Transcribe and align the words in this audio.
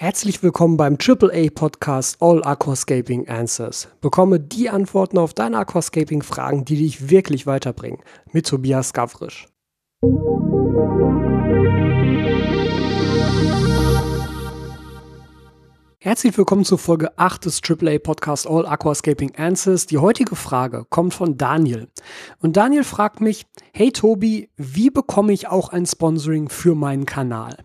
Herzlich 0.00 0.42
willkommen 0.42 0.78
beim 0.78 0.96
AAA 0.96 1.50
Podcast 1.54 2.22
All 2.22 2.42
Aquascaping 2.42 3.28
Answers. 3.28 3.86
Bekomme 4.00 4.40
die 4.40 4.70
Antworten 4.70 5.18
auf 5.18 5.34
deine 5.34 5.58
Aquascaping 5.58 6.22
Fragen, 6.22 6.64
die 6.64 6.76
dich 6.76 7.10
wirklich 7.10 7.46
weiterbringen. 7.46 8.00
Mit 8.32 8.46
Tobias 8.46 8.94
Gavrisch. 8.94 9.46
Herzlich 15.98 16.38
willkommen 16.38 16.64
zur 16.64 16.78
Folge 16.78 17.18
8 17.18 17.44
des 17.44 17.60
AAA 17.62 17.98
Podcast 17.98 18.48
All 18.48 18.64
Aquascaping 18.64 19.36
Answers. 19.36 19.84
Die 19.84 19.98
heutige 19.98 20.34
Frage 20.34 20.86
kommt 20.88 21.12
von 21.12 21.36
Daniel. 21.36 21.88
Und 22.38 22.56
Daniel 22.56 22.84
fragt 22.84 23.20
mich, 23.20 23.44
hey 23.74 23.92
Tobi, 23.92 24.48
wie 24.56 24.88
bekomme 24.88 25.34
ich 25.34 25.48
auch 25.48 25.68
ein 25.68 25.84
Sponsoring 25.84 26.48
für 26.48 26.74
meinen 26.74 27.04
Kanal? 27.04 27.58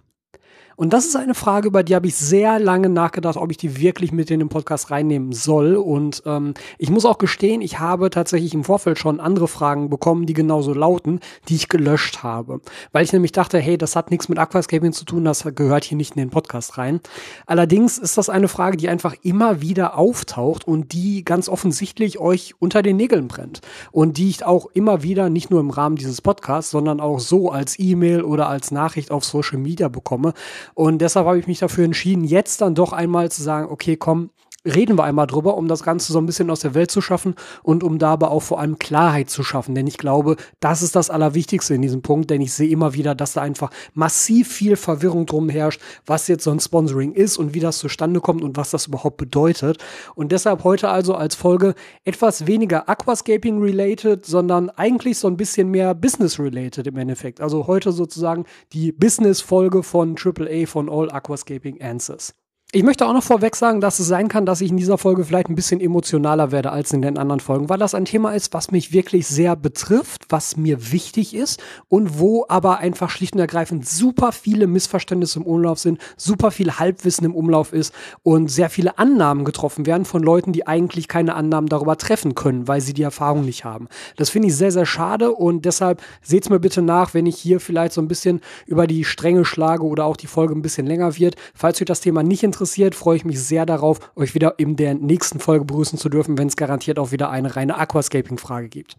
Und 0.75 0.93
das 0.93 1.05
ist 1.05 1.15
eine 1.15 1.35
Frage, 1.35 1.67
über 1.67 1.83
die 1.83 1.95
habe 1.95 2.07
ich 2.07 2.15
sehr 2.15 2.59
lange 2.59 2.89
nachgedacht, 2.89 3.37
ob 3.37 3.49
ich 3.51 3.57
die 3.57 3.79
wirklich 3.79 4.11
mit 4.11 4.29
in 4.29 4.39
den 4.39 4.49
Podcast 4.49 4.91
reinnehmen 4.91 5.31
soll. 5.31 5.75
Und 5.75 6.23
ähm, 6.25 6.53
ich 6.77 6.89
muss 6.89 7.05
auch 7.05 7.17
gestehen, 7.17 7.61
ich 7.61 7.79
habe 7.79 8.09
tatsächlich 8.09 8.53
im 8.53 8.63
Vorfeld 8.63 8.99
schon 8.99 9.19
andere 9.19 9.47
Fragen 9.47 9.89
bekommen, 9.89 10.25
die 10.25 10.33
genauso 10.33 10.73
lauten, 10.73 11.19
die 11.47 11.55
ich 11.55 11.69
gelöscht 11.69 12.23
habe. 12.23 12.59
Weil 12.91 13.05
ich 13.05 13.13
nämlich 13.13 13.31
dachte, 13.31 13.57
hey, 13.57 13.77
das 13.77 13.95
hat 13.95 14.11
nichts 14.11 14.27
mit 14.27 14.37
Aquascaping 14.37 14.91
zu 14.91 15.05
tun, 15.05 15.23
das 15.23 15.47
gehört 15.55 15.85
hier 15.85 15.97
nicht 15.97 16.15
in 16.15 16.21
den 16.21 16.29
Podcast 16.29 16.77
rein. 16.77 16.99
Allerdings 17.45 17.97
ist 17.97 18.17
das 18.17 18.29
eine 18.29 18.47
Frage, 18.47 18.77
die 18.77 18.89
einfach 18.89 19.15
immer 19.21 19.61
wieder 19.61 19.97
auftaucht 19.97 20.67
und 20.67 20.91
die 20.93 21.23
ganz 21.23 21.47
offensichtlich 21.47 22.19
euch 22.19 22.53
unter 22.59 22.81
den 22.81 22.97
Nägeln 22.97 23.27
brennt. 23.27 23.61
Und 23.91 24.17
die 24.17 24.29
ich 24.29 24.45
auch 24.45 24.67
immer 24.73 25.03
wieder, 25.03 25.29
nicht 25.29 25.51
nur 25.51 25.61
im 25.61 25.69
Rahmen 25.69 25.95
dieses 25.95 26.21
Podcasts, 26.21 26.71
sondern 26.71 26.99
auch 26.99 27.19
so 27.19 27.49
als 27.49 27.79
E-Mail 27.79 28.23
oder 28.23 28.49
als 28.49 28.71
Nachricht 28.71 29.11
auf 29.11 29.23
Social 29.23 29.57
Media 29.57 29.87
bekomme. 29.87 30.33
Und 30.73 30.99
deshalb 30.99 31.27
habe 31.27 31.39
ich 31.39 31.47
mich 31.47 31.59
dafür 31.59 31.85
entschieden, 31.85 32.23
jetzt 32.23 32.61
dann 32.61 32.75
doch 32.75 32.93
einmal 32.93 33.31
zu 33.31 33.43
sagen, 33.43 33.69
okay, 33.69 33.95
komm, 33.95 34.29
reden 34.65 34.97
wir 34.97 35.03
einmal 35.03 35.27
drüber, 35.27 35.57
um 35.57 35.67
das 35.67 35.83
Ganze 35.83 36.11
so 36.11 36.19
ein 36.19 36.25
bisschen 36.25 36.49
aus 36.49 36.61
der 36.61 36.73
Welt 36.73 36.91
zu 36.91 37.01
schaffen 37.01 37.35
und 37.63 37.83
um 37.83 37.99
dabei 37.99 38.27
auch 38.27 38.41
vor 38.41 38.59
allem 38.59 38.79
Klarheit 38.79 39.29
zu 39.29 39.43
schaffen. 39.43 39.75
Denn 39.75 39.87
ich 39.87 39.97
glaube, 39.97 40.35
das 40.59 40.81
ist 40.81 40.95
das 40.95 41.09
Allerwichtigste 41.09 41.75
in 41.75 41.81
diesem 41.81 42.01
Punkt, 42.01 42.29
denn 42.29 42.41
ich 42.41 42.53
sehe 42.53 42.69
immer 42.69 42.93
wieder, 42.93 43.15
dass 43.15 43.33
da 43.33 43.41
einfach 43.41 43.71
massiv 43.93 44.51
viel 44.51 44.75
Verwirrung 44.75 45.25
drum 45.25 45.49
herrscht, 45.49 45.81
was 46.05 46.27
jetzt 46.27 46.43
so 46.43 46.51
ein 46.51 46.59
Sponsoring 46.59 47.13
ist 47.13 47.37
und 47.37 47.53
wie 47.53 47.59
das 47.59 47.77
zustande 47.77 48.21
kommt 48.21 48.43
und 48.43 48.57
was 48.57 48.71
das 48.71 48.87
überhaupt 48.87 49.17
bedeutet. 49.17 49.83
Und 50.15 50.31
deshalb 50.31 50.63
heute 50.63 50.89
also 50.89 51.15
als 51.15 51.35
Folge 51.35 51.75
etwas 52.03 52.47
weniger 52.47 52.89
Aquascaping 52.89 53.61
related, 53.61 54.25
sondern 54.25 54.69
eigentlich 54.71 55.17
so 55.17 55.27
ein 55.27 55.37
bisschen 55.37 55.69
mehr 55.69 55.93
Business 55.93 56.39
related 56.39 56.87
im 56.87 56.97
Endeffekt. 56.97 57.41
Also 57.41 57.67
heute 57.67 57.91
sozusagen 57.91 58.45
die 58.73 58.91
Business-Folge 58.91 59.83
von 59.83 60.15
AAA 60.17 60.65
von 60.65 60.89
All 60.89 61.11
Aquascaping 61.11 61.81
Answers. 61.81 62.33
Ich 62.75 62.83
möchte 62.83 63.07
auch 63.07 63.13
noch 63.13 63.23
vorweg 63.23 63.55
sagen, 63.55 63.79
dass 63.79 63.99
es 63.99 64.07
sein 64.07 64.27
kann, 64.27 64.45
dass 64.45 64.59
ich 64.59 64.69
in 64.69 64.75
dieser 64.75 64.97
Folge 64.97 65.23
vielleicht 65.23 65.47
ein 65.47 65.55
bisschen 65.55 65.79
emotionaler 65.79 66.51
werde 66.51 66.73
als 66.73 66.91
in 66.91 67.01
den 67.01 67.17
anderen 67.17 67.39
Folgen, 67.39 67.69
weil 67.69 67.77
das 67.77 67.95
ein 67.95 68.03
Thema 68.03 68.31
ist, 68.31 68.53
was 68.53 68.69
mich 68.69 68.91
wirklich 68.91 69.27
sehr 69.27 69.55
betrifft, 69.55 70.23
was 70.27 70.57
mir 70.57 70.91
wichtig 70.91 71.33
ist 71.33 71.63
und 71.87 72.19
wo 72.19 72.43
aber 72.49 72.79
einfach 72.79 73.09
schlicht 73.09 73.33
und 73.33 73.39
ergreifend 73.39 73.87
super 73.87 74.33
viele 74.33 74.67
Missverständnisse 74.67 75.39
im 75.39 75.45
Umlauf 75.45 75.79
sind, 75.79 76.01
super 76.17 76.51
viel 76.51 76.73
Halbwissen 76.73 77.23
im 77.23 77.33
Umlauf 77.33 77.71
ist 77.71 77.93
und 78.23 78.51
sehr 78.51 78.69
viele 78.69 78.97
Annahmen 78.97 79.45
getroffen 79.45 79.85
werden 79.85 80.03
von 80.03 80.21
Leuten, 80.21 80.51
die 80.51 80.67
eigentlich 80.67 81.07
keine 81.07 81.35
Annahmen 81.35 81.69
darüber 81.69 81.97
treffen 81.97 82.35
können, 82.35 82.67
weil 82.67 82.81
sie 82.81 82.93
die 82.93 83.03
Erfahrung 83.03 83.45
nicht 83.45 83.63
haben. 83.63 83.87
Das 84.17 84.29
finde 84.29 84.49
ich 84.49 84.55
sehr, 84.57 84.73
sehr 84.73 84.85
schade 84.85 85.31
und 85.31 85.63
deshalb 85.63 86.01
seht's 86.21 86.49
mir 86.49 86.59
bitte 86.59 86.81
nach, 86.81 87.13
wenn 87.13 87.25
ich 87.25 87.37
hier 87.37 87.61
vielleicht 87.61 87.93
so 87.93 88.01
ein 88.01 88.09
bisschen 88.09 88.41
über 88.65 88.85
die 88.85 89.05
Stränge 89.05 89.45
schlage 89.45 89.85
oder 89.85 90.03
auch 90.03 90.17
die 90.17 90.27
Folge 90.27 90.53
ein 90.53 90.61
bisschen 90.61 90.85
länger 90.85 91.15
wird. 91.17 91.37
Falls 91.53 91.79
euch 91.79 91.85
das 91.85 92.01
Thema 92.01 92.21
nicht 92.21 92.43
interessiert, 92.43 92.64
interessiert, 92.65 92.95
freue 92.95 93.17
ich 93.17 93.25
mich 93.25 93.39
sehr 93.39 93.67
darauf, 93.67 93.99
euch 94.15 94.33
wieder 94.33 94.55
in 94.57 94.75
der 94.75 94.95
nächsten 94.95 95.39
Folge 95.39 95.65
begrüßen 95.65 95.99
zu 95.99 96.09
dürfen, 96.09 96.39
wenn 96.39 96.47
es 96.47 96.55
garantiert 96.55 96.97
auch 96.97 97.11
wieder 97.11 97.29
eine 97.29 97.55
reine 97.55 97.77
Aquascaping-Frage 97.77 98.69
gibt. 98.69 98.97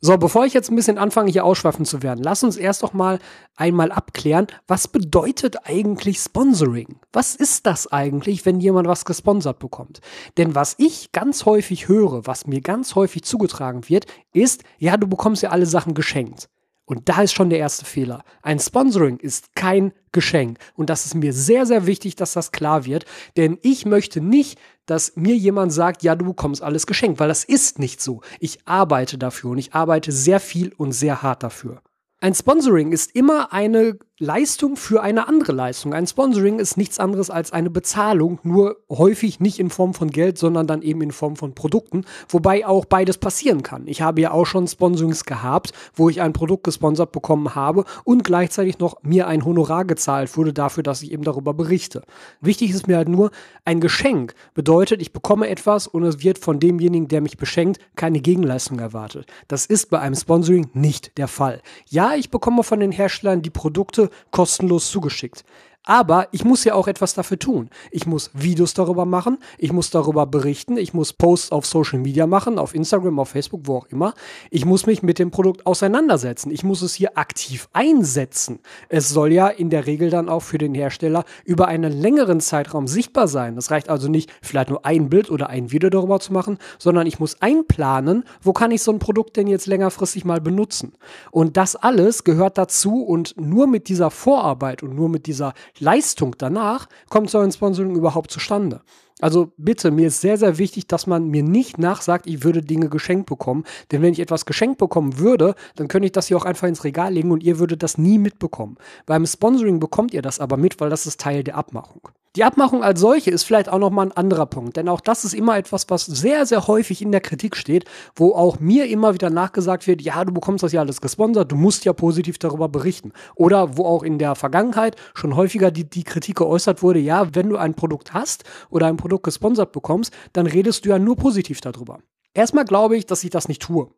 So, 0.00 0.16
bevor 0.16 0.46
ich 0.46 0.54
jetzt 0.54 0.70
ein 0.70 0.76
bisschen 0.76 0.98
anfange, 0.98 1.32
hier 1.32 1.44
ausschweifen 1.44 1.84
zu 1.84 2.04
werden, 2.04 2.22
lass 2.22 2.44
uns 2.44 2.56
erst 2.56 2.84
doch 2.84 2.92
mal 2.92 3.18
einmal 3.56 3.90
abklären, 3.90 4.46
was 4.68 4.86
bedeutet 4.86 5.56
eigentlich 5.66 6.18
Sponsoring? 6.18 7.00
Was 7.12 7.34
ist 7.34 7.66
das 7.66 7.90
eigentlich, 7.90 8.46
wenn 8.46 8.60
jemand 8.60 8.86
was 8.86 9.04
gesponsert 9.04 9.58
bekommt? 9.58 10.00
Denn 10.38 10.54
was 10.54 10.76
ich 10.78 11.10
ganz 11.10 11.46
häufig 11.46 11.88
höre, 11.88 12.26
was 12.28 12.46
mir 12.46 12.60
ganz 12.60 12.94
häufig 12.94 13.24
zugetragen 13.24 13.88
wird, 13.88 14.06
ist, 14.32 14.62
ja, 14.78 14.96
du 14.96 15.08
bekommst 15.08 15.42
ja 15.42 15.50
alle 15.50 15.66
Sachen 15.66 15.94
geschenkt. 15.94 16.48
Und 16.84 17.08
da 17.08 17.22
ist 17.22 17.32
schon 17.32 17.50
der 17.50 17.58
erste 17.58 17.84
Fehler. 17.84 18.24
Ein 18.42 18.58
Sponsoring 18.58 19.18
ist 19.18 19.54
kein 19.54 19.92
Geschenk. 20.10 20.58
Und 20.74 20.90
das 20.90 21.06
ist 21.06 21.14
mir 21.14 21.32
sehr, 21.32 21.64
sehr 21.64 21.86
wichtig, 21.86 22.16
dass 22.16 22.32
das 22.32 22.52
klar 22.52 22.84
wird. 22.84 23.04
Denn 23.36 23.58
ich 23.62 23.86
möchte 23.86 24.20
nicht, 24.20 24.58
dass 24.86 25.16
mir 25.16 25.36
jemand 25.36 25.72
sagt, 25.72 26.02
ja, 26.02 26.16
du 26.16 26.24
bekommst 26.24 26.62
alles 26.62 26.86
geschenkt, 26.86 27.20
weil 27.20 27.28
das 27.28 27.44
ist 27.44 27.78
nicht 27.78 28.00
so. 28.00 28.20
Ich 28.40 28.66
arbeite 28.66 29.16
dafür 29.16 29.50
und 29.50 29.58
ich 29.58 29.74
arbeite 29.74 30.12
sehr 30.12 30.40
viel 30.40 30.72
und 30.76 30.92
sehr 30.92 31.22
hart 31.22 31.42
dafür. 31.42 31.82
Ein 32.20 32.34
Sponsoring 32.34 32.92
ist 32.92 33.14
immer 33.16 33.52
eine 33.52 33.98
Leistung 34.22 34.76
für 34.76 35.02
eine 35.02 35.26
andere 35.26 35.50
Leistung. 35.50 35.94
Ein 35.94 36.06
Sponsoring 36.06 36.60
ist 36.60 36.76
nichts 36.76 37.00
anderes 37.00 37.28
als 37.28 37.52
eine 37.52 37.70
Bezahlung, 37.70 38.38
nur 38.44 38.76
häufig 38.88 39.40
nicht 39.40 39.58
in 39.58 39.68
Form 39.68 39.94
von 39.94 40.10
Geld, 40.10 40.38
sondern 40.38 40.68
dann 40.68 40.80
eben 40.82 41.02
in 41.02 41.10
Form 41.10 41.34
von 41.34 41.56
Produkten, 41.56 42.04
wobei 42.28 42.64
auch 42.64 42.84
beides 42.84 43.18
passieren 43.18 43.64
kann. 43.64 43.88
Ich 43.88 44.00
habe 44.00 44.20
ja 44.20 44.30
auch 44.30 44.44
schon 44.44 44.68
Sponsorings 44.68 45.24
gehabt, 45.24 45.72
wo 45.92 46.08
ich 46.08 46.20
ein 46.20 46.32
Produkt 46.32 46.62
gesponsert 46.62 47.10
bekommen 47.10 47.56
habe 47.56 47.84
und 48.04 48.22
gleichzeitig 48.22 48.78
noch 48.78 49.02
mir 49.02 49.26
ein 49.26 49.44
Honorar 49.44 49.84
gezahlt 49.84 50.36
wurde 50.36 50.52
dafür, 50.52 50.84
dass 50.84 51.02
ich 51.02 51.10
eben 51.10 51.24
darüber 51.24 51.52
berichte. 51.52 52.02
Wichtig 52.40 52.70
ist 52.70 52.86
mir 52.86 52.98
halt 52.98 53.08
nur, 53.08 53.32
ein 53.64 53.80
Geschenk 53.80 54.34
bedeutet, 54.54 55.02
ich 55.02 55.12
bekomme 55.12 55.48
etwas 55.48 55.88
und 55.88 56.04
es 56.04 56.22
wird 56.22 56.38
von 56.38 56.60
demjenigen, 56.60 57.08
der 57.08 57.22
mich 57.22 57.38
beschenkt, 57.38 57.80
keine 57.96 58.20
Gegenleistung 58.20 58.78
erwartet. 58.78 59.26
Das 59.48 59.66
ist 59.66 59.90
bei 59.90 59.98
einem 59.98 60.14
Sponsoring 60.14 60.70
nicht 60.74 61.18
der 61.18 61.26
Fall. 61.26 61.60
Ja, 61.88 62.14
ich 62.14 62.30
bekomme 62.30 62.62
von 62.62 62.78
den 62.78 62.92
Herstellern 62.92 63.42
die 63.42 63.50
Produkte 63.50 64.11
kostenlos 64.30 64.90
zugeschickt. 64.90 65.44
Aber 65.84 66.28
ich 66.30 66.44
muss 66.44 66.62
ja 66.62 66.74
auch 66.74 66.86
etwas 66.86 67.14
dafür 67.14 67.38
tun. 67.38 67.68
Ich 67.90 68.06
muss 68.06 68.30
Videos 68.34 68.72
darüber 68.72 69.04
machen, 69.04 69.38
ich 69.58 69.72
muss 69.72 69.90
darüber 69.90 70.26
berichten, 70.26 70.76
ich 70.76 70.94
muss 70.94 71.12
Posts 71.12 71.50
auf 71.50 71.66
Social 71.66 71.98
Media 71.98 72.28
machen, 72.28 72.58
auf 72.58 72.74
Instagram, 72.74 73.18
auf 73.18 73.30
Facebook, 73.30 73.62
wo 73.64 73.78
auch 73.78 73.86
immer. 73.86 74.14
Ich 74.50 74.64
muss 74.64 74.86
mich 74.86 75.02
mit 75.02 75.18
dem 75.18 75.32
Produkt 75.32 75.66
auseinandersetzen. 75.66 76.52
Ich 76.52 76.62
muss 76.62 76.82
es 76.82 76.94
hier 76.94 77.18
aktiv 77.18 77.68
einsetzen. 77.72 78.60
Es 78.88 79.08
soll 79.08 79.32
ja 79.32 79.48
in 79.48 79.70
der 79.70 79.86
Regel 79.86 80.10
dann 80.10 80.28
auch 80.28 80.42
für 80.42 80.58
den 80.58 80.74
Hersteller 80.74 81.24
über 81.44 81.66
einen 81.66 81.92
längeren 81.92 82.40
Zeitraum 82.40 82.86
sichtbar 82.86 83.26
sein. 83.26 83.56
Das 83.56 83.72
reicht 83.72 83.88
also 83.88 84.08
nicht, 84.08 84.32
vielleicht 84.40 84.70
nur 84.70 84.86
ein 84.86 85.08
Bild 85.08 85.30
oder 85.30 85.48
ein 85.48 85.72
Video 85.72 85.90
darüber 85.90 86.20
zu 86.20 86.32
machen, 86.32 86.58
sondern 86.78 87.08
ich 87.08 87.18
muss 87.18 87.42
einplanen, 87.42 88.24
wo 88.40 88.52
kann 88.52 88.70
ich 88.70 88.82
so 88.82 88.92
ein 88.92 89.00
Produkt 89.00 89.36
denn 89.36 89.48
jetzt 89.48 89.66
längerfristig 89.66 90.24
mal 90.24 90.40
benutzen. 90.40 90.92
Und 91.32 91.56
das 91.56 91.74
alles 91.74 92.22
gehört 92.22 92.56
dazu 92.56 93.02
und 93.02 93.34
nur 93.36 93.66
mit 93.66 93.88
dieser 93.88 94.12
Vorarbeit 94.12 94.84
und 94.84 94.94
nur 94.94 95.08
mit 95.08 95.26
dieser 95.26 95.54
Leistung 95.78 96.36
danach 96.38 96.88
kommt 97.08 97.30
so 97.30 97.38
ein 97.38 97.52
Sponsoring 97.52 97.96
überhaupt 97.96 98.30
zustande. 98.30 98.82
Also 99.22 99.52
bitte, 99.56 99.92
mir 99.92 100.08
ist 100.08 100.20
sehr, 100.20 100.36
sehr 100.36 100.58
wichtig, 100.58 100.88
dass 100.88 101.06
man 101.06 101.28
mir 101.28 101.44
nicht 101.44 101.78
nachsagt, 101.78 102.26
ich 102.26 102.42
würde 102.42 102.60
Dinge 102.60 102.88
geschenkt 102.88 103.26
bekommen. 103.26 103.62
Denn 103.92 104.02
wenn 104.02 104.12
ich 104.12 104.18
etwas 104.18 104.46
geschenkt 104.46 104.78
bekommen 104.78 105.18
würde, 105.20 105.54
dann 105.76 105.86
könnte 105.86 106.06
ich 106.06 106.12
das 106.12 106.26
hier 106.26 106.36
auch 106.36 106.44
einfach 106.44 106.66
ins 106.66 106.82
Regal 106.82 107.12
legen 107.14 107.30
und 107.30 107.44
ihr 107.44 107.60
würdet 107.60 107.84
das 107.84 107.98
nie 107.98 108.18
mitbekommen. 108.18 108.76
Beim 109.06 109.24
Sponsoring 109.24 109.78
bekommt 109.78 110.12
ihr 110.12 110.22
das 110.22 110.40
aber 110.40 110.56
mit, 110.56 110.80
weil 110.80 110.90
das 110.90 111.06
ist 111.06 111.20
Teil 111.20 111.44
der 111.44 111.56
Abmachung. 111.56 112.02
Die 112.34 112.44
Abmachung 112.44 112.82
als 112.82 112.98
solche 112.98 113.30
ist 113.30 113.42
vielleicht 113.42 113.68
auch 113.68 113.78
nochmal 113.78 114.06
ein 114.06 114.12
anderer 114.12 114.46
Punkt, 114.46 114.78
denn 114.78 114.88
auch 114.88 115.02
das 115.02 115.22
ist 115.26 115.34
immer 115.34 115.58
etwas, 115.58 115.90
was 115.90 116.06
sehr, 116.06 116.46
sehr 116.46 116.66
häufig 116.66 117.02
in 117.02 117.12
der 117.12 117.20
Kritik 117.20 117.56
steht, 117.56 117.84
wo 118.16 118.34
auch 118.34 118.58
mir 118.58 118.86
immer 118.86 119.12
wieder 119.12 119.28
nachgesagt 119.28 119.86
wird, 119.86 120.00
ja, 120.00 120.24
du 120.24 120.32
bekommst 120.32 120.64
das 120.64 120.72
ja 120.72 120.80
alles 120.80 121.02
gesponsert, 121.02 121.52
du 121.52 121.56
musst 121.56 121.84
ja 121.84 121.92
positiv 121.92 122.38
darüber 122.38 122.70
berichten. 122.70 123.12
Oder 123.34 123.76
wo 123.76 123.84
auch 123.84 124.02
in 124.02 124.18
der 124.18 124.34
Vergangenheit 124.34 124.96
schon 125.12 125.36
häufiger 125.36 125.70
die, 125.70 125.84
die 125.84 126.04
Kritik 126.04 126.36
geäußert 126.36 126.82
wurde, 126.82 127.00
ja, 127.00 127.34
wenn 127.34 127.50
du 127.50 127.58
ein 127.58 127.74
Produkt 127.74 128.14
hast 128.14 128.44
oder 128.70 128.86
ein 128.86 128.96
Produkt 128.96 129.11
gesponsert 129.18 129.72
bekommst, 129.72 130.12
dann 130.32 130.46
redest 130.46 130.84
du 130.84 130.90
ja 130.90 130.98
nur 130.98 131.16
positiv 131.16 131.60
darüber. 131.60 131.98
Erstmal 132.34 132.64
glaube 132.64 132.96
ich, 132.96 133.06
dass 133.06 133.24
ich 133.24 133.30
das 133.30 133.48
nicht 133.48 133.62
tue 133.62 133.90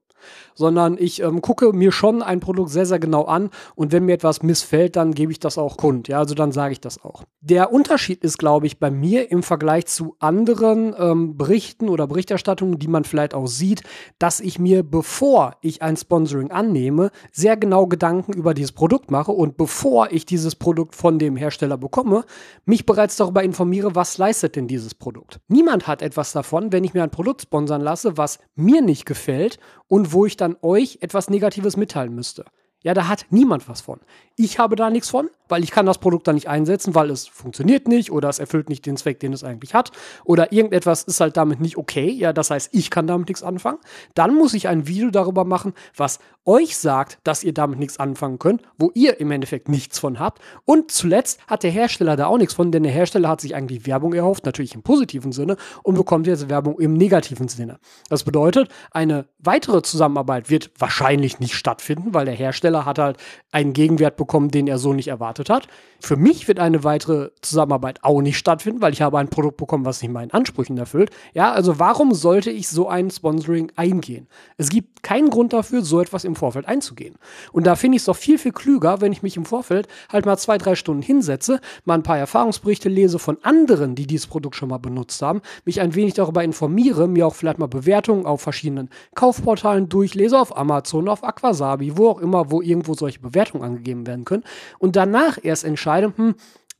sondern 0.55 0.97
ich 0.99 1.23
ähm, 1.23 1.43
gucke 1.43 1.73
mir 1.73 1.93
schon 1.93 2.23
ein 2.23 2.41
Produkt 2.41 2.71
sehr, 2.71 2.87
sehr 2.87 2.99
genau 2.99 3.25
an 3.25 3.50
und 3.75 3.93
wenn 3.93 4.05
mir 4.05 4.15
etwas 4.15 4.43
missfällt, 4.43 4.97
dann 4.97 5.12
gebe 5.15 5.32
ich 5.32 5.41
das 5.41 5.59
auch 5.59 5.76
kund. 5.76 6.09
Ja, 6.09 6.19
also 6.19 6.35
dann 6.35 6.53
sage 6.53 6.73
ich 6.73 6.81
das 6.81 7.03
auch. 7.05 7.25
Der 7.41 7.73
Unterschied 7.73 8.25
ist, 8.25 8.38
glaube 8.38 8.67
ich, 8.67 8.79
bei 8.79 8.91
mir 8.91 9.31
im 9.31 9.43
Vergleich 9.43 9.87
zu 9.87 10.17
anderen 10.19 10.94
ähm, 10.99 11.37
Berichten 11.37 11.88
oder 11.88 12.06
Berichterstattungen, 12.06 12.79
die 12.79 12.88
man 12.88 13.05
vielleicht 13.05 13.35
auch 13.35 13.47
sieht, 13.47 13.82
dass 14.19 14.41
ich 14.41 14.59
mir, 14.59 14.82
bevor 14.82 15.56
ich 15.61 15.82
ein 15.82 15.97
Sponsoring 15.97 16.50
annehme, 16.50 17.11
sehr 17.32 17.56
genau 17.56 17.87
Gedanken 17.87 18.32
über 18.32 18.55
dieses 18.55 18.73
Produkt 18.73 19.11
mache 19.11 19.32
und 19.32 19.56
bevor 19.56 20.11
ich 20.11 20.25
dieses 20.25 20.55
Produkt 20.55 20.94
von 20.94 21.19
dem 21.19 21.37
Hersteller 21.37 21.76
bekomme, 21.76 22.25
mich 22.65 22.87
bereits 22.87 23.17
darüber 23.17 23.43
informiere, 23.43 23.94
was 23.94 24.19
leistet 24.19 24.56
denn 24.56 24.69
dieses 24.69 24.94
Produkt. 24.94 25.41
Niemand 25.49 25.87
hat 25.87 26.03
etwas 26.03 26.32
davon, 26.32 26.73
wenn 26.73 26.85
ich 26.85 26.94
mir 26.94 27.03
ein 27.03 27.11
Produkt 27.11 27.43
sponsern 27.43 27.81
lasse, 27.81 28.17
was 28.17 28.38
mir 28.55 28.81
nicht 28.81 29.06
gefällt 29.06 29.59
und 29.88 30.12
wo 30.12 30.26
ich 30.26 30.36
dann 30.36 30.56
euch 30.62 30.98
etwas 31.00 31.31
Negatives 31.31 31.76
mitteilen 31.76 32.14
müsste. 32.14 32.44
Ja, 32.84 32.92
da 32.92 33.08
hat 33.08 33.26
niemand 33.31 33.69
was 33.69 33.81
von. 33.81 33.98
Ich 34.36 34.58
habe 34.58 34.76
da 34.76 34.90
nichts 34.90 35.08
von, 35.08 35.31
weil 35.48 35.64
ich 35.64 35.70
kann 35.70 35.86
das 35.86 35.98
Produkt 35.98 36.28
dann 36.28 36.34
nicht 36.34 36.48
einsetzen, 36.48 36.94
weil 36.94 37.10
es 37.10 37.26
funktioniert 37.26 37.88
nicht 37.88 38.12
oder 38.12 38.28
es 38.28 38.38
erfüllt 38.38 38.69
nicht 38.69 38.84
den 38.84 38.96
Zweck, 38.98 39.20
den 39.20 39.32
es 39.32 39.42
eigentlich 39.42 39.75
hat 39.75 39.90
oder 40.25 40.52
irgendetwas 40.52 41.02
ist 41.04 41.20
halt 41.20 41.36
damit 41.36 41.60
nicht 41.60 41.78
okay. 41.78 42.10
Ja, 42.10 42.34
das 42.34 42.50
heißt, 42.50 42.70
ich 42.72 42.90
kann 42.90 43.06
damit 43.06 43.28
nichts 43.28 43.42
anfangen. 43.42 43.78
Dann 44.14 44.34
muss 44.34 44.52
ich 44.52 44.69
ein 44.69 44.86
Video 44.86 45.10
darüber 45.10 45.44
machen, 45.44 45.72
was 45.96 46.19
euch 46.44 46.76
sagt, 46.76 47.19
dass 47.25 47.42
ihr 47.42 47.54
damit 47.54 47.78
nichts 47.78 47.98
anfangen 47.98 48.38
könnt, 48.38 48.62
wo 48.76 48.90
ihr 48.94 49.19
im 49.19 49.30
Endeffekt 49.30 49.69
nichts 49.69 49.98
von 49.98 50.19
habt. 50.19 50.42
Und 50.66 50.90
zuletzt 50.90 51.40
hat 51.46 51.62
der 51.62 51.70
Hersteller 51.70 52.16
da 52.16 52.26
auch 52.26 52.37
nichts 52.37 52.54
von, 52.54 52.70
denn 52.70 52.82
der 52.82 52.92
Hersteller 52.92 53.28
hat 53.28 53.40
sich 53.40 53.54
eigentlich 53.54 53.87
Werbung 53.87 54.12
erhofft, 54.12 54.44
natürlich 54.44 54.75
im 54.75 54.82
positiven 54.82 55.32
Sinne, 55.32 55.56
und 55.82 55.94
bekommt 55.94 56.26
jetzt 56.26 56.50
Werbung 56.50 56.78
im 56.80 56.94
negativen 56.94 57.48
Sinne. 57.48 57.78
Das 58.10 58.25
bedeutet, 58.25 58.69
eine 58.90 59.26
weitere 59.38 59.80
Zusammenarbeit 59.80 60.50
wird 60.50 60.70
wahrscheinlich 60.78 61.40
nicht 61.40 61.54
stattfinden, 61.54 62.12
weil 62.12 62.26
der 62.26 62.34
Hersteller 62.34 62.74
hat 62.82 62.99
halt 62.99 63.17
einen 63.53 63.73
Gegenwert 63.73 64.17
bekommen, 64.17 64.50
den 64.50 64.67
er 64.67 64.79
so 64.79 64.93
nicht 64.93 65.09
erwartet 65.09 65.50
hat. 65.50 65.69
Für 66.00 66.17
mich 66.17 66.49
wird 66.49 66.59
eine 66.59 66.85
weitere 66.85 67.31
Zusammenarbeit 67.41 68.00
auch 68.03 68.21
nicht 68.21 68.37
stattfinden, 68.37 68.82
weil 68.82 68.93
ich 68.93 69.00
habe 69.00 69.19
ein 69.19 69.29
Produkt 69.29 69.56
bekommen, 69.56 69.85
was 69.85 70.03
nicht 70.03 70.11
meinen 70.11 70.32
Ansprüchen 70.32 70.76
erfüllt. 70.76 71.11
Ja, 71.32 71.53
also 71.53 71.79
warum 71.79 72.12
sollte 72.15 72.50
ich 72.50 72.69
so 72.69 72.88
ein 72.88 73.11
Sponsoring 73.11 73.73
eingehen? 73.76 74.26
Es 74.56 74.69
gibt 74.69 75.03
keinen 75.03 75.31
Grund 75.31 75.53
dafür, 75.53 75.82
so 75.82 76.00
etwas 76.00 76.25
im 76.25 76.37
Vorfeld 76.37 76.67
einzugehen. 76.67 77.15
Und 77.53 77.67
da 77.67 77.76
finde 77.76 77.97
ich 77.97 78.03
es 78.03 78.06
doch 78.06 78.17
viel, 78.17 78.38
viel 78.38 78.53
klüger, 78.53 79.00
wenn 79.00 79.12
ich 79.12 79.23
mich 79.23 79.37
im 79.37 79.44
Vorfeld 79.44 79.87
halt 80.11 80.26
mal 80.26 80.37
zwei, 80.37 80.59
drei 80.59 80.75
Stunden 80.75 81.03
hinsetze, 81.03 81.61
mal 81.85 81.94
ein 81.94 82.03
paar 82.03 82.19
Erfahrungsberichte 82.19 82.88
lese 82.88 83.19
von 83.19 83.38
anderen, 83.43 83.94
die 83.94 84.06
dieses 84.06 84.26
Produkt 84.26 84.56
schon 84.56 84.69
mal 84.69 84.79
benutzt 84.79 85.23
haben, 85.23 85.41
mich 85.65 85.81
ein 85.81 85.94
wenig 85.94 86.15
darüber 86.15 86.43
informiere, 86.43 87.06
mir 87.06 87.26
auch 87.26 87.35
vielleicht 87.35 87.59
mal 87.59 87.67
Bewertungen 87.67 88.26
auf 88.26 88.41
verschiedenen 88.41 88.91
Kaufportalen 89.15 89.88
durchlese, 89.88 90.38
auf 90.38 90.56
Amazon, 90.56 91.09
auf 91.09 91.23
Aquasabi, 91.23 91.97
wo 91.97 92.09
auch 92.09 92.21
immer, 92.21 92.50
wo 92.50 92.62
irgendwo 92.64 92.94
solche 92.94 93.20
Bewertungen 93.20 93.64
angegeben 93.64 94.06
werden 94.06 94.25
können 94.25 94.44
und 94.78 94.96
danach 94.96 95.38
erst 95.43 95.64
entscheide, 95.64 96.12
hm, 96.16 96.34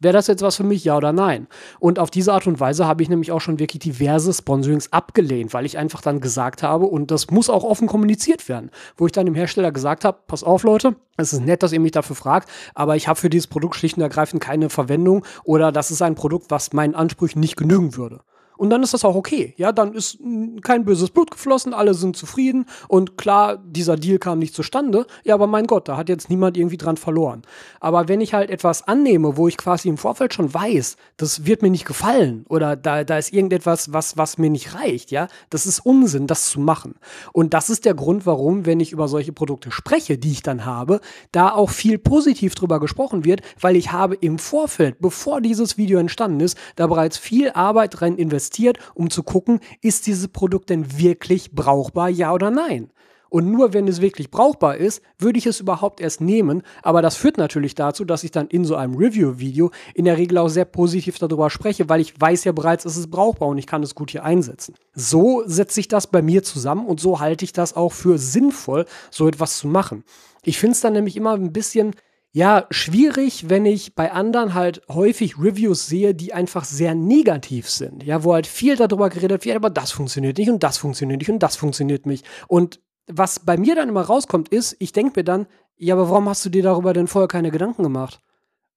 Wäre 0.05 0.13
das 0.13 0.27
jetzt 0.27 0.43
was 0.43 0.57
für 0.57 0.65
mich, 0.65 0.85
ja 0.85 0.97
oder 0.99 1.13
nein? 1.13 1.47
Und 1.81 1.99
auf 1.99 2.11
diese 2.11 2.35
Art 2.35 2.47
und 2.47 2.61
Weise 2.61 2.87
habe 2.87 3.03
ich 3.03 3.09
nämlich 3.09 3.33
auch 3.33 3.41
schon 3.41 3.59
wirklich 3.59 3.81
diverse 3.81 4.35
Sponsorings 4.35 4.93
abgelehnt, 4.93 5.55
weil 5.55 5.65
ich 5.65 5.79
einfach 5.79 6.03
dann 6.03 6.21
gesagt 6.21 6.63
habe, 6.63 6.85
und 6.85 7.11
das 7.11 7.31
muss 7.31 7.49
auch 7.49 7.65
offen 7.65 7.87
kommuniziert 7.87 8.49
werden, 8.49 8.71
wo 8.99 9.07
ich 9.07 9.13
dann 9.13 9.25
dem 9.25 9.35
Hersteller 9.35 9.73
gesagt 9.73 10.05
habe, 10.05 10.19
pass 10.27 10.45
auf 10.45 10.63
Leute, 10.63 10.97
es 11.17 11.33
ist 11.33 11.41
nett, 11.41 11.63
dass 11.63 11.73
ihr 11.73 11.81
mich 11.81 11.93
dafür 11.93 12.17
fragt, 12.17 12.51
aber 12.75 12.97
ich 12.97 13.09
habe 13.09 13.19
für 13.19 13.31
dieses 13.31 13.47
Produkt 13.47 13.77
schlicht 13.77 13.97
und 13.97 14.03
ergreifend 14.03 14.43
keine 14.43 14.69
Verwendung 14.69 15.25
oder 15.45 15.73
das 15.73 15.91
ist 15.91 16.03
ein 16.03 16.17
Produkt, 16.17 16.51
was 16.51 16.75
meinen 16.75 16.95
Ansprüchen 16.95 17.41
nicht 17.41 17.57
genügen 17.57 17.97
würde. 17.97 18.21
Und 18.57 18.71
dann 18.71 18.83
ist 18.83 18.95
das 18.95 19.05
auch 19.05 19.15
okay. 19.15 19.55
Ja, 19.57 19.73
dann 19.73 19.93
ist 19.95 20.19
kein 20.63 20.85
böses 20.85 21.11
Blut 21.11 21.31
geflossen, 21.31 21.75
alle 21.75 21.95
sind 21.95 22.17
zufrieden 22.17 22.67
und 22.89 23.19
klar, 23.19 23.59
dieser 23.59 23.97
Deal 23.97 24.19
kam 24.19 24.39
nicht 24.39 24.55
zustande. 24.55 25.07
Ja, 25.25 25.35
aber 25.35 25.47
mein 25.47 25.67
Gott, 25.67 25.89
da 25.89 25.97
hat 25.97 26.09
jetzt 26.09 26.31
niemand 26.31 26.57
irgendwie 26.57 26.77
dran 26.77 26.97
verloren. 26.97 27.43
Aber 27.81 28.09
wenn 28.09 28.21
ich 28.21 28.35
halt 28.35 28.51
etwas 28.51 28.87
annehme, 28.87 29.37
wo 29.37 29.49
ich 29.49 29.57
quasi 29.57 29.89
im 29.89 29.97
Vorfeld 29.97 30.35
schon 30.35 30.53
weiß, 30.53 30.97
das 31.17 31.47
wird 31.47 31.63
mir 31.63 31.71
nicht 31.71 31.85
gefallen 31.85 32.45
oder 32.49 32.77
da, 32.77 33.05
da 33.05 33.19
ist 33.19 33.33
irgendetwas, 33.33 33.93
was, 33.93 34.17
was 34.17 34.39
mir 34.39 34.51
nicht 34.51 34.75
reicht, 34.75 35.11
ja, 35.11 35.29
das 35.51 35.67
ist 35.67 35.81
Unsinn, 35.85 36.27
das 36.27 36.49
zu 36.51 36.61
machen. 36.61 36.95
Und 37.33 37.55
das 37.55 37.71
ist 37.71 37.85
der 37.85 37.95
Grund, 37.95 38.27
warum, 38.27 38.67
wenn 38.67 38.81
ich 38.81 38.93
über 38.93 39.09
solche 39.09 39.33
Produkte 39.33 39.71
spreche, 39.71 40.19
die 40.19 40.33
ich 40.33 40.43
dann 40.43 40.65
habe, 40.65 41.01
da 41.33 41.53
auch 41.53 41.71
viel 41.71 41.99
positiv 41.99 42.55
drüber 42.55 42.81
gesprochen 42.81 43.25
wird, 43.25 43.41
weil 43.61 43.77
ich 43.77 43.93
habe 43.93 44.15
im 44.15 44.39
Vorfeld, 44.39 45.01
bevor 45.01 45.41
dieses 45.41 45.77
Video 45.77 45.99
entstanden 45.99 46.41
ist, 46.41 46.57
da 46.77 46.87
bereits 46.87 47.19
viel 47.19 47.51
Arbeit 47.51 48.01
rein 48.01 48.17
investiert 48.17 48.54
investiert, 48.55 48.79
um 48.95 49.11
zu 49.11 49.23
gucken, 49.23 49.61
ist 49.83 50.07
dieses 50.07 50.29
Produkt 50.29 50.71
denn 50.71 50.99
wirklich 50.99 51.53
brauchbar, 51.53 52.09
ja 52.09 52.33
oder 52.33 52.51
nein? 52.51 52.91
Und 53.31 53.51
nur 53.51 53.73
wenn 53.73 53.89
es 53.89 54.01
wirklich 54.01 54.31
brauchbar 54.31 54.77
ist, 54.77 55.03
würde 55.19 55.41
ich 55.41 55.47
es 55.47 55.59
überhaupt 55.59 56.01
erst 56.01 56.21
nehmen. 56.21 56.63
Aber 56.83 57.03
das 57.03 57.17
führt 57.17 57.37
natürlich 57.37 57.75
dazu, 57.75 58.05
dass 58.05 58.23
ich 58.23 58.31
dann 58.31 58.47
in 58.47 58.65
so 58.65 58.77
einem 58.77 58.95
Review-Video 58.95 59.73
in 59.95 60.05
der 60.05 60.19
Regel 60.19 60.39
auch 60.39 60.47
sehr 60.47 60.65
positiv 60.65 61.19
darüber 61.19 61.51
spreche, 61.51 61.89
weil 61.89 62.01
ich 62.01 62.15
weiß 62.21 62.45
ja 62.45 62.53
bereits, 62.53 62.85
es 62.85 62.97
ist 62.97 63.11
brauchbar 63.11 63.49
und 63.49 63.59
ich 63.59 63.67
kann 63.67 63.83
es 63.83 63.97
gut 63.97 64.13
hier 64.13 64.23
einsetzen. 64.23 64.77
So 64.95 65.43
setze 65.47 65.81
ich 65.81 65.89
das 65.89 66.07
bei 66.07 66.23
mir 66.23 66.45
zusammen 66.45 66.87
und 66.87 67.01
so 67.01 67.19
halte 67.19 67.45
ich 67.45 67.53
das 67.53 67.75
auch 67.75 67.93
für 67.93 68.19
sinnvoll, 68.19 68.87
so 69.11 69.27
etwas 69.27 69.59
zu 69.59 69.67
machen. 69.67 70.05
Ich 70.45 70.59
finde 70.59 70.75
es 70.75 70.81
dann 70.81 70.93
nämlich 70.93 71.17
immer 71.17 71.33
ein 71.33 71.53
bisschen 71.53 71.97
ja, 72.37 72.67
schwierig, 72.71 73.49
wenn 73.49 73.65
ich 73.65 73.95
bei 73.95 74.11
anderen 74.11 74.55
halt 74.55 74.83
häufig 74.89 75.39
Reviews 75.39 75.87
sehe, 75.87 76.17
die 76.17 76.35
einfach 76.35 76.65
sehr 76.65 76.97
negativ 76.97 77.71
sind. 77.71 78.03
Ja, 78.03 78.25
wo 78.25 78.35
halt 78.35 78.49
viel 78.49 78.75
darüber 78.75 79.09
geredet 79.09 79.45
wird, 79.45 79.55
aber 79.55 79.71
das 79.71 79.93
funktioniert 79.93 80.37
nicht 80.39 80.51
und 80.51 80.65
das 80.65 80.77
funktioniert 80.77 81.21
nicht 81.21 81.31
und 81.31 81.39
das 81.39 81.55
funktioniert 81.55 82.07
nicht. 82.07 82.27
Und 82.49 82.81
was 83.07 83.39
bei 83.39 83.57
mir 83.57 83.77
dann 83.77 83.89
immer 83.89 84.03
rauskommt, 84.03 84.49
ist, 84.49 84.75
ich 84.81 84.91
denke 84.91 85.21
mir 85.21 85.25
dann, 85.25 85.47
ja, 85.77 85.95
aber 85.95 86.11
warum 86.11 86.29
hast 86.29 86.45
du 86.45 86.51
dir 86.51 86.65
darüber 86.65 86.93
denn 86.93 87.07
vorher 87.07 87.29
keine 87.29 87.53
Gedanken 87.53 87.85
gemacht? 87.85 88.19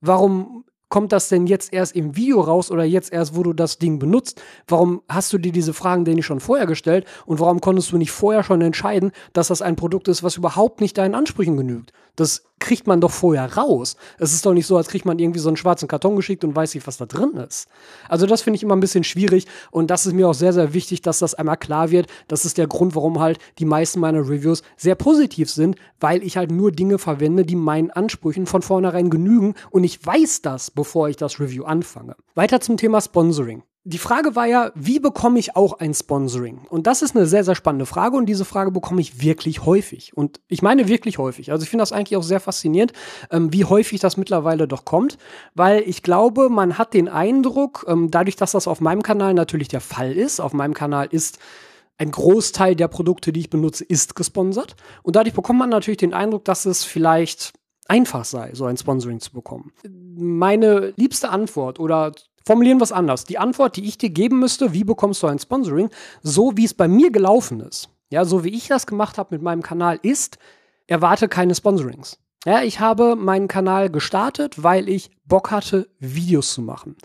Warum 0.02 0.66
kommt 0.90 1.12
das 1.12 1.30
denn 1.30 1.48
jetzt 1.48 1.74
erst 1.74 1.96
im 1.96 2.16
Video 2.16 2.42
raus 2.42 2.72
oder 2.72 2.84
jetzt 2.84 3.12
erst, 3.12 3.36
wo 3.36 3.44
du 3.44 3.54
das 3.54 3.78
Ding 3.78 4.00
benutzt? 4.00 4.42
Warum 4.68 5.02
hast 5.10 5.34
du 5.34 5.38
dir 5.38 5.52
diese 5.52 5.74
Fragen 5.74 6.06
denn 6.06 6.16
nicht 6.16 6.26
schon 6.26 6.40
vorher 6.40 6.66
gestellt 6.66 7.06
und 7.26 7.40
warum 7.40 7.62
konntest 7.62 7.92
du 7.92 7.98
nicht 7.98 8.12
vorher 8.12 8.44
schon 8.44 8.62
entscheiden, 8.62 9.12
dass 9.34 9.48
das 9.48 9.62
ein 9.62 9.76
Produkt 9.76 10.08
ist, 10.08 10.24
was 10.24 10.38
überhaupt 10.38 10.82
nicht 10.82 10.98
deinen 10.98 11.16
Ansprüchen 11.16 11.58
genügt? 11.58 11.94
Das 12.16 12.48
kriegt 12.60 12.88
man 12.88 13.00
doch 13.00 13.12
vorher 13.12 13.56
raus. 13.56 13.96
Es 14.18 14.34
ist 14.34 14.46
doch 14.46 14.54
nicht 14.54 14.66
so, 14.66 14.78
als 14.78 14.88
kriegt 14.88 15.06
man 15.06 15.20
irgendwie 15.20 15.40
so 15.40 15.50
einen 15.50 15.58
schwarzen 15.58 15.88
Karton 15.88 16.16
geschickt 16.16 16.44
und 16.44 16.56
weiß 16.56 16.74
nicht, 16.74 16.88
was 16.88 16.98
da 16.98 17.06
drin 17.06 17.36
ist. 17.36 17.68
Also 18.10 18.26
das 18.26 18.42
finde 18.42 18.58
ich 18.58 18.64
immer 18.64 18.76
ein 18.76 18.80
bisschen 18.80 19.04
schwierig 19.04 19.46
und 19.70 19.92
das 19.92 20.08
ist 20.08 20.14
mir 20.14 20.28
auch 20.28 20.34
sehr, 20.34 20.54
sehr 20.54 20.74
wichtig, 20.74 21.04
dass 21.04 21.20
das 21.20 21.36
einmal 21.36 21.58
klar 21.58 21.92
wird. 21.92 22.08
Das 22.28 22.46
ist 22.46 22.58
der 22.58 22.66
Grund, 22.66 22.96
warum 22.96 23.20
halt 23.20 23.38
die 23.60 23.66
meisten 23.66 24.00
meiner 24.00 24.22
Reviews 24.22 24.64
sehr 24.76 24.96
positiv 24.96 25.52
sind, 25.52 25.76
weil 26.00 26.24
ich 26.24 26.38
halt 26.38 26.52
nur 26.52 26.72
Dinge 26.72 26.98
verwende, 26.98 27.46
die 27.46 27.56
meinen 27.56 27.92
Ansprüchen 27.92 28.48
von 28.48 28.64
vornherein 28.64 29.12
genügen 29.12 29.54
und 29.70 29.84
ich 29.84 30.04
weiß 30.04 30.42
das, 30.42 30.72
bevor 30.78 31.10
ich 31.10 31.18
das 31.18 31.42
Review 31.42 31.66
anfange. 31.66 32.16
Weiter 32.36 32.62
zum 32.62 32.78
Thema 32.78 33.02
Sponsoring 33.02 33.64
die 33.90 34.00
Frage 34.00 34.36
war 34.36 34.46
ja, 34.46 34.72
wie 34.76 35.00
bekomme 35.00 35.40
ich 35.40 35.56
auch 35.56 35.80
ein 35.80 35.94
Sponsoring? 35.94 36.60
Und 36.70 36.88
das 36.88 37.02
ist 37.02 37.16
eine 37.16 37.26
sehr, 37.26 37.46
sehr 37.46 37.56
spannende 37.56 37.86
Frage 37.86 38.18
und 38.18 38.26
diese 38.26 38.44
Frage 38.44 38.70
bekomme 38.70 39.00
ich 39.00 39.22
wirklich 39.22 39.66
häufig. 39.66 40.12
Und 40.14 40.42
ich 40.50 40.62
meine 40.62 40.90
wirklich 40.90 41.18
häufig. 41.20 41.54
Also 41.54 41.64
ich 41.64 41.70
finde 41.70 41.84
das 41.84 41.94
eigentlich 41.94 42.18
auch 42.18 42.24
sehr 42.24 42.42
faszinierend, 42.42 42.92
ähm, 43.32 43.54
wie 43.54 43.64
häufig 43.64 44.02
das 44.02 44.18
mittlerweile 44.18 44.68
doch 44.68 44.84
kommt, 44.84 45.18
weil 45.56 45.84
ich 45.88 46.04
glaube, 46.04 46.50
man 46.50 46.78
hat 46.78 46.94
den 46.94 47.08
Eindruck, 47.08 47.86
ähm, 47.88 48.12
dadurch, 48.12 48.36
dass 48.36 48.52
das 48.52 48.68
auf 48.68 48.82
meinem 48.82 49.04
Kanal 49.04 49.34
natürlich 49.34 49.70
der 49.70 49.80
Fall 49.80 50.12
ist, 50.12 50.42
auf 50.42 50.52
meinem 50.52 50.74
Kanal 50.74 51.08
ist 51.10 51.40
ein 51.98 52.12
Großteil 52.12 52.76
der 52.76 52.90
Produkte, 52.90 53.32
die 53.32 53.40
ich 53.40 53.50
benutze, 53.50 53.86
ist 53.86 54.18
gesponsert. 54.18 54.76
Und 55.02 55.16
dadurch 55.16 55.34
bekommt 55.34 55.60
man 55.60 55.70
natürlich 55.70 55.98
den 55.98 56.14
Eindruck, 56.14 56.44
dass 56.44 56.66
es 56.66 56.84
vielleicht 56.84 57.54
einfach 57.90 58.26
sei, 58.26 58.52
so 58.54 58.66
ein 58.66 58.78
Sponsoring 58.78 59.20
zu 59.20 59.32
bekommen. 59.32 59.72
Meine 60.16 60.94
liebste 60.98 61.30
Antwort 61.30 61.80
oder 61.80 62.14
Formulieren 62.48 62.80
wir 62.80 62.86
es 62.86 62.94
anders. 62.94 63.26
Die 63.26 63.40
Antwort, 63.40 63.76
die 63.76 63.84
ich 63.84 63.98
dir 63.98 64.10
geben 64.10 64.40
müsste, 64.40 64.72
wie 64.72 64.86
bekommst 64.86 65.22
du 65.22 65.28
ein 65.28 65.38
Sponsoring, 65.38 65.90
so 66.24 66.56
wie 66.56 66.64
es 66.64 66.74
bei 66.74 66.88
mir 66.88 67.12
gelaufen 67.12 67.60
ist, 67.60 67.90
ja, 68.10 68.24
so 68.24 68.46
wie 68.46 68.56
ich 68.56 68.70
das 68.70 68.88
gemacht 68.88 69.18
habe 69.18 69.36
mit 69.36 69.42
meinem 69.42 69.62
Kanal, 69.62 70.00
ist, 70.02 70.38
erwarte 70.88 71.28
keine 71.28 71.56
Sponsorings. 71.56 72.20
Ja, 72.46 72.62
ich 72.64 72.80
habe 72.80 73.18
meinen 73.18 73.50
Kanal 73.50 73.90
gestartet, 73.90 74.64
weil 74.64 74.88
ich 74.88 75.12
Bock 75.26 75.52
hatte, 75.52 75.90
Videos 76.00 76.54
zu 76.54 76.62
machen. 76.62 76.96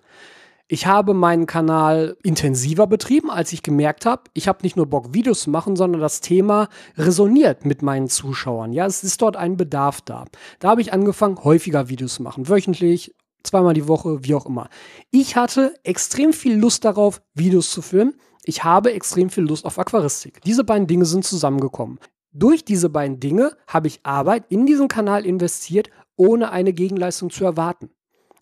Ich 0.73 0.87
habe 0.87 1.13
meinen 1.13 1.45
Kanal 1.45 2.17
intensiver 2.23 2.87
betrieben, 2.87 3.31
als 3.31 3.53
ich 3.53 3.63
gemerkt 3.63 4.07
habe, 4.07 4.23
ich 4.33 4.49
habe 4.49 4.61
nicht 4.63 4.75
nur 4.75 4.87
Bock, 4.87 5.13
Videos 5.13 5.43
zu 5.43 5.51
machen, 5.51 5.77
sondern 5.77 6.01
das 6.01 6.23
Thema 6.23 6.71
resoniert 6.97 7.67
mit 7.67 7.83
meinen 7.83 8.09
Zuschauern. 8.09 8.73
Ja, 8.73 8.87
es 8.87 9.05
ist 9.05 9.21
dort 9.21 9.37
ein 9.37 9.59
Bedarf 9.59 10.01
da. 10.01 10.25
Da 10.61 10.71
habe 10.71 10.81
ich 10.81 10.95
angefangen, 10.95 11.45
häufiger 11.45 11.91
Videos 11.91 12.15
zu 12.15 12.23
machen, 12.23 12.49
wöchentlich, 12.49 13.15
zweimal 13.43 13.75
die 13.75 13.87
Woche, 13.87 14.25
wie 14.25 14.35
auch 14.35 14.47
immer. 14.47 14.71
Ich 15.11 15.37
hatte 15.37 15.75
extrem 15.85 16.33
viel 16.33 16.57
Lust 16.57 16.87
darauf, 16.87 17.21
Videos 17.35 17.71
zu 17.71 17.83
filmen. 17.83 18.15
Ich 18.43 18.65
habe 18.65 18.95
extrem 18.95 19.29
viel 19.29 19.45
Lust 19.45 19.67
auf 19.67 19.79
Aquaristik. 19.79 20.41
Diese 20.41 20.65
beiden 20.65 20.87
Dinge 20.87 21.05
sind 21.05 21.27
zusammengekommen. 21.27 21.99
Durch 22.33 22.65
diese 22.65 22.89
beiden 22.89 23.21
Dinge 23.21 23.59
habe 23.67 23.89
ich 23.89 24.01
Arbeit 24.05 24.45
in 24.49 24.65
diesen 24.65 24.89
Kanal 24.89 25.27
investiert, 25.27 25.91
ohne 26.17 26.51
eine 26.51 26.73
Gegenleistung 26.73 27.29
zu 27.29 27.45
erwarten. 27.45 27.91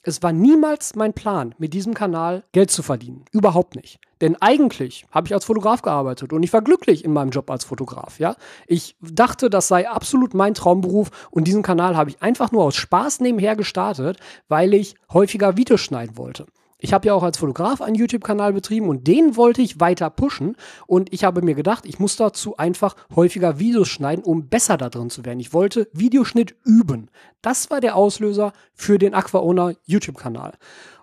Es 0.02 0.23
war 0.23 0.33
niemals 0.33 0.95
mein 0.95 1.12
Plan, 1.12 1.54
mit 1.59 1.75
diesem 1.75 1.92
Kanal 1.92 2.42
Geld 2.52 2.71
zu 2.71 2.83
verdienen. 2.83 3.26
Überhaupt 3.33 3.76
nicht. 3.76 4.00
Denn 4.23 4.37
eigentlich 4.40 5.04
habe 5.11 5.26
ich 5.26 5.35
als 5.35 5.45
Fotograf 5.45 5.83
gearbeitet 5.83 6.33
und 6.33 6.42
ich 6.42 6.52
war 6.52 6.62
glücklich 6.62 7.04
in 7.04 7.12
meinem 7.12 7.30
Job 7.30 7.50
als 7.50 7.64
Fotograf, 7.64 8.19
ja. 8.19 8.37
Ich 8.66 8.97
dachte, 9.00 9.50
das 9.50 9.69
sei 9.69 9.88
absolut 9.88 10.33
mein 10.33 10.54
Traumberuf 10.54 11.11
und 11.30 11.45
diesen 11.45 11.62
Kanal 11.62 11.97
habe 11.97 12.11
ich 12.11 12.23
einfach 12.23 12.50
nur 12.50 12.64
aus 12.64 12.76
Spaß 12.76 13.21
nebenher 13.21 13.57
gestartet, 13.57 14.19
weil 14.49 14.73
ich 14.73 14.95
häufiger 15.12 15.59
Videos 15.59 15.80
schneiden 15.80 16.16
wollte. 16.16 16.47
Ich 16.83 16.95
habe 16.95 17.07
ja 17.07 17.15
auch 17.15 17.23
als 17.23 17.37
Fotograf 17.37 17.83
einen 17.83 17.95
YouTube-Kanal 17.95 18.55
betrieben 18.55 18.89
und 18.89 19.07
den 19.07 19.37
wollte 19.37 19.61
ich 19.61 19.81
weiter 19.81 20.09
pushen. 20.09 20.57
Und 20.87 21.13
ich 21.13 21.25
habe 21.25 21.43
mir 21.43 21.55
gedacht, 21.55 21.85
ich 21.87 21.99
muss 21.99 22.17
dazu 22.17 22.57
einfach 22.57 22.97
häufiger 23.15 23.59
Videos 23.59 23.89
schneiden, 23.89 24.25
um 24.25 24.49
besser 24.49 24.79
da 24.79 24.89
drin 24.89 25.11
zu 25.11 25.25
werden. 25.27 25.41
Ich 25.41 25.53
wollte 25.53 25.89
Videoschnitt 25.93 26.57
üben. 26.65 27.11
Das 27.43 27.71
war 27.71 27.81
der 27.81 27.97
Auslöser 27.97 28.53
für 28.75 28.99
den 28.99 29.15
AquaOwner 29.15 29.75
YouTube-Kanal. 29.85 30.55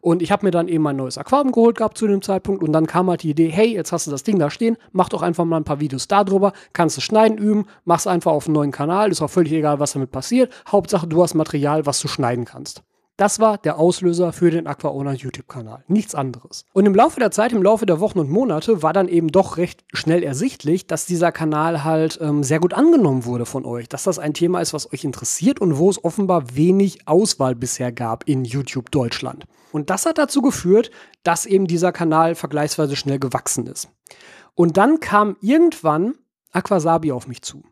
Und 0.02 0.22
ich 0.22 0.32
habe 0.32 0.46
mir 0.46 0.52
dann 0.52 0.68
eben 0.68 0.84
mein 0.84 0.96
neues 0.96 1.18
Aquarium 1.18 1.52
geholt 1.52 1.78
gehabt 1.78 1.98
zu 1.98 2.08
dem 2.08 2.22
Zeitpunkt 2.22 2.64
und 2.64 2.72
dann 2.72 2.88
kam 2.88 3.10
halt 3.10 3.24
die 3.24 3.32
Idee, 3.32 3.50
hey, 3.50 3.74
jetzt 3.74 3.92
hast 3.92 4.08
du 4.08 4.12
das 4.12 4.24
Ding 4.24 4.40
da 4.40 4.50
stehen, 4.50 4.78
mach 4.92 5.10
doch 5.10 5.22
einfach 5.22 5.46
mal 5.46 5.58
ein 5.58 5.64
paar 5.64 5.80
Videos 5.80 6.08
darüber, 6.08 6.54
kannst 6.74 6.98
du 6.98 7.02
schneiden 7.02 7.38
üben, 7.38 7.66
mach's 7.84 8.08
einfach 8.08 8.32
auf 8.32 8.46
einen 8.46 8.54
neuen 8.54 8.72
Kanal, 8.72 9.12
ist 9.12 9.22
auch 9.22 9.30
völlig 9.30 9.54
egal, 9.54 9.80
was 9.80 9.94
damit 9.94 10.12
passiert. 10.12 10.54
Hauptsache, 10.68 11.08
du 11.08 11.22
hast 11.22 11.34
Material, 11.34 11.86
was 11.86 12.00
du 12.00 12.08
schneiden 12.08 12.46
kannst. 12.46 12.84
Das 13.18 13.40
war 13.40 13.58
der 13.58 13.80
Auslöser 13.80 14.32
für 14.32 14.52
den 14.52 14.68
AquaOwner 14.68 15.14
YouTube-Kanal. 15.14 15.84
Nichts 15.88 16.14
anderes. 16.14 16.66
Und 16.74 16.86
im 16.86 16.94
Laufe 16.94 17.20
der 17.20 17.32
Zeit, 17.32 17.52
im 17.52 17.64
Laufe 17.64 17.88
der 17.88 18.00
Wochen 18.00 18.20
und 18.20 18.30
Monate 18.30 18.84
war 18.84 18.94
dann 18.94 19.08
eben 19.08 19.30
doch 19.30 19.58
recht 19.58 19.84
schnell 19.92 20.22
ersichtlich, 20.22 20.86
dass 20.86 21.08
dieser 21.08 21.32
Kanal 21.32 21.84
halt 21.84 22.20
ähm, 22.22 22.44
sehr 22.44 22.60
gut 22.60 22.76
angenommen 22.76 23.26
wurde 23.26 23.48
von 23.48 23.66
euch. 23.66 23.90
Dass 23.90 24.04
das 24.04 24.20
ein 24.20 24.36
Thema 24.36 24.62
ist, 24.62 24.76
was 24.76 24.94
euch 24.94 25.04
interessiert 25.04 25.60
und 25.60 25.80
wo 25.80 25.90
es 25.90 26.04
offenbar 26.06 26.56
wenig 26.56 27.08
Auswahl 27.08 27.56
bisher 27.56 27.92
gab 27.92 28.28
in 28.28 28.46
YouTube 28.46 28.92
Deutschland. 28.92 29.46
Und 29.72 29.90
das 29.90 30.06
hat 30.06 30.20
dazu 30.20 30.44
geführt, 30.44 30.92
dass 31.24 31.48
eben 31.48 31.66
dieser 31.66 31.92
Kanal 31.92 32.36
vergleichsweise 32.36 32.96
schnell 32.96 33.18
gewachsen 33.18 33.66
ist. 33.66 33.90
Und 34.54 34.78
dann 34.78 35.00
kam 35.00 35.38
irgendwann 35.42 36.14
Aquasabi 36.52 37.12
auf 37.12 37.28
mich 37.28 37.42
zu. 37.42 37.64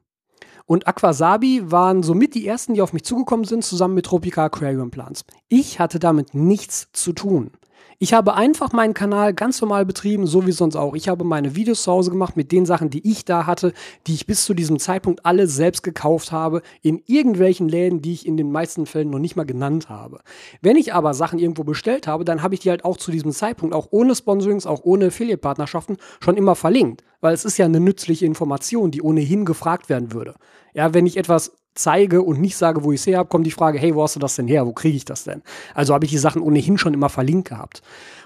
Und 0.66 0.88
Aquasabi 0.88 1.72
waren 1.72 2.02
somit 2.02 2.34
die 2.34 2.48
ersten, 2.48 2.74
die 2.74 2.82
auf 2.82 2.92
mich 2.92 3.04
zugekommen 3.04 3.46
sind, 3.46 3.64
zusammen 3.64 3.94
mit 3.94 4.06
Tropica 4.06 4.46
Aquarium 4.46 4.90
Plants. 4.90 5.24
Ich 5.48 5.80
hatte 5.80 6.00
damit 6.00 6.34
nichts 6.34 6.90
zu 6.92 7.14
tun. 7.14 7.52
Ich 7.98 8.14
habe 8.14 8.34
einfach 8.34 8.74
meinen 8.74 8.94
Kanal 8.94 9.34
ganz 9.34 9.62
normal 9.62 9.86
betrieben, 9.86 10.28
so 10.28 10.46
wie 10.46 10.52
sonst 10.52 10.76
auch. 10.76 10.96
Ich 10.96 11.08
habe 11.08 11.24
meine 11.24 11.56
Videos 11.56 11.84
zu 11.84 11.92
Hause 11.92 12.12
gemacht 12.12 12.36
mit 12.36 12.52
den 12.52 12.66
Sachen, 12.66 12.90
die 12.90 13.10
ich 13.10 13.24
da 13.24 13.46
hatte, 13.46 13.72
die 14.06 14.14
ich 14.14 14.28
bis 14.28 14.44
zu 14.44 14.54
diesem 14.54 14.80
Zeitpunkt 14.80 15.26
alle 15.26 15.48
selbst 15.48 15.82
gekauft 15.82 16.34
habe, 16.34 16.62
in 16.82 17.02
irgendwelchen 17.06 17.70
Läden, 17.70 18.02
die 18.02 18.12
ich 18.12 18.26
in 18.26 18.36
den 18.36 18.52
meisten 18.52 18.86
Fällen 18.86 19.10
noch 19.10 19.20
nicht 19.20 19.38
mal 19.38 19.46
genannt 19.46 19.88
habe. 19.88 20.20
Wenn 20.62 20.76
ich 20.76 20.94
aber 20.94 21.14
Sachen 21.14 21.40
irgendwo 21.40 21.64
bestellt 21.64 22.06
habe, 22.06 22.26
dann 22.26 22.44
habe 22.44 22.54
ich 22.54 22.60
die 22.60 22.70
halt 22.70 22.84
auch 22.84 22.98
zu 22.98 23.12
diesem 23.12 23.32
Zeitpunkt, 23.32 23.74
auch 23.74 23.88
ohne 23.92 24.14
Sponsorings, 24.14 24.66
auch 24.66 24.82
ohne 24.84 25.08
Affiliate-Partnerschaften, 25.08 25.96
schon 26.20 26.36
immer 26.36 26.56
verlinkt. 26.56 27.04
Weil 27.22 27.34
es 27.34 27.46
ist 27.46 27.58
ja 27.58 27.66
eine 27.66 27.80
nützliche 27.80 28.26
Information, 28.26 28.92
die 28.92 29.02
ohnehin 29.02 29.46
gefragt 29.46 29.88
werden 29.88 30.12
würde. 30.12 30.36
Ja, 30.74 30.94
wenn 30.94 31.06
ich 31.06 31.16
etwas 31.16 31.54
zeige 31.76 32.22
und 32.22 32.42
nicht 32.42 32.58
sage, 32.58 32.84
wo 32.84 32.92
ich 32.92 33.02
es 33.02 33.08
her 33.08 33.20
habe, 33.20 33.30
kommt 33.30 33.46
die 33.46 33.52
Frage, 33.52 33.78
hey, 33.78 33.94
wo 33.94 34.04
hast 34.04 34.16
du 34.16 34.20
das 34.20 34.36
denn 34.36 34.48
her? 34.48 34.66
Wo 34.66 34.74
kriege 34.74 34.98
ich 34.98 35.06
das 35.06 35.24
denn? 35.24 35.44
Also 35.74 35.94
habe 35.94 36.06
ich 36.06 36.12
die 36.12 36.18
Sachen 36.18 36.42
ohnehin 36.42 36.78
schon 36.78 36.94
immer 36.94 37.10
verlinkt 37.10 37.50
gehabt. 37.50 37.82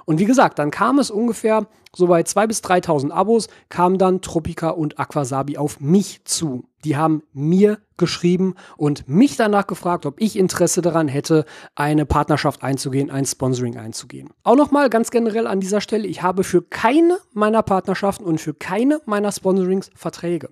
Und 0.06 0.20
wie 0.20 0.26
gesagt, 0.26 0.58
dann 0.58 0.72
kam 0.72 0.98
es 0.98 1.12
ungefähr 1.12 1.68
so 1.96 2.08
bei 2.08 2.22
2.000 2.22 2.48
bis 2.48 2.64
3.000 2.64 3.12
Abos, 3.12 3.48
kamen 3.70 3.98
dann 3.98 4.22
Tropica 4.22 4.70
und 4.70 5.00
Aquasabi 5.00 5.58
auf 5.58 5.80
mich 5.80 6.24
zu. 6.26 6.66
Die 6.86 6.96
haben 6.96 7.24
mir 7.34 7.80
geschrieben 7.98 8.56
und 8.78 9.08
mich 9.10 9.36
danach 9.36 9.68
gefragt, 9.68 10.06
ob 10.06 10.22
ich 10.22 10.38
Interesse 10.38 10.82
daran 10.82 11.08
hätte, 11.08 11.46
eine 11.76 12.06
Partnerschaft 12.06 12.64
einzugehen, 12.64 13.12
ein 13.12 13.26
Sponsoring 13.26 13.78
einzugehen. 13.78 14.30
Auch 14.44 14.56
nochmal 14.56 14.90
ganz 14.90 15.12
generell 15.12 15.46
an 15.46 15.60
dieser 15.60 15.82
Stelle, 15.82 16.08
ich 16.08 16.24
habe 16.24 16.44
für 16.44 16.62
keine 16.62 17.18
meiner 17.34 17.64
Partnerschaften 17.64 18.24
und 18.24 18.40
für 18.40 18.54
keine 18.54 19.02
meiner 19.06 19.32
Sponsorings 19.32 19.92
Verträge. 19.96 20.50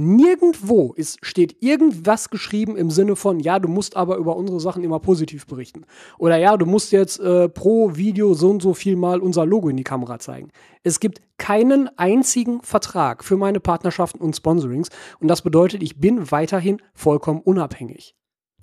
Nirgendwo 0.00 0.92
ist, 0.94 1.18
steht 1.22 1.62
irgendwas 1.62 2.30
geschrieben 2.30 2.76
im 2.76 2.90
Sinne 2.90 3.16
von, 3.16 3.38
ja, 3.38 3.58
du 3.58 3.68
musst 3.68 3.96
aber 3.96 4.16
über 4.16 4.34
unsere 4.36 4.58
Sachen 4.58 4.82
immer 4.82 4.98
positiv 4.98 5.46
berichten. 5.46 5.84
Oder 6.18 6.38
ja, 6.38 6.56
du 6.56 6.66
musst 6.66 6.90
jetzt 6.90 7.20
äh, 7.20 7.48
pro 7.48 7.96
Video 7.96 8.34
so 8.34 8.50
und 8.50 8.62
so 8.62 8.74
viel 8.74 8.96
mal 8.96 9.20
unser 9.20 9.44
Logo 9.44 9.68
in 9.68 9.76
die 9.76 9.84
Kamera 9.84 10.18
zeigen. 10.18 10.48
Es 10.82 11.00
gibt 11.00 11.20
keinen 11.36 11.90
einzigen 11.98 12.62
Vertrag 12.62 13.22
für 13.24 13.36
meine 13.36 13.60
Partnerschaften 13.60 14.20
und 14.20 14.34
Sponsorings. 14.34 14.88
Und 15.20 15.28
das 15.28 15.42
bedeutet, 15.42 15.82
ich 15.82 16.00
bin 16.00 16.30
weiterhin 16.30 16.80
vollkommen 16.94 17.40
unabhängig. 17.40 18.16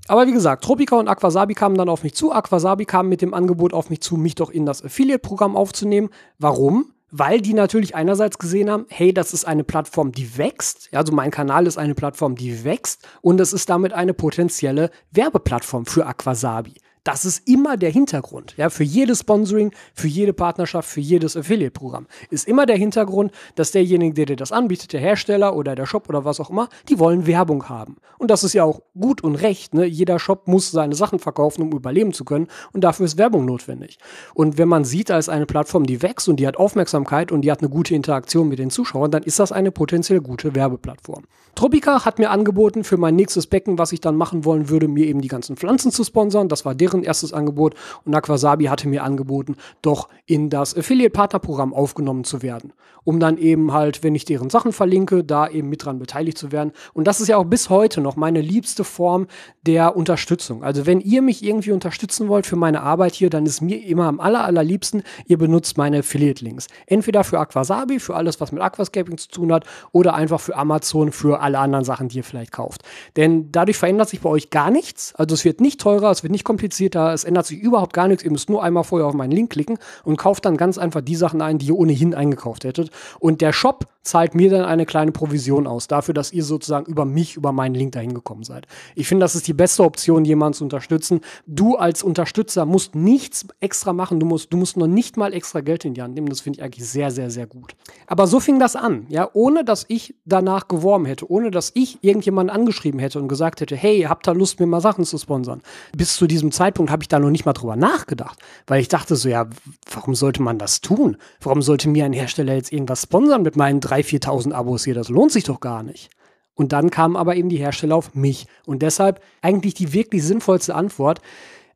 Aber 0.08 0.26
wie 0.26 0.32
gesagt, 0.32 0.64
Tropica 0.64 0.98
und 0.98 1.08
Aquasabi 1.08 1.54
kamen 1.54 1.78
dann 1.78 1.90
auf 1.90 2.04
mich 2.04 2.16
zu. 2.16 2.32
Aquasabi 2.32 2.86
kam 2.86 3.10
mit 3.10 3.22
dem 3.22 3.34
Angebot 3.34 3.74
auf 3.74 3.90
mich 3.90 4.02
zu, 4.02 4.16
mich 4.16 4.36
doch 4.36 4.50
in 4.50 4.66
das 4.66 4.84
Affiliate-Programm 4.84 5.56
aufzunehmen. 5.56 6.10
Warum? 6.40 6.94
Weil 7.18 7.42
die 7.42 7.54
natürlich 7.54 7.96
einerseits 7.96 8.38
gesehen 8.38 8.70
haben, 8.70 8.86
hey, 8.90 9.14
das 9.14 9.34
ist 9.34 9.46
eine 9.46 9.64
Plattform, 9.64 10.12
die 10.12 10.38
wächst. 10.38 10.90
Ja, 10.92 11.00
also 11.00 11.14
mein 11.14 11.32
Kanal 11.32 11.66
ist 11.66 11.78
eine 11.78 11.96
Plattform, 11.96 12.36
die 12.36 12.64
wächst 12.64 13.08
und 13.22 13.40
es 13.42 13.54
ist 13.54 13.70
damit 13.70 13.94
eine 13.94 14.14
potenzielle 14.14 14.92
Werbeplattform 15.12 15.86
für 15.86 16.06
Aquasabi. 16.06 16.74
Das 17.08 17.24
ist 17.24 17.48
immer 17.48 17.78
der 17.78 17.90
Hintergrund. 17.90 18.54
Ja, 18.58 18.70
für 18.70 18.84
jedes 18.84 19.22
Sponsoring, 19.22 19.72
für 19.94 20.10
jede 20.10 20.34
Partnerschaft, 20.34 20.90
für 20.90 21.00
jedes 21.00 21.38
Affiliate-Programm 21.38 22.06
ist 22.32 22.46
immer 22.46 22.66
der 22.66 22.76
Hintergrund, 22.76 23.32
dass 23.56 23.72
derjenige, 23.72 24.14
der 24.14 24.26
dir 24.26 24.36
das 24.36 24.52
anbietet, 24.52 24.92
der 24.92 25.00
Hersteller 25.00 25.56
oder 25.56 25.74
der 25.74 25.86
Shop 25.86 26.10
oder 26.10 26.26
was 26.26 26.42
auch 26.42 26.50
immer, 26.50 26.68
die 26.90 27.00
wollen 27.00 27.26
Werbung 27.26 27.70
haben. 27.70 27.96
Und 28.18 28.30
das 28.30 28.44
ist 28.44 28.52
ja 28.52 28.66
auch 28.66 28.82
gut 29.00 29.24
und 29.24 29.36
recht. 29.36 29.74
Ne? 29.74 29.86
Jeder 29.86 30.20
Shop 30.20 30.50
muss 30.50 30.70
seine 30.70 30.96
Sachen 30.96 31.20
verkaufen, 31.20 31.62
um 31.62 31.72
überleben 31.72 32.12
zu 32.12 32.26
können. 32.26 32.48
Und 32.74 32.84
dafür 32.84 33.06
ist 33.06 33.18
Werbung 33.18 33.46
notwendig. 33.46 34.00
Und 34.34 34.58
wenn 34.58 34.68
man 34.68 34.84
sieht, 34.84 35.10
ist 35.10 35.30
eine 35.30 35.46
Plattform, 35.46 35.86
die 35.86 36.02
wächst 36.02 36.28
und 36.28 36.42
die 36.42 36.46
hat 36.46 36.58
Aufmerksamkeit 36.58 37.32
und 37.32 37.44
die 37.44 37.52
hat 37.54 37.62
eine 37.62 37.70
gute 37.70 37.96
Interaktion 37.96 38.50
mit 38.50 38.60
den 38.60 38.70
Zuschauern, 38.70 39.12
dann 39.12 39.24
ist 39.24 39.40
das 39.40 39.54
eine 39.54 39.72
potenziell 39.72 40.20
gute 40.20 40.56
Werbeplattform. 40.56 41.24
Tropica 41.58 42.06
hat 42.06 42.20
mir 42.20 42.30
angeboten, 42.30 42.84
für 42.84 42.98
mein 42.98 43.16
nächstes 43.16 43.48
Becken, 43.48 43.80
was 43.80 43.92
ich 43.92 44.00
dann 44.00 44.16
machen 44.16 44.46
wollen 44.46 44.70
würde, 44.70 44.88
mir 44.88 45.08
eben 45.08 45.22
die 45.22 45.28
ganzen 45.28 45.58
Pflanzen 45.58 45.92
zu 45.92 46.04
sponsern. 46.04 46.50
Das 46.50 46.66
war 46.66 46.76
deren 46.76 46.97
erstes 47.04 47.34
Angebot. 47.34 47.76
Und 48.06 48.16
Aquasabi 48.16 48.66
hatte 48.66 48.88
mir 48.88 49.04
angeboten, 49.04 49.56
doch 49.82 50.10
in 50.26 50.50
das 50.50 50.76
Affiliate-Partner-Programm 50.76 51.74
aufgenommen 51.74 52.24
zu 52.24 52.42
werden. 52.42 52.74
Um 53.04 53.22
dann 53.22 53.38
eben 53.38 53.72
halt, 53.72 54.04
wenn 54.04 54.16
ich 54.16 54.26
deren 54.26 54.50
Sachen 54.50 54.74
verlinke, 54.74 55.24
da 55.24 55.48
eben 55.48 55.70
mit 55.70 55.86
dran 55.86 55.98
beteiligt 55.98 56.38
zu 56.38 56.52
werden. 56.52 56.74
Und 56.94 57.08
das 57.08 57.22
ist 57.22 57.30
ja 57.30 57.38
auch 57.38 57.46
bis 57.46 57.70
heute 57.70 58.02
noch 58.02 58.18
meine 58.18 58.42
liebste 58.42 58.84
Form 58.84 59.28
der 59.62 59.96
Unterstützung. 59.96 60.64
Also 60.64 60.86
wenn 60.86 61.00
ihr 61.00 61.22
mich 61.22 61.44
irgendwie 61.44 61.72
unterstützen 61.72 62.28
wollt 62.28 62.46
für 62.46 62.58
meine 62.58 62.82
Arbeit 62.82 63.16
hier, 63.16 63.30
dann 63.30 63.46
ist 63.46 63.62
mir 63.62 63.82
immer 63.86 64.08
am 64.08 64.20
aller, 64.20 64.44
allerliebsten, 64.44 65.04
ihr 65.26 65.38
benutzt 65.38 65.78
meine 65.78 66.00
Affiliate-Links. 66.00 66.68
Entweder 66.86 67.24
für 67.24 67.40
Aquasabi, 67.40 68.00
für 68.00 68.16
alles, 68.16 68.42
was 68.42 68.52
mit 68.52 68.62
Aquascaping 68.62 69.18
zu 69.18 69.30
tun 69.30 69.54
hat, 69.54 69.66
oder 69.92 70.14
einfach 70.14 70.42
für 70.42 70.56
Amazon, 70.58 71.12
für 71.12 71.40
alle 71.40 71.60
anderen 71.60 71.86
Sachen, 71.86 72.10
die 72.10 72.18
ihr 72.18 72.24
vielleicht 72.24 72.52
kauft. 72.52 72.84
Denn 73.16 73.52
dadurch 73.52 73.78
verändert 73.78 74.10
sich 74.10 74.22
bei 74.22 74.30
euch 74.30 74.50
gar 74.50 74.70
nichts. 74.70 75.14
Also 75.16 75.34
es 75.34 75.46
wird 75.46 75.62
nicht 75.62 75.80
teurer, 75.80 76.12
es 76.12 76.24
wird 76.24 76.32
nicht 76.32 76.44
komplizierter, 76.44 76.87
es 76.96 77.24
ändert 77.24 77.46
sich 77.46 77.60
überhaupt 77.60 77.94
gar 77.94 78.08
nichts. 78.08 78.24
Ihr 78.24 78.32
müsst 78.32 78.50
nur 78.50 78.64
einmal 78.64 78.84
vorher 78.84 79.08
auf 79.08 79.14
meinen 79.14 79.32
Link 79.32 79.52
klicken 79.52 79.78
und 80.04 80.18
kauft 80.18 80.46
dann 80.46 80.58
ganz 80.58 80.78
einfach 80.78 81.02
die 81.02 81.16
Sachen 81.16 81.42
ein, 81.42 81.58
die 81.58 81.68
ihr 81.68 81.78
ohnehin 81.78 82.14
eingekauft 82.14 82.64
hättet. 82.64 82.92
Und 83.20 83.42
der 83.42 83.54
Shop 83.54 83.86
zahlt 84.08 84.36
mir 84.36 84.50
dann 84.50 84.66
eine 84.66 84.86
kleine 84.86 85.12
Provision 85.12 85.68
aus, 85.68 85.88
dafür, 85.88 86.14
dass 86.14 86.32
ihr 86.32 86.44
sozusagen 86.44 86.86
über 86.86 87.06
mich, 87.06 87.36
über 87.36 87.52
meinen 87.52 87.76
Link 87.76 87.92
dahin 87.92 88.14
gekommen 88.14 88.44
seid. 88.44 88.66
Ich 88.96 89.08
finde, 89.08 89.24
das 89.24 89.36
ist 89.36 89.48
die 89.48 89.54
beste 89.54 89.84
Option, 89.84 90.26
jemanden 90.26 90.54
zu 90.54 90.64
unterstützen. 90.64 91.22
Du 91.46 91.76
als 91.76 92.04
Unterstützer 92.04 92.66
musst 92.66 92.96
nichts 92.96 93.46
extra 93.60 93.94
machen, 93.94 94.20
du 94.20 94.26
musst, 94.26 94.52
du 94.54 94.58
musst 94.58 94.78
noch 94.78 94.88
nicht 94.88 95.18
mal 95.18 95.34
extra 95.34 95.62
Geld 95.62 95.86
in 95.86 95.94
die 95.94 96.02
Hand 96.02 96.16
nehmen. 96.16 96.30
Das 96.30 96.42
finde 96.42 96.60
ich 96.60 96.64
eigentlich 96.64 96.88
sehr, 96.88 97.12
sehr, 97.12 97.30
sehr 97.30 97.48
gut. 97.48 97.76
Aber 98.08 98.28
so 98.28 98.40
fing 98.40 98.60
das 98.60 98.76
an, 98.76 99.06
ja, 99.10 99.30
ohne 99.34 99.64
dass 99.64 99.86
ich 99.90 100.16
danach 100.26 100.68
geworben 100.68 101.06
hätte, 101.06 101.30
ohne 101.30 101.52
dass 101.52 101.72
ich 101.76 102.00
irgendjemanden 102.02 102.56
angeschrieben 102.56 103.00
hätte 103.00 103.20
und 103.20 103.28
gesagt 103.28 103.62
hätte, 103.62 103.76
hey, 103.76 104.04
habt 104.04 104.28
ihr 104.28 104.34
Lust, 104.34 104.60
mir 104.60 104.68
mal 104.68 104.82
Sachen 104.82 105.04
zu 105.04 105.18
sponsern? 105.18 105.62
Bis 105.96 106.16
zu 106.16 106.28
diesem 106.28 106.52
Zeitpunkt 106.52 106.67
habe 106.76 107.04
ich 107.04 107.08
da 107.08 107.20
noch 107.20 107.30
nicht 107.30 107.46
mal 107.46 107.54
drüber 107.54 107.76
nachgedacht, 107.76 108.40
weil 108.66 108.82
ich 108.82 108.88
dachte 108.88 109.16
so, 109.16 109.30
ja, 109.30 109.48
warum 109.92 110.16
sollte 110.16 110.42
man 110.42 110.58
das 110.58 110.82
tun? 110.82 111.18
Warum 111.40 111.62
sollte 111.62 111.90
mir 111.90 112.06
ein 112.06 112.14
Hersteller 112.14 112.56
jetzt 112.56 112.72
irgendwas 112.72 113.04
sponsern 113.04 113.42
mit 113.42 113.56
meinen 113.56 113.80
3.000, 113.80 114.26
4.000 114.26 114.52
Abos 114.54 114.84
hier? 114.84 114.94
Das 114.94 115.10
lohnt 115.10 115.32
sich 115.32 115.44
doch 115.44 115.60
gar 115.60 115.84
nicht. 115.84 116.10
Und 116.54 116.74
dann 116.74 116.90
kamen 116.90 117.16
aber 117.16 117.36
eben 117.36 117.50
die 117.50 117.58
Hersteller 117.58 117.96
auf 117.96 118.16
mich. 118.16 118.48
Und 118.66 118.82
deshalb 118.82 119.22
eigentlich 119.42 119.76
die 119.76 119.94
wirklich 119.94 120.24
sinnvollste 120.24 120.76
Antwort, 120.76 121.22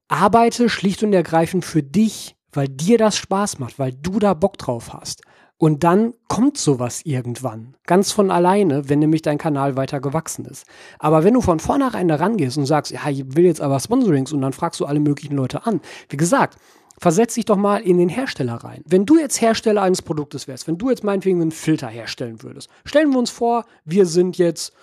arbeite 0.07 0.69
schlicht 0.69 1.03
und 1.03 1.13
ergreifend 1.13 1.63
für 1.63 1.83
dich, 1.83 2.35
weil 2.51 2.67
dir 2.67 2.97
das 2.97 3.15
Spaß 3.15 3.59
macht, 3.59 3.79
weil 3.79 3.93
du 3.93 4.19
da 4.19 4.33
Bock 4.33 4.57
drauf 4.57 4.93
hast. 4.93 5.21
Und 5.61 5.83
dann 5.83 6.15
kommt 6.27 6.57
sowas 6.57 7.01
irgendwann. 7.03 7.75
Ganz 7.85 8.11
von 8.11 8.31
alleine, 8.31 8.89
wenn 8.89 8.97
nämlich 8.97 9.21
dein 9.21 9.37
Kanal 9.37 9.77
weiter 9.77 10.01
gewachsen 10.01 10.43
ist. 10.45 10.65
Aber 10.97 11.23
wenn 11.23 11.35
du 11.35 11.41
von 11.41 11.59
vornherein 11.59 12.07
da 12.07 12.15
rangehst 12.15 12.57
und 12.57 12.65
sagst, 12.65 12.91
ja, 12.91 13.07
ich 13.07 13.35
will 13.35 13.45
jetzt 13.45 13.61
aber 13.61 13.79
Sponsorings 13.79 14.33
und 14.33 14.41
dann 14.41 14.53
fragst 14.53 14.79
du 14.79 14.85
alle 14.85 14.99
möglichen 14.99 15.35
Leute 15.35 15.67
an. 15.67 15.79
Wie 16.09 16.17
gesagt, 16.17 16.57
versetz 16.97 17.35
dich 17.35 17.45
doch 17.45 17.57
mal 17.57 17.77
in 17.77 17.99
den 17.99 18.09
Hersteller 18.09 18.55
rein. 18.55 18.81
Wenn 18.87 19.05
du 19.05 19.19
jetzt 19.19 19.39
Hersteller 19.39 19.83
eines 19.83 20.01
Produktes 20.01 20.47
wärst, 20.47 20.67
wenn 20.67 20.79
du 20.79 20.89
jetzt 20.89 21.03
meinetwegen 21.03 21.39
einen 21.39 21.51
Filter 21.51 21.89
herstellen 21.89 22.41
würdest, 22.41 22.67
stellen 22.83 23.11
wir 23.11 23.19
uns 23.19 23.29
vor, 23.29 23.65
wir 23.85 24.07
sind 24.07 24.39
jetzt, 24.39 24.73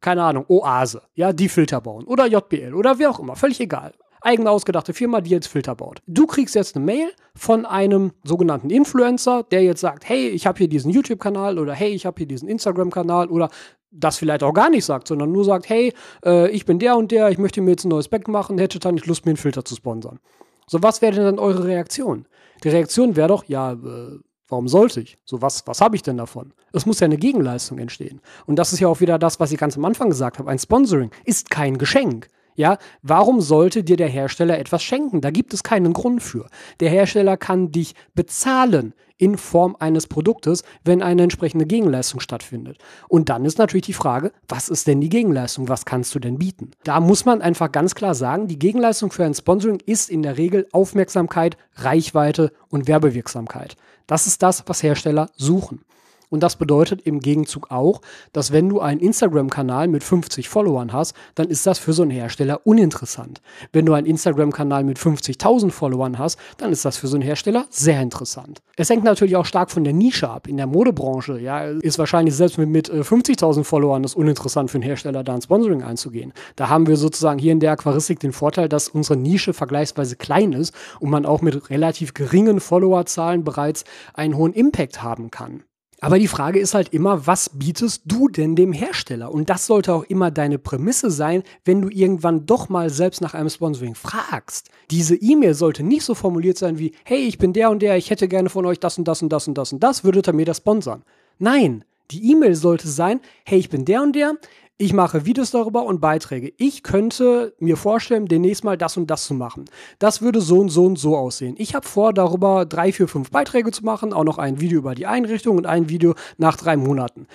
keine 0.00 0.22
Ahnung, 0.22 0.44
Oase, 0.46 1.02
ja, 1.16 1.32
die 1.32 1.48
Filter 1.48 1.80
bauen 1.80 2.04
oder 2.04 2.28
JBL 2.28 2.74
oder 2.74 3.00
wie 3.00 3.08
auch 3.08 3.18
immer, 3.18 3.34
völlig 3.34 3.58
egal 3.58 3.92
eigene 4.20 4.50
ausgedachte 4.50 4.92
Firma, 4.94 5.20
die 5.20 5.30
jetzt 5.30 5.46
Filter 5.46 5.74
baut. 5.74 6.00
Du 6.06 6.26
kriegst 6.26 6.54
jetzt 6.54 6.76
eine 6.76 6.84
Mail 6.84 7.10
von 7.34 7.66
einem 7.66 8.12
sogenannten 8.24 8.70
Influencer, 8.70 9.44
der 9.50 9.62
jetzt 9.62 9.80
sagt, 9.80 10.08
hey, 10.08 10.28
ich 10.28 10.46
habe 10.46 10.58
hier 10.58 10.68
diesen 10.68 10.90
YouTube-Kanal 10.90 11.58
oder 11.58 11.74
hey, 11.74 11.90
ich 11.90 12.06
habe 12.06 12.18
hier 12.18 12.26
diesen 12.26 12.48
Instagram-Kanal 12.48 13.28
oder 13.28 13.50
das 13.90 14.18
vielleicht 14.18 14.42
auch 14.42 14.52
gar 14.52 14.70
nicht 14.70 14.84
sagt, 14.84 15.08
sondern 15.08 15.32
nur 15.32 15.44
sagt, 15.44 15.68
hey, 15.68 15.92
äh, 16.24 16.50
ich 16.50 16.66
bin 16.66 16.78
der 16.78 16.96
und 16.96 17.10
der, 17.10 17.30
ich 17.30 17.38
möchte 17.38 17.60
mir 17.60 17.70
jetzt 17.70 17.84
ein 17.84 17.88
neues 17.88 18.08
Back 18.08 18.28
machen, 18.28 18.58
hätte 18.58 18.78
dann 18.78 18.94
nicht 18.94 19.06
Lust, 19.06 19.24
mir 19.24 19.30
einen 19.30 19.38
Filter 19.38 19.64
zu 19.64 19.74
sponsern. 19.74 20.18
So, 20.66 20.82
was 20.82 21.00
wäre 21.00 21.14
denn 21.14 21.24
dann 21.24 21.38
eure 21.38 21.64
Reaktion? 21.64 22.26
Die 22.62 22.68
Reaktion 22.68 23.16
wäre 23.16 23.28
doch, 23.28 23.44
ja, 23.44 23.72
äh, 23.72 24.18
Warum 24.48 24.66
sollte 24.66 25.02
ich? 25.02 25.18
So, 25.26 25.42
was, 25.42 25.66
was 25.66 25.82
habe 25.82 25.94
ich 25.94 26.02
denn 26.02 26.16
davon? 26.16 26.54
Es 26.72 26.86
muss 26.86 27.00
ja 27.00 27.04
eine 27.04 27.18
Gegenleistung 27.18 27.78
entstehen. 27.78 28.22
Und 28.46 28.56
das 28.56 28.72
ist 28.72 28.80
ja 28.80 28.88
auch 28.88 29.00
wieder 29.00 29.18
das, 29.18 29.38
was 29.40 29.52
ich 29.52 29.58
ganz 29.58 29.76
am 29.76 29.84
Anfang 29.84 30.08
gesagt 30.08 30.38
habe. 30.38 30.50
Ein 30.50 30.58
Sponsoring 30.58 31.10
ist 31.24 31.50
kein 31.50 31.76
Geschenk. 31.76 32.28
Ja, 32.58 32.78
warum 33.02 33.40
sollte 33.40 33.84
dir 33.84 33.96
der 33.96 34.08
Hersteller 34.08 34.58
etwas 34.58 34.82
schenken? 34.82 35.20
Da 35.20 35.30
gibt 35.30 35.54
es 35.54 35.62
keinen 35.62 35.92
Grund 35.92 36.20
für. 36.20 36.48
Der 36.80 36.90
Hersteller 36.90 37.36
kann 37.36 37.70
dich 37.70 37.94
bezahlen 38.16 38.94
in 39.16 39.38
Form 39.38 39.76
eines 39.78 40.08
Produktes, 40.08 40.64
wenn 40.82 41.00
eine 41.00 41.22
entsprechende 41.22 41.66
Gegenleistung 41.66 42.18
stattfindet. 42.18 42.78
Und 43.06 43.28
dann 43.28 43.44
ist 43.44 43.58
natürlich 43.58 43.86
die 43.86 43.92
Frage, 43.92 44.32
was 44.48 44.68
ist 44.70 44.88
denn 44.88 45.00
die 45.00 45.08
Gegenleistung? 45.08 45.68
Was 45.68 45.84
kannst 45.84 46.12
du 46.16 46.18
denn 46.18 46.38
bieten? 46.38 46.72
Da 46.82 46.98
muss 46.98 47.24
man 47.24 47.42
einfach 47.42 47.70
ganz 47.70 47.94
klar 47.94 48.16
sagen, 48.16 48.48
die 48.48 48.58
Gegenleistung 48.58 49.12
für 49.12 49.24
ein 49.24 49.34
Sponsoring 49.34 49.80
ist 49.86 50.10
in 50.10 50.24
der 50.24 50.36
Regel 50.36 50.66
Aufmerksamkeit, 50.72 51.56
Reichweite 51.76 52.50
und 52.70 52.88
Werbewirksamkeit. 52.88 53.76
Das 54.08 54.26
ist 54.26 54.42
das, 54.42 54.64
was 54.66 54.82
Hersteller 54.82 55.30
suchen. 55.36 55.84
Und 56.30 56.42
das 56.42 56.56
bedeutet 56.56 57.02
im 57.02 57.20
Gegenzug 57.20 57.70
auch, 57.70 58.00
dass 58.32 58.52
wenn 58.52 58.68
du 58.68 58.80
einen 58.80 59.00
Instagram-Kanal 59.00 59.88
mit 59.88 60.04
50 60.04 60.48
Followern 60.48 60.92
hast, 60.92 61.14
dann 61.34 61.48
ist 61.48 61.66
das 61.66 61.78
für 61.78 61.92
so 61.92 62.02
einen 62.02 62.10
Hersteller 62.10 62.66
uninteressant. 62.66 63.40
Wenn 63.72 63.86
du 63.86 63.94
einen 63.94 64.06
Instagram-Kanal 64.06 64.84
mit 64.84 64.98
50.000 64.98 65.70
Followern 65.70 66.18
hast, 66.18 66.38
dann 66.58 66.72
ist 66.72 66.84
das 66.84 66.96
für 66.96 67.06
so 67.06 67.16
einen 67.16 67.22
Hersteller 67.22 67.66
sehr 67.70 68.00
interessant. 68.00 68.60
Es 68.76 68.90
hängt 68.90 69.04
natürlich 69.04 69.36
auch 69.36 69.46
stark 69.46 69.70
von 69.70 69.84
der 69.84 69.92
Nische 69.92 70.28
ab. 70.28 70.46
In 70.46 70.56
der 70.56 70.66
Modebranche, 70.66 71.40
ja, 71.40 71.64
ist 71.64 71.98
wahrscheinlich 71.98 72.34
selbst 72.34 72.58
mit, 72.58 72.68
mit 72.68 72.90
50.000 72.90 73.60
äh, 73.60 73.64
Followern 73.64 74.04
es 74.04 74.14
uninteressant 74.14 74.70
für 74.70 74.76
einen 74.76 74.84
Hersteller, 74.84 75.24
da 75.24 75.34
ein 75.34 75.42
Sponsoring 75.42 75.82
einzugehen. 75.82 76.32
Da 76.56 76.68
haben 76.68 76.86
wir 76.86 76.96
sozusagen 76.96 77.38
hier 77.38 77.52
in 77.52 77.60
der 77.60 77.72
Aquaristik 77.72 78.20
den 78.20 78.32
Vorteil, 78.32 78.68
dass 78.68 78.88
unsere 78.88 79.18
Nische 79.18 79.52
vergleichsweise 79.52 80.16
klein 80.16 80.52
ist 80.52 80.74
und 81.00 81.10
man 81.10 81.26
auch 81.26 81.42
mit 81.42 81.70
relativ 81.70 82.14
geringen 82.14 82.60
Followerzahlen 82.60 83.44
bereits 83.44 83.84
einen 84.14 84.36
hohen 84.36 84.52
Impact 84.52 85.02
haben 85.02 85.30
kann. 85.30 85.64
Aber 86.00 86.18
die 86.18 86.28
Frage 86.28 86.60
ist 86.60 86.74
halt 86.74 86.90
immer, 86.90 87.26
was 87.26 87.50
bietest 87.52 88.02
du 88.04 88.28
denn 88.28 88.54
dem 88.54 88.72
Hersteller? 88.72 89.32
Und 89.32 89.50
das 89.50 89.66
sollte 89.66 89.92
auch 89.92 90.04
immer 90.04 90.30
deine 90.30 90.58
Prämisse 90.58 91.10
sein, 91.10 91.42
wenn 91.64 91.82
du 91.82 91.88
irgendwann 91.88 92.46
doch 92.46 92.68
mal 92.68 92.88
selbst 92.88 93.20
nach 93.20 93.34
einem 93.34 93.48
Sponsoring 93.48 93.96
fragst. 93.96 94.70
Diese 94.92 95.16
E-Mail 95.16 95.54
sollte 95.54 95.82
nicht 95.82 96.04
so 96.04 96.14
formuliert 96.14 96.56
sein 96.56 96.78
wie, 96.78 96.92
hey, 97.04 97.18
ich 97.18 97.38
bin 97.38 97.52
der 97.52 97.70
und 97.70 97.82
der, 97.82 97.96
ich 97.96 98.10
hätte 98.10 98.28
gerne 98.28 98.48
von 98.48 98.64
euch 98.64 98.78
das 98.78 98.96
und 98.96 99.08
das 99.08 99.22
und 99.22 99.30
das 99.30 99.48
und 99.48 99.58
das 99.58 99.72
und 99.72 99.82
das, 99.82 100.04
würdet 100.04 100.28
ihr 100.28 100.34
mir 100.34 100.46
das 100.46 100.58
sponsern? 100.58 101.02
Nein, 101.40 101.84
die 102.12 102.30
E-Mail 102.30 102.54
sollte 102.54 102.86
sein, 102.86 103.20
hey, 103.44 103.58
ich 103.58 103.68
bin 103.68 103.84
der 103.84 104.02
und 104.02 104.14
der, 104.14 104.34
ich 104.80 104.92
mache 104.92 105.26
Videos 105.26 105.50
darüber 105.50 105.84
und 105.84 106.00
Beiträge. 106.00 106.52
Ich 106.56 106.84
könnte 106.84 107.52
mir 107.58 107.76
vorstellen, 107.76 108.26
demnächst 108.26 108.62
mal 108.62 108.78
das 108.78 108.96
und 108.96 109.10
das 109.10 109.24
zu 109.24 109.34
machen. 109.34 109.64
Das 109.98 110.22
würde 110.22 110.40
so 110.40 110.60
und 110.60 110.68
so 110.68 110.86
und 110.86 111.00
so 111.00 111.16
aussehen. 111.16 111.56
Ich 111.58 111.74
habe 111.74 111.86
vor, 111.86 112.12
darüber 112.12 112.64
drei, 112.64 112.92
vier, 112.92 113.08
fünf 113.08 113.32
Beiträge 113.32 113.72
zu 113.72 113.84
machen, 113.84 114.12
auch 114.12 114.22
noch 114.22 114.38
ein 114.38 114.60
Video 114.60 114.78
über 114.78 114.94
die 114.94 115.06
Einrichtung 115.06 115.56
und 115.56 115.66
ein 115.66 115.88
Video 115.88 116.14
nach 116.36 116.56
drei 116.56 116.76
Monaten. 116.76 117.26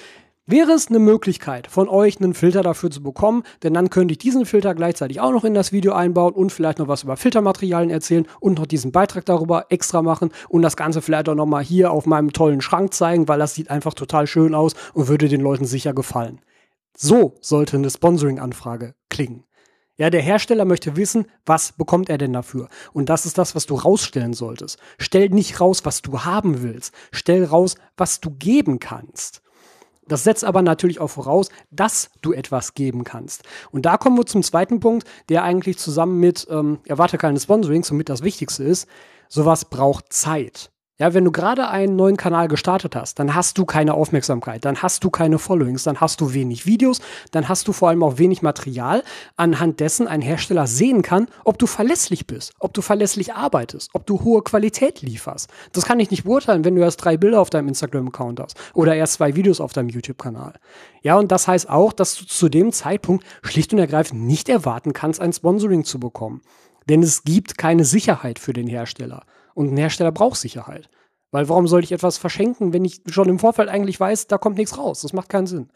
Wäre 0.46 0.72
es 0.72 0.88
eine 0.88 1.00
Möglichkeit, 1.00 1.68
von 1.68 1.90
euch 1.90 2.20
einen 2.22 2.34
Filter 2.34 2.64
dafür 2.64 2.92
zu 2.92 3.04
bekommen, 3.04 3.44
denn 3.62 3.74
dann 3.74 3.90
könnte 3.90 4.14
ich 4.14 4.20
diesen 4.20 4.46
Filter 4.46 4.74
gleichzeitig 4.74 5.20
auch 5.20 5.32
noch 5.32 5.44
in 5.44 5.54
das 5.54 5.74
Video 5.74 5.94
einbauen 5.94 6.34
und 6.34 6.52
vielleicht 6.52 6.80
noch 6.80 6.88
was 6.88 7.04
über 7.04 7.18
Filtermaterialien 7.18 7.90
erzählen 7.90 8.26
und 8.40 8.58
noch 8.58 8.66
diesen 8.66 8.94
Beitrag 8.94 9.26
darüber 9.26 9.66
extra 9.70 10.02
machen 10.02 10.32
und 10.48 10.62
das 10.62 10.78
Ganze 10.78 11.02
vielleicht 11.02 11.28
auch 11.28 11.36
nochmal 11.36 11.64
hier 11.64 11.92
auf 11.92 12.06
meinem 12.06 12.32
tollen 12.32 12.62
Schrank 12.62 12.94
zeigen, 12.94 13.28
weil 13.28 13.40
das 13.40 13.56
sieht 13.56 13.70
einfach 13.70 13.94
total 13.94 14.28
schön 14.28 14.56
aus 14.56 14.76
und 14.94 15.10
würde 15.10 15.28
den 15.28 15.42
Leuten 15.42 15.66
sicher 15.66 15.94
gefallen. 15.94 16.40
So 16.96 17.36
sollte 17.42 17.78
eine 17.78 17.90
Sponsoring-Anfrage 17.90 18.96
klingen. 19.10 19.46
Ja, 19.96 20.10
der 20.10 20.22
Hersteller 20.22 20.66
möchte 20.66 20.96
wissen, 20.96 21.28
was 21.46 21.74
bekommt 21.74 22.10
er 22.10 22.18
denn 22.18 22.34
dafür? 22.34 22.68
Und 22.94 23.10
das 23.10 23.28
ist 23.28 23.38
das, 23.38 23.54
was 23.56 23.68
du 23.68 23.76
rausstellen 23.76 24.34
solltest. 24.34 24.80
Stell 24.98 25.30
nicht 25.30 25.62
raus, 25.62 25.86
was 25.86 26.02
du 26.02 26.22
haben 26.22 26.64
willst. 26.64 26.94
Stell 27.12 27.46
raus, 27.46 27.76
was 27.96 28.20
du 28.20 28.32
geben 28.32 28.80
kannst. 28.80 29.44
Das 30.08 30.24
setzt 30.24 30.44
aber 30.44 30.62
natürlich 30.62 31.00
auch 31.00 31.10
voraus, 31.10 31.50
dass 31.72 32.10
du 32.22 32.34
etwas 32.34 32.74
geben 32.74 33.04
kannst. 33.04 33.44
Und 33.72 33.86
da 33.86 33.98
kommen 33.98 34.18
wir 34.18 34.26
zum 34.26 34.44
zweiten 34.44 34.80
Punkt, 34.80 35.08
der 35.30 35.44
eigentlich 35.44 35.78
zusammen 35.78 36.20
mit 36.20 36.48
ähm, 36.50 36.80
Erwarte 36.86 37.18
keine 37.18 37.40
Sponsoring 37.40 37.84
somit 37.84 38.10
das 38.10 38.24
Wichtigste 38.24 38.64
ist. 38.64 38.88
Sowas 39.30 39.66
braucht 39.66 40.12
Zeit. 40.12 40.73
Ja, 41.04 41.14
wenn 41.14 41.26
du 41.26 41.34
gerade 41.34 41.68
einen 41.68 41.98
neuen 41.98 42.16
Kanal 42.16 42.48
gestartet 42.48 42.96
hast, 42.96 43.20
dann 43.20 43.36
hast 43.36 43.58
du 43.58 43.66
keine 43.66 43.94
Aufmerksamkeit, 43.94 44.64
dann 44.64 44.82
hast 44.82 45.04
du 45.04 45.10
keine 45.10 45.38
Followings, 45.38 45.84
dann 45.84 46.00
hast 46.00 46.22
du 46.22 46.34
wenig 46.34 46.66
Videos, 46.66 47.02
dann 47.32 47.50
hast 47.50 47.68
du 47.68 47.74
vor 47.74 47.90
allem 47.90 48.04
auch 48.04 48.20
wenig 48.20 48.42
Material, 48.42 49.04
anhand 49.36 49.82
dessen 49.82 50.08
ein 50.08 50.22
Hersteller 50.22 50.66
sehen 50.66 51.02
kann, 51.02 51.28
ob 51.44 51.60
du 51.60 51.68
verlässlich 51.68 52.26
bist, 52.26 52.54
ob 52.58 52.74
du 52.74 52.82
verlässlich 52.82 53.34
arbeitest, 53.34 53.90
ob 53.92 54.06
du 54.06 54.22
hohe 54.22 54.44
Qualität 54.44 55.02
lieferst. 55.02 55.50
Das 55.74 55.84
kann 55.84 56.00
ich 56.00 56.10
nicht 56.10 56.24
beurteilen, 56.24 56.64
wenn 56.64 56.78
du 56.78 56.82
erst 56.82 57.04
drei 57.04 57.18
Bilder 57.18 57.42
auf 57.42 57.50
deinem 57.50 57.68
Instagram-Account 57.68 58.40
hast 58.40 58.58
oder 58.74 58.96
erst 58.96 59.16
zwei 59.16 59.36
Videos 59.36 59.60
auf 59.60 59.74
deinem 59.74 59.90
YouTube-Kanal. 59.90 60.54
Ja, 61.02 61.18
und 61.18 61.34
das 61.34 61.50
heißt 61.50 61.70
auch, 61.70 61.92
dass 61.92 62.16
du 62.16 62.26
zu 62.28 62.48
dem 62.48 62.72
Zeitpunkt 62.72 63.26
schlicht 63.42 63.74
und 63.74 63.80
ergreifend 63.80 64.22
nicht 64.22 64.48
erwarten 64.48 64.94
kannst, 64.94 65.20
ein 65.20 65.34
Sponsoring 65.34 65.84
zu 65.84 66.00
bekommen. 66.00 66.44
Denn 66.88 67.04
es 67.04 67.26
gibt 67.26 67.58
keine 67.58 67.84
Sicherheit 67.84 68.40
für 68.40 68.54
den 68.54 68.68
Hersteller. 68.68 69.26
Und 69.54 69.72
ein 69.72 69.78
Hersteller 69.78 70.12
braucht 70.12 70.38
Sicherheit. 70.38 70.90
Weil 71.34 71.50
warum 71.50 71.68
soll 71.68 71.84
ich 71.84 71.92
etwas 71.92 72.20
verschenken, 72.20 72.74
wenn 72.74 72.86
ich 72.86 73.02
schon 73.08 73.28
im 73.28 73.40
Vorfeld 73.40 73.68
eigentlich 73.68 74.00
weiß, 74.00 74.28
da 74.28 74.38
kommt 74.38 74.56
nichts 74.56 74.78
raus? 74.78 75.02
Das 75.02 75.14
macht 75.14 75.30
keinen 75.30 75.48
Sinn. 75.48 75.68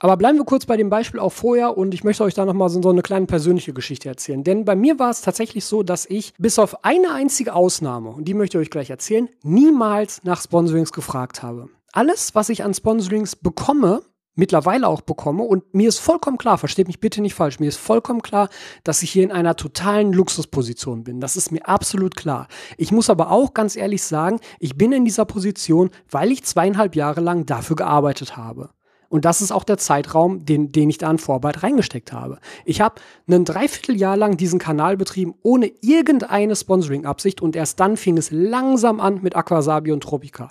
Aber 0.00 0.16
bleiben 0.16 0.38
wir 0.38 0.46
kurz 0.46 0.64
bei 0.64 0.78
dem 0.78 0.88
Beispiel 0.88 1.20
auch 1.20 1.32
vorher 1.32 1.76
und 1.76 1.92
ich 1.92 2.02
möchte 2.02 2.24
euch 2.24 2.32
da 2.32 2.46
nochmal 2.46 2.70
so, 2.70 2.80
so 2.80 2.88
eine 2.88 3.02
kleine 3.02 3.26
persönliche 3.26 3.74
Geschichte 3.74 4.08
erzählen. 4.08 4.42
Denn 4.42 4.64
bei 4.64 4.74
mir 4.74 4.98
war 4.98 5.10
es 5.10 5.20
tatsächlich 5.20 5.66
so, 5.66 5.82
dass 5.82 6.06
ich 6.06 6.32
bis 6.38 6.58
auf 6.58 6.82
eine 6.82 7.12
einzige 7.12 7.54
Ausnahme, 7.54 8.08
und 8.08 8.24
die 8.24 8.32
möchte 8.32 8.56
ich 8.56 8.62
euch 8.62 8.70
gleich 8.70 8.88
erzählen, 8.88 9.28
niemals 9.42 10.24
nach 10.24 10.40
Sponsorings 10.42 10.92
gefragt 10.92 11.42
habe. 11.42 11.68
Alles, 11.92 12.34
was 12.34 12.48
ich 12.48 12.64
an 12.64 12.72
Sponsorings 12.72 13.36
bekomme, 13.36 14.02
mittlerweile 14.34 14.88
auch 14.88 15.00
bekomme. 15.00 15.42
Und 15.42 15.74
mir 15.74 15.88
ist 15.88 15.98
vollkommen 15.98 16.38
klar, 16.38 16.58
versteht 16.58 16.86
mich 16.86 17.00
bitte 17.00 17.22
nicht 17.22 17.34
falsch, 17.34 17.60
mir 17.60 17.68
ist 17.68 17.78
vollkommen 17.78 18.22
klar, 18.22 18.48
dass 18.84 19.02
ich 19.02 19.10
hier 19.10 19.24
in 19.24 19.32
einer 19.32 19.56
totalen 19.56 20.12
Luxusposition 20.12 21.04
bin. 21.04 21.20
Das 21.20 21.36
ist 21.36 21.52
mir 21.52 21.66
absolut 21.66 22.16
klar. 22.16 22.48
Ich 22.76 22.92
muss 22.92 23.10
aber 23.10 23.30
auch 23.30 23.54
ganz 23.54 23.76
ehrlich 23.76 24.02
sagen, 24.02 24.40
ich 24.58 24.76
bin 24.76 24.92
in 24.92 25.04
dieser 25.04 25.24
Position, 25.24 25.90
weil 26.10 26.32
ich 26.32 26.44
zweieinhalb 26.44 26.96
Jahre 26.96 27.20
lang 27.20 27.46
dafür 27.46 27.76
gearbeitet 27.76 28.36
habe. 28.36 28.70
Und 29.12 29.26
das 29.26 29.42
ist 29.42 29.52
auch 29.52 29.64
der 29.64 29.76
Zeitraum, 29.76 30.46
den, 30.46 30.72
den 30.72 30.88
ich 30.88 30.96
da 30.96 31.10
an 31.10 31.18
Vorarbeit 31.18 31.62
reingesteckt 31.62 32.14
habe. 32.14 32.38
Ich 32.64 32.80
habe 32.80 32.94
ein 33.28 33.44
Dreivierteljahr 33.44 34.16
lang 34.16 34.38
diesen 34.38 34.58
Kanal 34.58 34.96
betrieben, 34.96 35.34
ohne 35.42 35.70
irgendeine 35.82 36.56
Sponsoring-Absicht 36.56 37.42
und 37.42 37.54
erst 37.54 37.78
dann 37.78 37.98
fing 37.98 38.16
es 38.16 38.30
langsam 38.30 39.00
an 39.00 39.20
mit 39.20 39.36
Aquasabi 39.36 39.92
und 39.92 40.02
Tropica. 40.02 40.48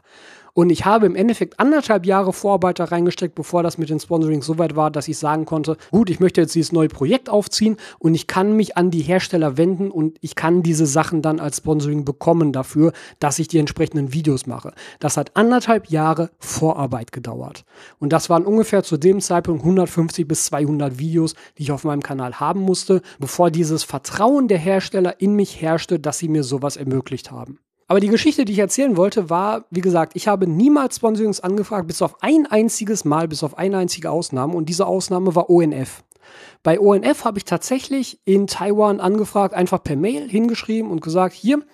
Und 0.54 0.70
ich 0.70 0.86
habe 0.86 1.06
im 1.06 1.16
Endeffekt 1.16 1.60
anderthalb 1.60 2.06
Jahre 2.06 2.34
Vorarbeit 2.34 2.80
da 2.80 2.86
reingesteckt, 2.86 3.36
bevor 3.36 3.64
das 3.64 3.78
mit 3.78 3.90
den 3.90 4.00
Sponsorings 4.00 4.46
so 4.46 4.58
weit 4.58 4.76
war, 4.76 4.92
dass 4.92 5.08
ich 5.08 5.18
sagen 5.18 5.46
konnte, 5.46 5.78
gut, 5.92 6.10
ich 6.10 6.20
möchte 6.20 6.42
jetzt 6.42 6.56
dieses 6.56 6.72
neue 6.72 6.90
Projekt 6.90 7.30
aufziehen 7.30 7.78
und 8.00 8.16
ich 8.16 8.28
kann 8.28 8.56
mich 8.56 8.78
an 8.78 8.92
die 8.92 9.02
Hersteller 9.02 9.58
wenden 9.58 9.92
und 9.92 10.18
ich 10.22 10.36
kann 10.36 10.64
diese 10.64 10.86
Sachen 10.86 11.22
dann 11.22 11.40
als 11.40 11.58
Sponsoring 11.58 12.06
bekommen 12.06 12.52
dafür, 12.52 12.92
dass 13.20 13.40
ich 13.40 13.48
die 13.48 13.60
entsprechenden 13.60 14.14
Videos 14.14 14.46
mache. 14.46 14.74
Das 15.00 15.18
hat 15.18 15.36
anderthalb 15.36 15.90
Jahre 15.90 16.32
Vorarbeit 16.40 17.12
gedauert. 17.12 17.64
Und 18.00 18.14
das 18.14 18.30
waren 18.30 18.46
ungefähr 18.46 18.84
zu 18.84 18.98
dem 18.98 19.22
Zeitpunkt 19.22 19.62
150 19.62 20.28
bis 20.28 20.46
200 20.46 21.00
Videos, 21.00 21.36
die 21.58 21.64
ich 21.64 21.72
auf 21.72 21.84
meinem 21.84 22.04
Kanal 22.04 22.40
haben 22.40 22.62
musste, 22.62 23.02
bevor 23.20 23.52
dieses 23.52 23.84
Vertrauen 23.84 24.48
der 24.48 24.58
Hersteller 24.58 25.22
in 25.22 25.36
mich 25.36 25.62
herrschte, 25.62 26.00
dass 26.00 26.20
sie 26.20 26.28
mir 26.28 26.44
sowas 26.44 26.78
ermöglicht 26.78 27.32
haben. 27.32 27.60
Aber 27.92 28.00
die 28.00 28.08
Geschichte, 28.08 28.46
die 28.46 28.54
ich 28.54 28.60
erzählen 28.60 28.96
wollte, 28.96 29.30
war, 29.30 29.66
wie 29.70 29.82
gesagt, 29.82 30.14
ich 30.16 30.30
habe 30.30 30.48
niemals 30.48 30.96
Sponsorings 30.96 31.42
angefragt, 31.42 31.88
bis 31.88 32.02
auf 32.02 32.24
ein 32.24 32.46
einziges 32.46 33.04
Mal, 33.04 33.28
bis 33.28 33.44
auf 33.44 33.58
eine 33.58 33.80
einzige 33.80 34.12
Ausnahme. 34.12 34.56
Und 34.56 34.70
diese 34.70 34.88
Ausnahme 34.88 35.36
war 35.36 35.50
ONF. 35.50 36.02
Bei 36.64 36.80
ONF 36.80 37.26
habe 37.26 37.40
ich 37.40 37.44
tatsächlich 37.44 38.22
in 38.24 38.48
Taiwan 38.48 39.02
angefragt, 39.02 39.54
einfach 39.54 39.84
per 39.84 39.98
Mail 39.98 40.30
hingeschrieben 40.30 40.90
und 40.90 41.02
gesagt, 41.02 41.36
hier, 41.36 41.66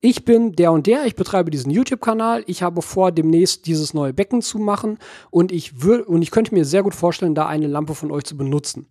ich 0.00 0.24
bin 0.24 0.52
der 0.52 0.70
und 0.70 0.86
der, 0.86 1.04
ich 1.04 1.16
betreibe 1.16 1.50
diesen 1.50 1.72
YouTube-Kanal, 1.72 2.44
ich 2.46 2.62
habe 2.62 2.80
vor, 2.80 3.10
demnächst 3.10 3.66
dieses 3.66 3.92
neue 3.92 4.12
Becken 4.12 4.42
zu 4.42 4.60
machen 4.60 5.00
und 5.32 5.50
ich 5.50 5.82
würde, 5.82 6.04
und 6.04 6.22
ich 6.22 6.30
könnte 6.30 6.54
mir 6.54 6.64
sehr 6.64 6.84
gut 6.84 6.94
vorstellen, 6.94 7.34
da 7.34 7.48
eine 7.48 7.66
Lampe 7.66 7.96
von 7.96 8.12
euch 8.12 8.22
zu 8.22 8.36
benutzen. 8.36 8.86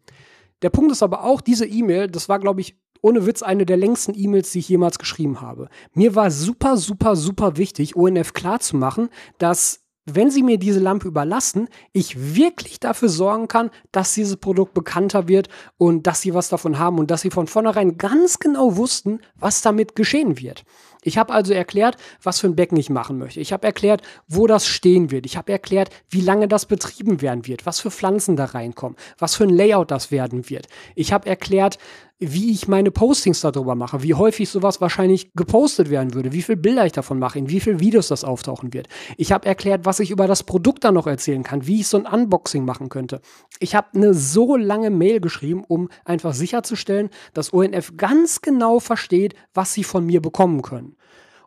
Der 0.62 0.72
Punkt 0.72 0.92
ist 0.92 1.04
aber 1.04 1.24
auch, 1.24 1.40
diese 1.40 1.66
E-Mail, 1.66 2.10
das 2.10 2.28
war, 2.28 2.40
glaube 2.40 2.60
ich, 2.60 2.76
ohne 3.06 3.28
Witz 3.28 3.44
eine 3.44 3.68
der 3.68 3.78
längsten 3.78 4.14
E-Mails, 4.16 4.50
die 4.50 4.60
ich 4.60 4.70
jemals 4.70 4.98
geschrieben 4.98 5.40
habe. 5.40 5.70
Mir 5.94 6.16
war 6.16 6.32
super, 6.32 6.76
super, 6.76 7.16
super 7.16 7.56
wichtig, 7.56 7.96
ONF 7.96 8.34
klar 8.34 8.60
zu 8.60 8.78
machen, 8.78 9.10
dass 9.38 9.82
wenn 10.06 10.32
sie 10.32 10.42
mir 10.42 10.58
diese 10.58 10.80
Lampe 10.80 11.08
überlassen, 11.08 11.68
ich 11.94 12.36
wirklich 12.36 12.80
dafür 12.80 13.10
sorgen 13.10 13.48
kann, 13.48 13.70
dass 13.92 14.16
dieses 14.16 14.38
Produkt 14.38 14.74
bekannter 14.74 15.28
wird 15.28 15.50
und 15.78 16.08
dass 16.08 16.22
sie 16.22 16.34
was 16.34 16.50
davon 16.50 16.80
haben 16.80 16.98
und 16.98 17.12
dass 17.12 17.22
sie 17.22 17.30
von 17.30 17.46
vornherein 17.46 18.00
ganz 18.00 18.40
genau 18.40 18.76
wussten, 18.76 19.20
was 19.36 19.62
damit 19.62 19.96
geschehen 19.96 20.40
wird. 20.40 20.64
Ich 21.06 21.20
habe 21.20 21.34
also 21.34 21.54
erklärt, 21.54 21.98
was 22.22 22.40
für 22.40 22.48
ein 22.48 22.56
Becken 22.56 22.78
ich 22.78 22.90
machen 22.90 23.20
möchte. 23.20 23.40
Ich 23.40 23.54
habe 23.54 23.66
erklärt, 23.66 24.02
wo 24.28 24.48
das 24.48 24.68
stehen 24.68 25.12
wird. 25.12 25.28
Ich 25.28 25.38
habe 25.38 25.52
erklärt, 25.52 25.92
wie 26.10 26.22
lange 26.22 26.48
das 26.48 26.66
betrieben 26.66 27.22
werden 27.22 27.46
wird, 27.46 27.68
was 27.68 27.80
für 27.80 27.92
Pflanzen 27.92 28.36
da 28.36 28.46
reinkommen, 28.46 28.98
was 29.20 29.36
für 29.36 29.44
ein 29.44 29.52
Layout 29.52 29.92
das 29.92 30.10
werden 30.10 30.50
wird. 30.50 30.68
Ich 30.96 31.14
habe 31.14 31.30
erklärt, 31.30 31.78
wie 32.18 32.52
ich 32.52 32.68
meine 32.70 32.92
Postings 32.92 33.42
darüber 33.42 33.76
mache, 33.76 34.02
wie 34.02 34.14
häufig 34.14 34.50
sowas 34.50 34.80
wahrscheinlich 34.80 35.34
gepostet 35.34 35.90
werden 35.90 36.14
würde, 36.14 36.32
wie 36.32 36.42
viele 36.42 36.58
Bilder 36.58 36.86
ich 36.86 36.94
davon 36.94 37.20
mache, 37.20 37.38
in 37.38 37.50
wie 37.50 37.60
vielen 37.60 37.82
Videos 37.82 38.08
das 38.08 38.24
auftauchen 38.24 38.74
wird. 38.74 38.88
Ich 39.18 39.34
habe 39.34 39.46
erklärt, 39.46 39.86
was 39.86 40.00
ich 40.00 40.12
über 40.12 40.26
das 40.26 40.44
Produkt 40.44 40.86
dann 40.86 40.94
noch 40.94 41.08
erzählen 41.08 41.44
kann, 41.44 41.68
wie 41.68 41.82
ich 41.82 41.88
so 41.88 41.98
ein 41.98 42.06
Unboxing 42.06 42.64
machen 42.64 42.88
könnte. 42.88 43.20
Ich 43.60 43.76
habe 43.76 43.88
eine 43.94 44.14
so 44.14 44.56
lange 44.56 44.92
Mail 44.92 45.20
geschrieben, 45.20 45.66
um 45.68 45.90
einfach 46.06 46.34
sicherzustellen, 46.34 47.10
dass 47.34 47.52
ONF 47.52 47.98
ganz 47.98 48.42
genau 48.42 48.80
versteht, 48.80 49.36
was 49.54 49.74
sie 49.74 49.84
von 49.84 50.06
mir 50.06 50.22
bekommen 50.22 50.62
können. 50.62 50.95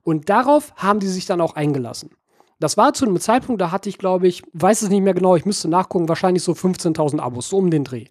Und 0.03 0.29
darauf 0.29 0.73
haben 0.77 1.01
die 1.01 1.07
sich 1.07 1.27
dann 1.27 1.41
auch 1.41 1.55
eingelassen. 1.55 2.11
Das 2.61 2.77
war 2.77 2.93
zu 2.93 3.07
einem 3.07 3.21
Zeitpunkt, 3.21 3.61
da 3.61 3.71
hatte 3.71 3.89
ich, 3.89 3.99
glaube 3.99 4.27
ich, 4.27 4.43
weiß 4.53 4.83
es 4.83 4.89
nicht 4.89 5.03
mehr 5.03 5.15
genau, 5.15 5.37
ich 5.37 5.45
müsste 5.45 5.69
nachgucken, 5.69 6.09
wahrscheinlich 6.09 6.43
so 6.43 6.53
15.000 6.53 7.21
Abos, 7.21 7.49
so 7.49 7.57
um 7.57 7.71
den 7.71 7.85
Dreh. 7.85 8.07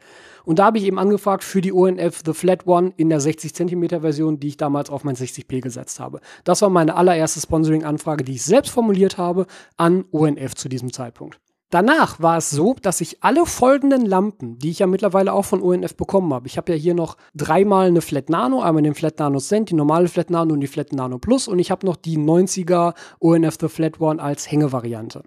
Und 0.45 0.59
da 0.59 0.65
habe 0.65 0.77
ich 0.77 0.85
eben 0.85 0.99
angefragt 0.99 1.43
für 1.43 1.59
die 1.59 1.73
ONF 1.73 2.21
The 2.25 2.31
Flat 2.31 2.65
One 2.65 2.93
in 2.95 3.09
der 3.09 3.19
60 3.19 3.53
cm 3.53 3.89
Version, 3.99 4.39
die 4.39 4.47
ich 4.47 4.55
damals 4.55 4.89
auf 4.89 5.03
mein 5.03 5.17
60p 5.17 5.59
gesetzt 5.59 5.99
habe. 5.99 6.21
Das 6.45 6.61
war 6.61 6.69
meine 6.69 6.95
allererste 6.95 7.41
Sponsoring-Anfrage, 7.41 8.23
die 8.23 8.35
ich 8.35 8.43
selbst 8.43 8.69
formuliert 8.69 9.17
habe 9.17 9.45
an 9.75 10.05
ONF 10.11 10.55
zu 10.55 10.69
diesem 10.69 10.93
Zeitpunkt. 10.93 11.41
Danach 11.69 12.21
war 12.21 12.37
es 12.37 12.49
so, 12.49 12.75
dass 12.81 13.01
ich 13.01 13.23
alle 13.23 13.45
folgenden 13.45 14.05
Lampen, 14.05 14.57
die 14.57 14.69
ich 14.69 14.79
ja 14.79 14.87
mittlerweile 14.87 15.33
auch 15.33 15.43
von 15.43 15.61
ONF 15.61 15.97
bekommen 15.97 16.33
habe, 16.33 16.47
ich 16.47 16.57
habe 16.57 16.71
ja 16.71 16.77
hier 16.77 16.93
noch 16.93 17.17
dreimal 17.35 17.87
eine 17.87 17.99
Flat 17.99 18.29
Nano, 18.29 18.61
einmal 18.61 18.83
den 18.83 18.95
Flat 18.95 19.19
Nano 19.19 19.39
Cent, 19.39 19.69
die 19.69 19.75
normale 19.75 20.07
Flat 20.07 20.29
Nano 20.29 20.53
und 20.53 20.61
die 20.61 20.67
Flat 20.67 20.93
Nano 20.93 21.17
Plus 21.17 21.49
und 21.49 21.59
ich 21.59 21.69
habe 21.69 21.85
noch 21.85 21.97
die 21.97 22.17
90er 22.17 22.93
ONF 23.19 23.57
The 23.59 23.67
Flat 23.67 23.99
One 23.99 24.21
als 24.21 24.49
Hängevariante. 24.49 25.23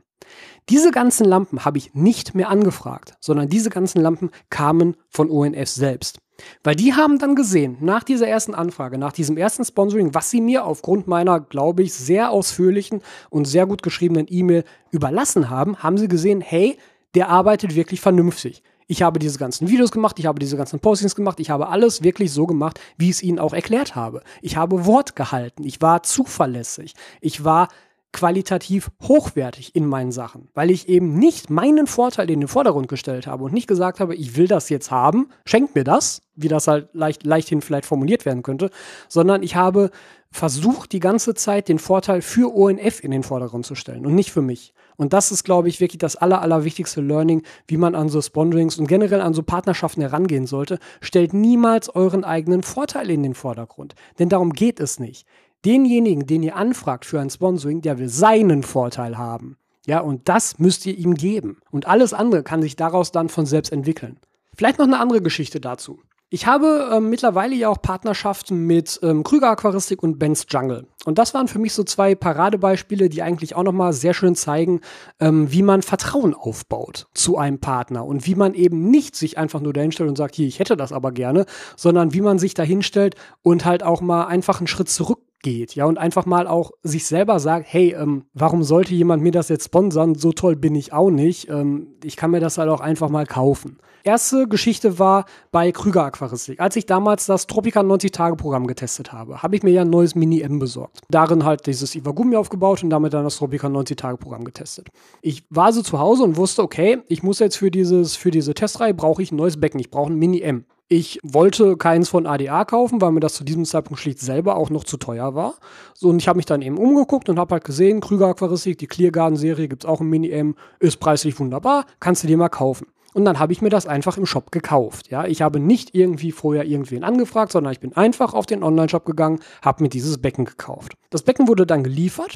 Diese 0.70 0.92
ganzen 0.92 1.26
Lampen 1.26 1.64
habe 1.64 1.78
ich 1.78 1.94
nicht 1.94 2.34
mehr 2.34 2.48
angefragt, 2.48 3.16
sondern 3.20 3.48
diese 3.48 3.68
ganzen 3.68 4.00
Lampen 4.00 4.30
kamen 4.48 4.96
von 5.08 5.30
ONF 5.30 5.68
selbst. 5.68 6.20
Weil 6.62 6.74
die 6.74 6.94
haben 6.94 7.18
dann 7.18 7.34
gesehen, 7.34 7.76
nach 7.80 8.04
dieser 8.04 8.28
ersten 8.28 8.54
Anfrage, 8.54 8.98
nach 8.98 9.12
diesem 9.12 9.36
ersten 9.36 9.64
Sponsoring, 9.64 10.14
was 10.14 10.30
sie 10.30 10.40
mir 10.40 10.64
aufgrund 10.64 11.06
meiner, 11.06 11.40
glaube 11.40 11.82
ich, 11.82 11.94
sehr 11.94 12.30
ausführlichen 12.30 13.02
und 13.30 13.46
sehr 13.46 13.66
gut 13.66 13.82
geschriebenen 13.82 14.26
E-Mail 14.28 14.64
überlassen 14.90 15.50
haben, 15.50 15.82
haben 15.82 15.98
sie 15.98 16.08
gesehen, 16.08 16.40
hey, 16.40 16.76
der 17.14 17.28
arbeitet 17.28 17.74
wirklich 17.74 18.00
vernünftig. 18.00 18.62
Ich 18.86 19.02
habe 19.02 19.20
diese 19.20 19.38
ganzen 19.38 19.68
Videos 19.68 19.92
gemacht, 19.92 20.18
ich 20.18 20.26
habe 20.26 20.40
diese 20.40 20.56
ganzen 20.56 20.80
Postings 20.80 21.14
gemacht, 21.14 21.38
ich 21.38 21.50
habe 21.50 21.68
alles 21.68 22.02
wirklich 22.02 22.32
so 22.32 22.44
gemacht, 22.46 22.80
wie 22.96 23.04
ich 23.04 23.16
es 23.16 23.22
ihnen 23.22 23.38
auch 23.38 23.52
erklärt 23.52 23.94
habe. 23.94 24.22
Ich 24.42 24.56
habe 24.56 24.84
Wort 24.84 25.14
gehalten, 25.14 25.62
ich 25.62 25.80
war 25.80 26.02
zuverlässig, 26.02 26.94
ich 27.20 27.44
war 27.44 27.68
qualitativ 28.12 28.90
hochwertig 29.02 29.76
in 29.76 29.86
meinen 29.86 30.10
Sachen, 30.10 30.48
weil 30.54 30.70
ich 30.70 30.88
eben 30.88 31.14
nicht 31.14 31.48
meinen 31.48 31.86
Vorteil 31.86 32.28
in 32.30 32.40
den 32.40 32.48
Vordergrund 32.48 32.88
gestellt 32.88 33.26
habe 33.26 33.44
und 33.44 33.52
nicht 33.52 33.68
gesagt 33.68 34.00
habe, 34.00 34.14
ich 34.14 34.36
will 34.36 34.48
das 34.48 34.68
jetzt 34.68 34.90
haben, 34.90 35.28
schenkt 35.44 35.74
mir 35.74 35.84
das, 35.84 36.22
wie 36.34 36.48
das 36.48 36.66
halt 36.66 36.88
leicht, 36.92 37.24
leichthin 37.24 37.60
vielleicht 37.60 37.86
formuliert 37.86 38.26
werden 38.26 38.42
könnte, 38.42 38.70
sondern 39.08 39.42
ich 39.42 39.54
habe 39.54 39.90
versucht, 40.32 40.92
die 40.92 41.00
ganze 41.00 41.34
Zeit 41.34 41.68
den 41.68 41.78
Vorteil 41.78 42.22
für 42.22 42.54
ONF 42.54 43.02
in 43.02 43.10
den 43.10 43.22
Vordergrund 43.22 43.66
zu 43.66 43.74
stellen 43.74 44.06
und 44.06 44.14
nicht 44.14 44.32
für 44.32 44.42
mich. 44.42 44.74
Und 44.96 45.12
das 45.12 45.32
ist, 45.32 45.44
glaube 45.44 45.68
ich, 45.68 45.80
wirklich 45.80 45.98
das 45.98 46.16
aller, 46.16 46.42
allerwichtigste 46.42 47.00
Learning, 47.00 47.42
wie 47.66 47.78
man 47.78 47.94
an 47.94 48.08
so 48.08 48.20
Sponsorings 48.20 48.78
und 48.78 48.86
generell 48.86 49.22
an 49.22 49.34
so 49.34 49.42
Partnerschaften 49.42 50.02
herangehen 50.02 50.46
sollte. 50.46 50.78
Stellt 51.00 51.32
niemals 51.32 51.88
euren 51.88 52.22
eigenen 52.22 52.62
Vorteil 52.62 53.10
in 53.10 53.22
den 53.22 53.34
Vordergrund. 53.34 53.94
Denn 54.18 54.28
darum 54.28 54.52
geht 54.52 54.78
es 54.78 55.00
nicht 55.00 55.26
denjenigen, 55.64 56.26
den 56.26 56.42
ihr 56.42 56.56
anfragt 56.56 57.04
für 57.04 57.20
ein 57.20 57.30
Sponsoring, 57.30 57.82
der 57.82 57.98
will 57.98 58.08
seinen 58.08 58.62
Vorteil 58.62 59.18
haben. 59.18 59.56
Ja, 59.86 60.00
und 60.00 60.28
das 60.28 60.58
müsst 60.58 60.86
ihr 60.86 60.96
ihm 60.96 61.14
geben. 61.14 61.58
Und 61.70 61.86
alles 61.86 62.12
andere 62.12 62.42
kann 62.42 62.62
sich 62.62 62.76
daraus 62.76 63.12
dann 63.12 63.28
von 63.28 63.46
selbst 63.46 63.72
entwickeln. 63.72 64.18
Vielleicht 64.54 64.78
noch 64.78 64.86
eine 64.86 65.00
andere 65.00 65.22
Geschichte 65.22 65.60
dazu. 65.60 66.00
Ich 66.32 66.46
habe 66.46 66.88
ähm, 66.92 67.10
mittlerweile 67.10 67.56
ja 67.56 67.68
auch 67.68 67.82
Partnerschaften 67.82 68.64
mit 68.64 69.00
ähm, 69.02 69.24
Krüger 69.24 69.50
Aquaristik 69.50 70.00
und 70.00 70.20
Ben's 70.20 70.46
Jungle. 70.48 70.86
Und 71.04 71.18
das 71.18 71.34
waren 71.34 71.48
für 71.48 71.58
mich 71.58 71.72
so 71.74 71.82
zwei 71.82 72.14
Paradebeispiele, 72.14 73.08
die 73.08 73.22
eigentlich 73.22 73.56
auch 73.56 73.64
nochmal 73.64 73.92
sehr 73.92 74.14
schön 74.14 74.36
zeigen, 74.36 74.80
ähm, 75.18 75.50
wie 75.50 75.62
man 75.62 75.82
Vertrauen 75.82 76.34
aufbaut 76.34 77.08
zu 77.14 77.36
einem 77.36 77.58
Partner 77.58 78.06
und 78.06 78.26
wie 78.26 78.36
man 78.36 78.54
eben 78.54 78.90
nicht 78.90 79.16
sich 79.16 79.38
einfach 79.38 79.58
nur 79.58 79.72
dahinstellt 79.72 80.08
und 80.08 80.14
sagt, 80.14 80.36
hier, 80.36 80.46
ich 80.46 80.60
hätte 80.60 80.76
das 80.76 80.92
aber 80.92 81.10
gerne, 81.10 81.46
sondern 81.76 82.14
wie 82.14 82.20
man 82.20 82.38
sich 82.38 82.54
dahinstellt 82.54 83.16
und 83.42 83.64
halt 83.64 83.82
auch 83.82 84.00
mal 84.00 84.26
einfach 84.26 84.60
einen 84.60 84.68
Schritt 84.68 84.88
zurück 84.88 85.18
geht, 85.42 85.74
ja, 85.74 85.84
und 85.86 85.98
einfach 85.98 86.26
mal 86.26 86.46
auch 86.46 86.70
sich 86.82 87.06
selber 87.06 87.40
sagt, 87.40 87.66
hey, 87.68 87.94
ähm, 87.94 88.24
warum 88.34 88.62
sollte 88.62 88.94
jemand 88.94 89.22
mir 89.22 89.32
das 89.32 89.48
jetzt 89.48 89.66
sponsern? 89.66 90.14
So 90.14 90.32
toll 90.32 90.56
bin 90.56 90.74
ich 90.74 90.92
auch 90.92 91.10
nicht. 91.10 91.48
Ähm, 91.48 91.88
ich 92.04 92.16
kann 92.16 92.30
mir 92.30 92.40
das 92.40 92.58
halt 92.58 92.68
auch 92.68 92.80
einfach 92.80 93.08
mal 93.08 93.26
kaufen. 93.26 93.78
Erste 94.02 94.48
Geschichte 94.48 94.98
war 94.98 95.26
bei 95.52 95.72
Krüger 95.72 96.04
Aquaristik. 96.04 96.58
Als 96.58 96.74
ich 96.76 96.86
damals 96.86 97.26
das 97.26 97.46
Tropica 97.46 97.80
90-Tage-Programm 97.80 98.66
getestet 98.66 99.12
habe, 99.12 99.42
habe 99.42 99.56
ich 99.56 99.62
mir 99.62 99.70
ja 99.70 99.82
ein 99.82 99.90
neues 99.90 100.14
Mini-M 100.14 100.58
besorgt. 100.58 101.00
Darin 101.10 101.44
halt 101.44 101.66
dieses 101.66 101.94
Iwagumi 101.94 102.36
aufgebaut 102.36 102.82
und 102.82 102.90
damit 102.90 103.12
dann 103.12 103.24
das 103.24 103.36
Tropica 103.36 103.66
90-Tage-Programm 103.66 104.44
getestet. 104.44 104.88
Ich 105.20 105.44
war 105.50 105.72
so 105.74 105.82
zu 105.82 105.98
Hause 105.98 106.22
und 106.22 106.36
wusste, 106.36 106.62
okay, 106.62 107.02
ich 107.08 107.22
muss 107.22 107.40
jetzt 107.40 107.56
für 107.56 107.70
dieses, 107.70 108.16
für 108.16 108.30
diese 108.30 108.54
Testreihe 108.54 108.94
brauche 108.94 109.22
ich 109.22 109.32
ein 109.32 109.36
neues 109.36 109.60
Becken. 109.60 109.80
Ich 109.80 109.90
brauche 109.90 110.10
ein 110.10 110.16
Mini-M. 110.16 110.64
Ich 110.92 111.20
wollte 111.22 111.76
keins 111.76 112.08
von 112.08 112.26
ADA 112.26 112.64
kaufen, 112.64 113.00
weil 113.00 113.12
mir 113.12 113.20
das 113.20 113.34
zu 113.34 113.44
diesem 113.44 113.64
Zeitpunkt 113.64 114.00
schlicht 114.00 114.18
selber 114.18 114.56
auch 114.56 114.70
noch 114.70 114.82
zu 114.82 114.96
teuer 114.96 115.36
war. 115.36 115.54
So, 115.94 116.08
und 116.08 116.18
ich 116.18 116.26
habe 116.26 116.36
mich 116.36 116.46
dann 116.46 116.62
eben 116.62 116.78
umgeguckt 116.78 117.28
und 117.28 117.38
habe 117.38 117.54
halt 117.54 117.62
gesehen, 117.62 118.00
Krüger 118.00 118.26
Aquaristik, 118.26 118.76
die 118.78 118.88
Cleargarden-Serie 118.88 119.68
gibt 119.68 119.84
es 119.84 119.88
auch 119.88 120.00
im 120.00 120.10
Mini-M, 120.10 120.56
ist 120.80 120.98
preislich 120.98 121.38
wunderbar, 121.38 121.86
kannst 122.00 122.24
du 122.24 122.26
dir 122.26 122.36
mal 122.36 122.48
kaufen. 122.48 122.88
Und 123.14 123.24
dann 123.24 123.38
habe 123.38 123.52
ich 123.52 123.62
mir 123.62 123.68
das 123.68 123.86
einfach 123.86 124.16
im 124.16 124.26
Shop 124.26 124.50
gekauft. 124.50 125.12
Ja, 125.12 125.26
ich 125.26 125.42
habe 125.42 125.60
nicht 125.60 125.94
irgendwie 125.94 126.32
vorher 126.32 126.64
irgendwen 126.64 127.04
angefragt, 127.04 127.52
sondern 127.52 127.72
ich 127.72 127.78
bin 127.78 127.92
einfach 127.96 128.34
auf 128.34 128.46
den 128.46 128.64
Online-Shop 128.64 129.04
gegangen, 129.04 129.38
habe 129.62 129.84
mir 129.84 129.90
dieses 129.90 130.18
Becken 130.18 130.44
gekauft. 130.44 130.94
Das 131.10 131.22
Becken 131.22 131.46
wurde 131.46 131.66
dann 131.66 131.84
geliefert 131.84 132.34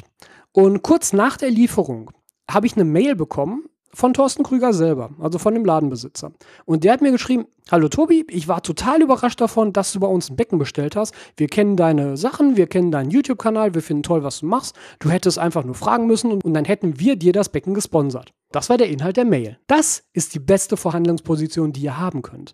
und 0.53 0.81
kurz 0.81 1.11
nach 1.11 1.35
der 1.35 1.51
Lieferung 1.51 2.09
habe 2.49 2.67
ich 2.67 2.75
eine 2.75 2.85
Mail 2.85 3.17
bekommen 3.17 3.65
von 3.93 4.13
Thorsten 4.13 4.43
Krüger 4.43 4.73
selber, 4.73 5.09
also 5.19 5.39
von 5.39 5.53
dem 5.53 5.65
Ladenbesitzer. 5.65 6.31
Und 6.63 6.85
der 6.85 6.93
hat 6.93 7.01
mir 7.01 7.11
geschrieben, 7.11 7.47
hallo 7.71 7.89
Tobi, 7.89 8.25
ich 8.29 8.47
war 8.47 8.61
total 8.61 9.01
überrascht 9.01 9.41
davon, 9.41 9.73
dass 9.73 9.91
du 9.91 9.99
bei 9.99 10.07
uns 10.07 10.29
ein 10.29 10.35
Becken 10.35 10.59
bestellt 10.59 10.95
hast. 10.95 11.15
Wir 11.35 11.47
kennen 11.47 11.75
deine 11.75 12.15
Sachen, 12.15 12.57
wir 12.57 12.67
kennen 12.67 12.91
deinen 12.91 13.09
YouTube-Kanal, 13.09 13.73
wir 13.73 13.81
finden 13.81 14.03
toll, 14.03 14.23
was 14.23 14.41
du 14.41 14.45
machst. 14.45 14.75
Du 14.99 15.09
hättest 15.09 15.39
einfach 15.39 15.63
nur 15.63 15.73
fragen 15.73 16.05
müssen 16.05 16.31
und, 16.31 16.53
dann 16.53 16.65
hätten 16.65 16.99
wir 16.99 17.15
dir 17.15 17.33
das 17.33 17.49
Becken 17.49 17.73
gesponsert. 17.73 18.33
Das 18.51 18.69
war 18.69 18.77
der 18.77 18.87
Inhalt 18.87 19.17
der 19.17 19.25
Mail. 19.25 19.57
Das 19.67 20.03
ist 20.13 20.33
die 20.33 20.39
beste 20.39 20.77
Verhandlungsposition, 20.77 21.73
die 21.73 21.81
ihr 21.81 21.97
haben 21.97 22.21
könnt. 22.21 22.53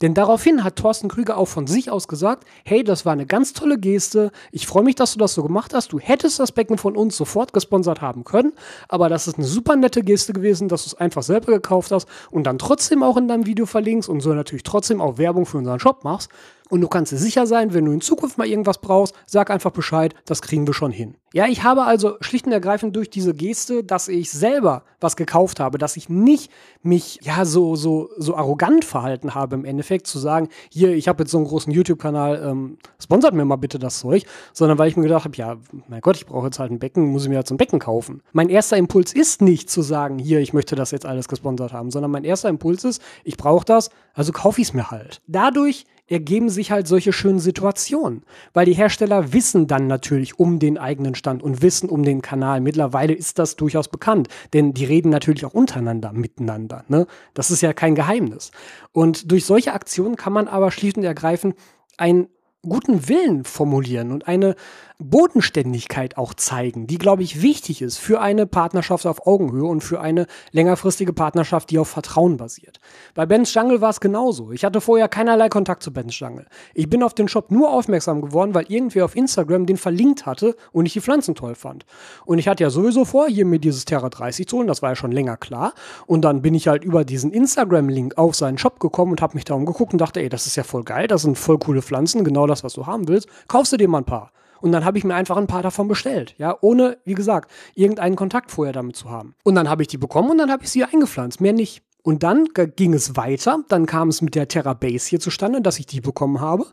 Denn 0.00 0.14
daraufhin 0.14 0.64
hat 0.64 0.76
Thorsten 0.76 1.08
Krüger 1.08 1.36
auch 1.36 1.46
von 1.46 1.66
sich 1.66 1.90
aus 1.90 2.08
gesagt, 2.08 2.44
hey, 2.64 2.82
das 2.82 3.04
war 3.04 3.12
eine 3.12 3.26
ganz 3.26 3.52
tolle 3.52 3.78
Geste, 3.78 4.32
ich 4.50 4.66
freue 4.66 4.82
mich, 4.82 4.94
dass 4.94 5.12
du 5.12 5.18
das 5.18 5.34
so 5.34 5.42
gemacht 5.42 5.74
hast, 5.74 5.92
du 5.92 6.00
hättest 6.00 6.40
das 6.40 6.52
Becken 6.52 6.78
von 6.78 6.96
uns 6.96 7.16
sofort 7.16 7.52
gesponsert 7.52 8.00
haben 8.00 8.24
können, 8.24 8.52
aber 8.88 9.08
das 9.08 9.28
ist 9.28 9.36
eine 9.36 9.46
super 9.46 9.76
nette 9.76 10.02
Geste 10.02 10.32
gewesen, 10.32 10.68
dass 10.68 10.84
du 10.84 10.88
es 10.88 10.94
einfach 10.94 11.22
selber 11.22 11.52
gekauft 11.52 11.92
hast 11.92 12.08
und 12.30 12.44
dann 12.44 12.58
trotzdem 12.58 13.02
auch 13.02 13.16
in 13.16 13.28
deinem 13.28 13.46
Video 13.46 13.66
verlinkst 13.66 14.08
und 14.08 14.20
so 14.20 14.32
natürlich 14.34 14.51
trotzdem 14.62 15.00
auch 15.00 15.18
Werbung 15.18 15.46
für 15.46 15.58
unseren 15.58 15.80
Shop 15.80 16.04
machst. 16.04 16.30
Und 16.72 16.80
du 16.80 16.88
kannst 16.88 17.14
sicher 17.14 17.46
sein, 17.46 17.74
wenn 17.74 17.84
du 17.84 17.92
in 17.92 18.00
Zukunft 18.00 18.38
mal 18.38 18.46
irgendwas 18.46 18.78
brauchst, 18.78 19.14
sag 19.26 19.50
einfach 19.50 19.72
Bescheid, 19.72 20.14
das 20.24 20.40
kriegen 20.40 20.66
wir 20.66 20.72
schon 20.72 20.90
hin. 20.90 21.16
Ja, 21.34 21.46
ich 21.46 21.64
habe 21.64 21.82
also 21.82 22.16
schlicht 22.22 22.46
und 22.46 22.52
ergreifend 22.52 22.96
durch 22.96 23.10
diese 23.10 23.34
Geste, 23.34 23.84
dass 23.84 24.08
ich 24.08 24.30
selber 24.30 24.82
was 24.98 25.16
gekauft 25.16 25.60
habe, 25.60 25.76
dass 25.76 25.98
ich 25.98 26.08
nicht 26.08 26.50
mich 26.82 27.18
ja 27.22 27.44
so 27.44 27.76
so 27.76 28.08
so 28.16 28.36
arrogant 28.36 28.86
verhalten 28.86 29.34
habe 29.34 29.54
im 29.54 29.66
Endeffekt 29.66 30.06
zu 30.06 30.18
sagen, 30.18 30.48
hier, 30.70 30.94
ich 30.94 31.08
habe 31.08 31.22
jetzt 31.22 31.30
so 31.30 31.36
einen 31.36 31.46
großen 31.46 31.72
YouTube-Kanal, 31.72 32.42
ähm, 32.42 32.78
sponsert 32.98 33.34
mir 33.34 33.44
mal 33.44 33.56
bitte 33.56 33.78
das 33.78 33.98
Zeug, 33.98 34.24
sondern 34.54 34.78
weil 34.78 34.88
ich 34.88 34.96
mir 34.96 35.02
gedacht 35.02 35.24
habe, 35.24 35.36
ja, 35.36 35.56
mein 35.88 36.00
Gott, 36.00 36.16
ich 36.16 36.24
brauche 36.24 36.46
jetzt 36.46 36.58
halt 36.58 36.70
ein 36.70 36.78
Becken, 36.78 37.04
muss 37.04 37.24
ich 37.24 37.28
mir 37.28 37.36
jetzt 37.36 37.50
ein 37.50 37.58
Becken 37.58 37.80
kaufen. 37.80 38.22
Mein 38.32 38.48
erster 38.48 38.78
Impuls 38.78 39.12
ist 39.12 39.42
nicht 39.42 39.68
zu 39.68 39.82
sagen, 39.82 40.18
hier, 40.18 40.40
ich 40.40 40.54
möchte 40.54 40.74
das 40.74 40.90
jetzt 40.90 41.04
alles 41.04 41.28
gesponsert 41.28 41.74
haben, 41.74 41.90
sondern 41.90 42.10
mein 42.10 42.24
erster 42.24 42.48
Impuls 42.48 42.84
ist, 42.84 43.02
ich 43.24 43.36
brauche 43.36 43.66
das, 43.66 43.90
also 44.14 44.32
kaufe 44.32 44.60
ich 44.62 44.68
es 44.68 44.74
mir 44.74 44.90
halt. 44.90 45.20
Dadurch 45.26 45.84
ergeben 46.06 46.50
sich 46.50 46.70
halt 46.70 46.86
solche 46.86 47.12
schönen 47.12 47.38
Situationen, 47.38 48.22
weil 48.52 48.66
die 48.66 48.74
Hersteller 48.74 49.32
wissen 49.32 49.66
dann 49.66 49.86
natürlich 49.86 50.38
um 50.38 50.58
den 50.58 50.78
eigenen 50.78 51.14
Stand 51.14 51.42
und 51.42 51.62
wissen 51.62 51.88
um 51.88 52.02
den 52.02 52.22
Kanal. 52.22 52.60
Mittlerweile 52.60 53.14
ist 53.14 53.38
das 53.38 53.56
durchaus 53.56 53.88
bekannt, 53.88 54.28
denn 54.52 54.74
die 54.74 54.84
reden 54.84 55.10
natürlich 55.10 55.44
auch 55.44 55.54
untereinander 55.54 56.12
miteinander. 56.12 56.84
Ne? 56.88 57.06
Das 57.34 57.50
ist 57.50 57.62
ja 57.62 57.72
kein 57.72 57.94
Geheimnis. 57.94 58.50
Und 58.92 59.30
durch 59.30 59.44
solche 59.44 59.72
Aktionen 59.72 60.16
kann 60.16 60.32
man 60.32 60.48
aber 60.48 60.70
schlicht 60.70 60.96
und 60.96 61.04
ergreifend 61.04 61.54
ein 61.96 62.28
guten 62.62 63.08
Willen 63.08 63.44
formulieren 63.44 64.12
und 64.12 64.28
eine 64.28 64.54
Bodenständigkeit 65.02 66.16
auch 66.16 66.34
zeigen, 66.34 66.86
die, 66.86 66.98
glaube 66.98 67.22
ich, 67.22 67.42
wichtig 67.42 67.82
ist 67.82 67.98
für 67.98 68.20
eine 68.20 68.46
Partnerschaft 68.46 69.06
auf 69.06 69.26
Augenhöhe 69.26 69.64
und 69.64 69.82
für 69.82 70.00
eine 70.00 70.26
längerfristige 70.52 71.12
Partnerschaft, 71.12 71.70
die 71.70 71.78
auf 71.78 71.88
Vertrauen 71.88 72.36
basiert. 72.36 72.80
Bei 73.14 73.26
Ben's 73.26 73.54
Jungle 73.54 73.80
war 73.80 73.90
es 73.90 74.00
genauso. 74.00 74.52
Ich 74.52 74.64
hatte 74.64 74.80
vorher 74.80 75.08
keinerlei 75.08 75.48
Kontakt 75.48 75.82
zu 75.82 75.92
Ben's 75.92 76.18
Jungle. 76.18 76.46
Ich 76.74 76.88
bin 76.88 77.02
auf 77.02 77.14
den 77.14 77.28
Shop 77.28 77.50
nur 77.50 77.70
aufmerksam 77.70 78.22
geworden, 78.22 78.54
weil 78.54 78.66
irgendwer 78.68 79.04
auf 79.04 79.16
Instagram 79.16 79.66
den 79.66 79.76
verlinkt 79.76 80.26
hatte 80.26 80.56
und 80.72 80.86
ich 80.86 80.92
die 80.92 81.00
Pflanzen 81.00 81.34
toll 81.34 81.54
fand. 81.54 81.84
Und 82.24 82.38
ich 82.38 82.48
hatte 82.48 82.62
ja 82.62 82.70
sowieso 82.70 83.04
vor, 83.04 83.28
hier 83.28 83.46
mir 83.46 83.58
dieses 83.58 83.84
Terra 83.84 84.08
30 84.08 84.46
zu 84.46 84.58
holen, 84.58 84.66
das 84.68 84.82
war 84.82 84.90
ja 84.90 84.96
schon 84.96 85.12
länger 85.12 85.36
klar. 85.36 85.72
Und 86.06 86.22
dann 86.22 86.42
bin 86.42 86.54
ich 86.54 86.68
halt 86.68 86.84
über 86.84 87.04
diesen 87.04 87.32
Instagram-Link 87.32 88.18
auf 88.18 88.34
seinen 88.34 88.58
Shop 88.58 88.80
gekommen 88.80 89.12
und 89.12 89.22
habe 89.22 89.34
mich 89.34 89.44
da 89.44 89.54
umgeguckt 89.54 89.92
und 89.92 90.00
dachte, 90.00 90.20
ey, 90.20 90.28
das 90.28 90.46
ist 90.46 90.56
ja 90.56 90.62
voll 90.62 90.84
geil, 90.84 91.06
das 91.06 91.22
sind 91.22 91.38
voll 91.38 91.58
coole 91.58 91.82
Pflanzen, 91.82 92.24
genau 92.24 92.46
das, 92.46 92.64
was 92.64 92.74
du 92.74 92.86
haben 92.86 93.08
willst. 93.08 93.28
Kaufst 93.48 93.72
du 93.72 93.76
dir 93.76 93.88
mal 93.88 93.98
ein 93.98 94.04
paar. 94.04 94.32
Und 94.62 94.72
dann 94.72 94.84
habe 94.84 94.96
ich 94.96 95.04
mir 95.04 95.14
einfach 95.14 95.36
ein 95.36 95.48
paar 95.48 95.62
davon 95.62 95.88
bestellt. 95.88 96.34
Ja, 96.38 96.56
ohne, 96.60 96.96
wie 97.04 97.14
gesagt, 97.14 97.50
irgendeinen 97.74 98.16
Kontakt 98.16 98.52
vorher 98.52 98.72
damit 98.72 98.96
zu 98.96 99.10
haben. 99.10 99.34
Und 99.42 99.56
dann 99.56 99.68
habe 99.68 99.82
ich 99.82 99.88
die 99.88 99.98
bekommen 99.98 100.30
und 100.30 100.38
dann 100.38 100.50
habe 100.50 100.62
ich 100.62 100.70
sie 100.70 100.84
eingepflanzt. 100.84 101.40
Mehr 101.40 101.52
nicht. 101.52 101.82
Und 102.02 102.22
dann 102.22 102.48
ging 102.76 102.94
es 102.94 103.16
weiter. 103.16 103.64
Dann 103.68 103.86
kam 103.86 104.08
es 104.08 104.22
mit 104.22 104.34
der 104.34 104.48
Terra 104.48 104.74
Base 104.74 105.08
hier 105.08 105.20
zustande, 105.20 105.60
dass 105.60 105.78
ich 105.78 105.86
die 105.86 106.00
bekommen 106.00 106.40
habe. 106.40 106.66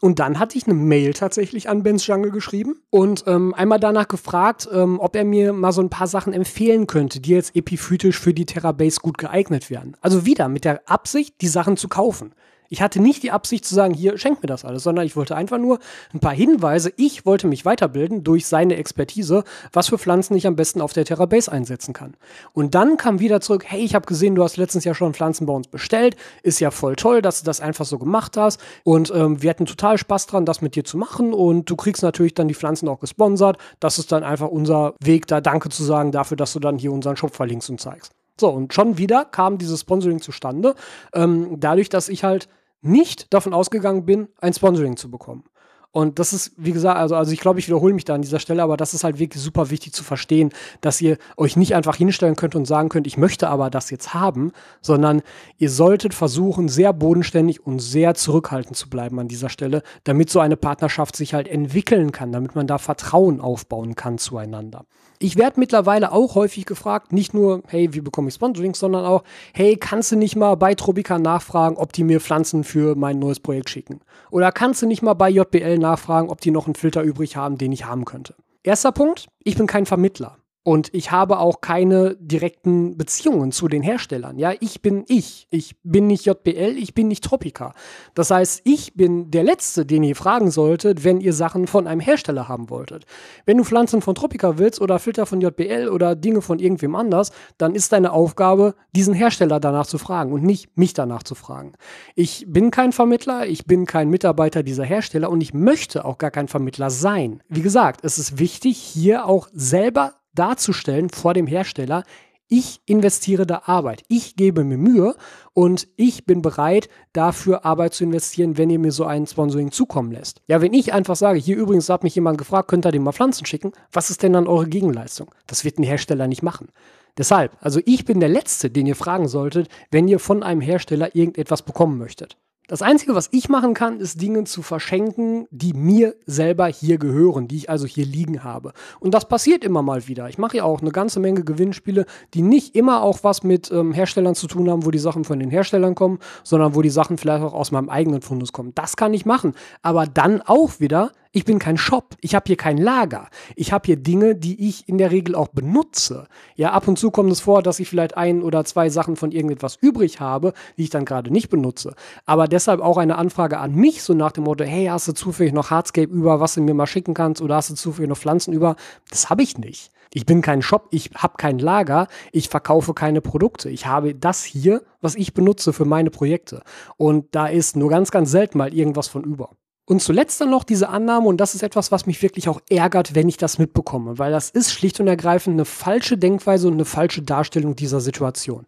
Und 0.00 0.18
dann 0.18 0.38
hatte 0.38 0.56
ich 0.56 0.66
eine 0.66 0.74
Mail 0.74 1.12
tatsächlich 1.12 1.68
an 1.68 1.82
Ben's 1.82 2.06
Jungle 2.06 2.30
geschrieben 2.30 2.76
und 2.88 3.24
ähm, 3.26 3.54
einmal 3.54 3.78
danach 3.78 4.08
gefragt, 4.08 4.66
ähm, 4.72 4.98
ob 4.98 5.14
er 5.14 5.24
mir 5.24 5.52
mal 5.52 5.72
so 5.72 5.82
ein 5.82 5.90
paar 5.90 6.06
Sachen 6.06 6.32
empfehlen 6.32 6.86
könnte, 6.86 7.20
die 7.20 7.32
jetzt 7.32 7.54
epiphytisch 7.54 8.18
für 8.18 8.32
die 8.32 8.46
Terra 8.46 8.72
Base 8.72 9.00
gut 9.02 9.18
geeignet 9.18 9.68
wären. 9.68 9.98
Also 10.00 10.24
wieder 10.24 10.48
mit 10.48 10.64
der 10.64 10.88
Absicht, 10.88 11.34
die 11.42 11.48
Sachen 11.48 11.76
zu 11.76 11.88
kaufen. 11.88 12.32
Ich 12.72 12.80
hatte 12.80 13.02
nicht 13.02 13.24
die 13.24 13.32
Absicht 13.32 13.64
zu 13.64 13.74
sagen, 13.74 13.94
hier, 13.94 14.16
schenk 14.16 14.42
mir 14.42 14.46
das 14.46 14.64
alles, 14.64 14.84
sondern 14.84 15.04
ich 15.04 15.16
wollte 15.16 15.34
einfach 15.34 15.58
nur 15.58 15.80
ein 16.14 16.20
paar 16.20 16.32
Hinweise. 16.32 16.92
Ich 16.96 17.26
wollte 17.26 17.48
mich 17.48 17.64
weiterbilden 17.64 18.22
durch 18.22 18.46
seine 18.46 18.76
Expertise, 18.76 19.42
was 19.72 19.88
für 19.88 19.98
Pflanzen 19.98 20.36
ich 20.36 20.46
am 20.46 20.54
besten 20.54 20.80
auf 20.80 20.92
der 20.92 21.04
Terra 21.04 21.26
Base 21.26 21.50
einsetzen 21.50 21.94
kann. 21.94 22.14
Und 22.52 22.76
dann 22.76 22.96
kam 22.96 23.18
wieder 23.18 23.40
zurück, 23.40 23.64
hey, 23.66 23.80
ich 23.80 23.96
habe 23.96 24.06
gesehen, 24.06 24.36
du 24.36 24.44
hast 24.44 24.56
letztens 24.56 24.84
ja 24.84 24.94
schon 24.94 25.14
Pflanzen 25.14 25.46
bei 25.46 25.52
uns 25.52 25.66
bestellt. 25.66 26.14
Ist 26.44 26.60
ja 26.60 26.70
voll 26.70 26.94
toll, 26.94 27.22
dass 27.22 27.40
du 27.40 27.44
das 27.44 27.60
einfach 27.60 27.84
so 27.84 27.98
gemacht 27.98 28.36
hast. 28.36 28.60
Und 28.84 29.12
ähm, 29.12 29.42
wir 29.42 29.50
hatten 29.50 29.66
total 29.66 29.98
Spaß 29.98 30.28
dran, 30.28 30.46
das 30.46 30.62
mit 30.62 30.76
dir 30.76 30.84
zu 30.84 30.96
machen. 30.96 31.34
Und 31.34 31.68
du 31.68 31.74
kriegst 31.74 32.04
natürlich 32.04 32.34
dann 32.34 32.46
die 32.46 32.54
Pflanzen 32.54 32.88
auch 32.88 33.00
gesponsert. 33.00 33.58
Das 33.80 33.98
ist 33.98 34.12
dann 34.12 34.22
einfach 34.22 34.48
unser 34.48 34.94
Weg, 35.02 35.26
da 35.26 35.40
Danke 35.40 35.70
zu 35.70 35.82
sagen 35.82 36.12
dafür, 36.12 36.36
dass 36.36 36.52
du 36.52 36.60
dann 36.60 36.78
hier 36.78 36.92
unseren 36.92 37.16
Shop 37.16 37.34
verlinkst 37.34 37.68
und 37.68 37.80
zeigst. 37.80 38.12
So, 38.38 38.48
und 38.48 38.72
schon 38.72 38.96
wieder 38.96 39.26
kam 39.26 39.58
dieses 39.58 39.80
Sponsoring 39.80 40.22
zustande, 40.22 40.74
ähm, 41.12 41.56
dadurch, 41.58 41.90
dass 41.90 42.08
ich 42.08 42.24
halt 42.24 42.48
nicht 42.82 43.32
davon 43.32 43.54
ausgegangen 43.54 44.04
bin, 44.04 44.28
ein 44.40 44.52
Sponsoring 44.52 44.96
zu 44.96 45.10
bekommen. 45.10 45.44
Und 45.92 46.20
das 46.20 46.32
ist, 46.32 46.52
wie 46.56 46.70
gesagt, 46.70 46.98
also, 46.98 47.16
also 47.16 47.32
ich 47.32 47.40
glaube, 47.40 47.58
ich 47.58 47.66
wiederhole 47.66 47.94
mich 47.94 48.04
da 48.04 48.14
an 48.14 48.22
dieser 48.22 48.38
Stelle, 48.38 48.62
aber 48.62 48.76
das 48.76 48.94
ist 48.94 49.02
halt 49.02 49.18
wirklich 49.18 49.42
super 49.42 49.70
wichtig 49.70 49.92
zu 49.92 50.04
verstehen, 50.04 50.50
dass 50.80 51.00
ihr 51.00 51.18
euch 51.36 51.56
nicht 51.56 51.74
einfach 51.74 51.96
hinstellen 51.96 52.36
könnt 52.36 52.54
und 52.54 52.64
sagen 52.64 52.88
könnt, 52.88 53.08
ich 53.08 53.16
möchte 53.16 53.48
aber 53.48 53.70
das 53.70 53.90
jetzt 53.90 54.14
haben, 54.14 54.52
sondern 54.80 55.22
ihr 55.58 55.68
solltet 55.68 56.14
versuchen, 56.14 56.68
sehr 56.68 56.92
bodenständig 56.92 57.66
und 57.66 57.80
sehr 57.80 58.14
zurückhaltend 58.14 58.76
zu 58.76 58.88
bleiben 58.88 59.18
an 59.18 59.26
dieser 59.26 59.48
Stelle, 59.48 59.82
damit 60.04 60.30
so 60.30 60.38
eine 60.38 60.56
Partnerschaft 60.56 61.16
sich 61.16 61.34
halt 61.34 61.48
entwickeln 61.48 62.12
kann, 62.12 62.30
damit 62.30 62.54
man 62.54 62.68
da 62.68 62.78
Vertrauen 62.78 63.40
aufbauen 63.40 63.96
kann 63.96 64.18
zueinander. 64.18 64.84
Ich 65.22 65.36
werde 65.36 65.60
mittlerweile 65.60 66.12
auch 66.12 66.34
häufig 66.34 66.64
gefragt, 66.64 67.12
nicht 67.12 67.34
nur, 67.34 67.62
hey, 67.66 67.92
wie 67.92 68.00
bekomme 68.00 68.28
ich 68.28 68.34
Sponsoring, 68.34 68.74
sondern 68.74 69.04
auch, 69.04 69.22
hey, 69.52 69.76
kannst 69.76 70.10
du 70.10 70.16
nicht 70.16 70.34
mal 70.34 70.54
bei 70.54 70.74
Tropica 70.74 71.18
nachfragen, 71.18 71.76
ob 71.76 71.92
die 71.92 72.04
mir 72.04 72.20
Pflanzen 72.20 72.64
für 72.64 72.94
mein 72.94 73.18
neues 73.18 73.38
Projekt 73.38 73.68
schicken? 73.68 74.00
Oder 74.30 74.50
kannst 74.50 74.80
du 74.80 74.86
nicht 74.86 75.02
mal 75.02 75.12
bei 75.12 75.28
JBL 75.28 75.76
nachfragen, 75.76 76.30
ob 76.30 76.40
die 76.40 76.50
noch 76.50 76.64
einen 76.64 76.74
Filter 76.74 77.02
übrig 77.02 77.36
haben, 77.36 77.58
den 77.58 77.70
ich 77.70 77.84
haben 77.84 78.06
könnte? 78.06 78.34
Erster 78.62 78.92
Punkt, 78.92 79.28
ich 79.44 79.58
bin 79.58 79.66
kein 79.66 79.84
Vermittler. 79.84 80.38
Und 80.62 80.92
ich 80.92 81.10
habe 81.10 81.38
auch 81.38 81.62
keine 81.62 82.16
direkten 82.16 82.98
Beziehungen 82.98 83.50
zu 83.50 83.66
den 83.66 83.82
Herstellern. 83.82 84.38
Ja, 84.38 84.52
ich 84.60 84.82
bin 84.82 85.04
ich. 85.08 85.46
Ich 85.50 85.76
bin 85.82 86.06
nicht 86.06 86.26
JBL, 86.26 86.76
ich 86.76 86.92
bin 86.92 87.08
nicht 87.08 87.24
Tropica. 87.24 87.72
Das 88.14 88.30
heißt, 88.30 88.60
ich 88.64 88.94
bin 88.94 89.30
der 89.30 89.42
Letzte, 89.42 89.86
den 89.86 90.02
ihr 90.02 90.14
fragen 90.14 90.50
solltet, 90.50 91.02
wenn 91.02 91.22
ihr 91.22 91.32
Sachen 91.32 91.66
von 91.66 91.86
einem 91.86 92.02
Hersteller 92.02 92.46
haben 92.46 92.68
wolltet. 92.68 93.06
Wenn 93.46 93.56
du 93.56 93.64
Pflanzen 93.64 94.02
von 94.02 94.14
Tropica 94.14 94.58
willst 94.58 94.82
oder 94.82 94.98
Filter 94.98 95.24
von 95.24 95.40
JBL 95.40 95.88
oder 95.88 96.14
Dinge 96.14 96.42
von 96.42 96.58
irgendwem 96.58 96.94
anders, 96.94 97.32
dann 97.56 97.74
ist 97.74 97.92
deine 97.94 98.12
Aufgabe, 98.12 98.74
diesen 98.94 99.14
Hersteller 99.14 99.60
danach 99.60 99.86
zu 99.86 99.96
fragen 99.96 100.30
und 100.30 100.42
nicht 100.42 100.76
mich 100.76 100.92
danach 100.92 101.22
zu 101.22 101.34
fragen. 101.34 101.72
Ich 102.14 102.44
bin 102.46 102.70
kein 102.70 102.92
Vermittler, 102.92 103.46
ich 103.46 103.64
bin 103.64 103.86
kein 103.86 104.10
Mitarbeiter 104.10 104.62
dieser 104.62 104.84
Hersteller 104.84 105.30
und 105.30 105.40
ich 105.40 105.54
möchte 105.54 106.04
auch 106.04 106.18
gar 106.18 106.30
kein 106.30 106.48
Vermittler 106.48 106.90
sein. 106.90 107.42
Wie 107.48 107.62
gesagt, 107.62 108.00
es 108.04 108.18
ist 108.18 108.38
wichtig, 108.38 108.76
hier 108.76 109.24
auch 109.24 109.48
selber 109.54 110.19
darzustellen 110.34 111.10
vor 111.10 111.34
dem 111.34 111.46
Hersteller, 111.46 112.04
ich 112.52 112.80
investiere 112.84 113.46
da 113.46 113.62
Arbeit, 113.66 114.02
ich 114.08 114.34
gebe 114.34 114.64
mir 114.64 114.76
Mühe 114.76 115.14
und 115.54 115.86
ich 115.96 116.24
bin 116.26 116.42
bereit, 116.42 116.88
dafür 117.12 117.64
Arbeit 117.64 117.94
zu 117.94 118.02
investieren, 118.02 118.58
wenn 118.58 118.70
ihr 118.70 118.80
mir 118.80 118.90
so 118.90 119.04
ein 119.04 119.28
Sponsoring 119.28 119.70
zukommen 119.70 120.10
lässt. 120.10 120.42
Ja, 120.48 120.60
wenn 120.60 120.72
ich 120.74 120.92
einfach 120.92 121.14
sage, 121.14 121.38
hier 121.38 121.56
übrigens 121.56 121.88
hat 121.88 122.02
mich 122.02 122.16
jemand 122.16 122.38
gefragt, 122.38 122.66
könnt 122.66 122.84
ihr 122.84 122.90
dem 122.90 123.04
mal 123.04 123.12
Pflanzen 123.12 123.46
schicken, 123.46 123.70
was 123.92 124.10
ist 124.10 124.24
denn 124.24 124.32
dann 124.32 124.48
eure 124.48 124.66
Gegenleistung? 124.66 125.30
Das 125.46 125.64
wird 125.64 125.78
ein 125.78 125.84
Hersteller 125.84 126.26
nicht 126.26 126.42
machen. 126.42 126.70
Deshalb, 127.16 127.56
also 127.60 127.80
ich 127.84 128.04
bin 128.04 128.18
der 128.18 128.28
Letzte, 128.28 128.68
den 128.68 128.86
ihr 128.86 128.96
fragen 128.96 129.28
solltet, 129.28 129.68
wenn 129.92 130.08
ihr 130.08 130.18
von 130.18 130.42
einem 130.42 130.60
Hersteller 130.60 131.14
irgendetwas 131.14 131.62
bekommen 131.62 131.98
möchtet. 131.98 132.36
Das 132.70 132.82
Einzige, 132.82 133.16
was 133.16 133.28
ich 133.32 133.48
machen 133.48 133.74
kann, 133.74 133.98
ist 133.98 134.22
Dinge 134.22 134.44
zu 134.44 134.62
verschenken, 134.62 135.48
die 135.50 135.72
mir 135.72 136.14
selber 136.24 136.68
hier 136.68 136.98
gehören, 136.98 137.48
die 137.48 137.56
ich 137.56 137.68
also 137.68 137.84
hier 137.84 138.06
liegen 138.06 138.44
habe. 138.44 138.74
Und 139.00 139.12
das 139.12 139.26
passiert 139.26 139.64
immer 139.64 139.82
mal 139.82 140.06
wieder. 140.06 140.28
Ich 140.28 140.38
mache 140.38 140.58
ja 140.58 140.62
auch 140.62 140.80
eine 140.80 140.92
ganze 140.92 141.18
Menge 141.18 141.42
Gewinnspiele, 141.42 142.06
die 142.32 142.42
nicht 142.42 142.76
immer 142.76 143.02
auch 143.02 143.24
was 143.24 143.42
mit 143.42 143.72
ähm, 143.72 143.90
Herstellern 143.90 144.36
zu 144.36 144.46
tun 144.46 144.70
haben, 144.70 144.86
wo 144.86 144.92
die 144.92 145.00
Sachen 145.00 145.24
von 145.24 145.40
den 145.40 145.50
Herstellern 145.50 145.96
kommen, 145.96 146.20
sondern 146.44 146.76
wo 146.76 146.80
die 146.80 146.90
Sachen 146.90 147.18
vielleicht 147.18 147.42
auch 147.42 147.54
aus 147.54 147.72
meinem 147.72 147.88
eigenen 147.88 148.22
Fundus 148.22 148.52
kommen. 148.52 148.70
Das 148.76 148.96
kann 148.96 149.14
ich 149.14 149.26
machen. 149.26 149.54
Aber 149.82 150.06
dann 150.06 150.40
auch 150.40 150.78
wieder 150.78 151.10
ich 151.32 151.44
bin 151.44 151.60
kein 151.60 151.76
Shop. 151.76 152.16
Ich 152.20 152.34
habe 152.34 152.44
hier 152.48 152.56
kein 152.56 152.76
Lager. 152.76 153.28
Ich 153.54 153.72
habe 153.72 153.86
hier 153.86 153.96
Dinge, 153.96 154.34
die 154.34 154.68
ich 154.68 154.88
in 154.88 154.98
der 154.98 155.12
Regel 155.12 155.36
auch 155.36 155.48
benutze. 155.48 156.26
Ja, 156.56 156.72
ab 156.72 156.88
und 156.88 156.98
zu 156.98 157.10
kommt 157.12 157.30
es 157.30 157.40
vor, 157.40 157.62
dass 157.62 157.78
ich 157.78 157.88
vielleicht 157.88 158.16
ein 158.16 158.42
oder 158.42 158.64
zwei 158.64 158.90
Sachen 158.90 159.14
von 159.14 159.30
irgendetwas 159.30 159.76
übrig 159.80 160.18
habe, 160.18 160.54
die 160.76 160.84
ich 160.84 160.90
dann 160.90 161.04
gerade 161.04 161.30
nicht 161.30 161.48
benutze. 161.48 161.94
Aber 162.26 162.48
deshalb 162.48 162.80
auch 162.80 162.96
eine 162.96 163.16
Anfrage 163.16 163.58
an 163.58 163.74
mich, 163.74 164.02
so 164.02 164.12
nach 164.12 164.32
dem 164.32 164.44
Motto, 164.44 164.64
hey, 164.64 164.86
hast 164.86 165.06
du 165.06 165.12
zufällig 165.12 165.52
noch 165.52 165.70
Hardscape 165.70 166.12
über, 166.12 166.40
was 166.40 166.54
du 166.54 166.62
mir 166.62 166.74
mal 166.74 166.86
schicken 166.86 167.14
kannst, 167.14 167.40
oder 167.40 167.56
hast 167.56 167.70
du 167.70 167.74
zufällig 167.74 168.08
noch 168.08 168.18
Pflanzen 168.18 168.52
über? 168.52 168.74
Das 169.08 169.30
habe 169.30 169.42
ich 169.42 169.56
nicht. 169.56 169.92
Ich 170.12 170.26
bin 170.26 170.42
kein 170.42 170.62
Shop, 170.62 170.88
ich 170.90 171.10
habe 171.14 171.34
kein 171.36 171.60
Lager, 171.60 172.08
ich 172.32 172.48
verkaufe 172.48 172.94
keine 172.94 173.20
Produkte. 173.20 173.70
Ich 173.70 173.86
habe 173.86 174.16
das 174.16 174.42
hier, 174.42 174.82
was 175.00 175.14
ich 175.14 175.34
benutze 175.34 175.72
für 175.72 175.84
meine 175.84 176.10
Projekte. 176.10 176.62
Und 176.96 177.26
da 177.36 177.46
ist 177.46 177.76
nur 177.76 177.90
ganz, 177.90 178.10
ganz 178.10 178.32
selten 178.32 178.58
mal 178.58 178.74
irgendwas 178.74 179.06
von 179.06 179.22
über. 179.22 179.50
Und 179.90 180.00
zuletzt 180.00 180.40
dann 180.40 180.50
noch 180.50 180.62
diese 180.62 180.88
Annahme, 180.88 181.26
und 181.26 181.38
das 181.38 181.56
ist 181.56 181.64
etwas, 181.64 181.90
was 181.90 182.06
mich 182.06 182.22
wirklich 182.22 182.48
auch 182.48 182.60
ärgert, 182.70 183.16
wenn 183.16 183.28
ich 183.28 183.38
das 183.38 183.58
mitbekomme, 183.58 184.20
weil 184.20 184.30
das 184.30 184.48
ist 184.48 184.72
schlicht 184.72 185.00
und 185.00 185.08
ergreifend 185.08 185.54
eine 185.54 185.64
falsche 185.64 186.16
Denkweise 186.16 186.68
und 186.68 186.74
eine 186.74 186.84
falsche 186.84 187.22
Darstellung 187.22 187.74
dieser 187.74 188.00
Situation. 188.00 188.66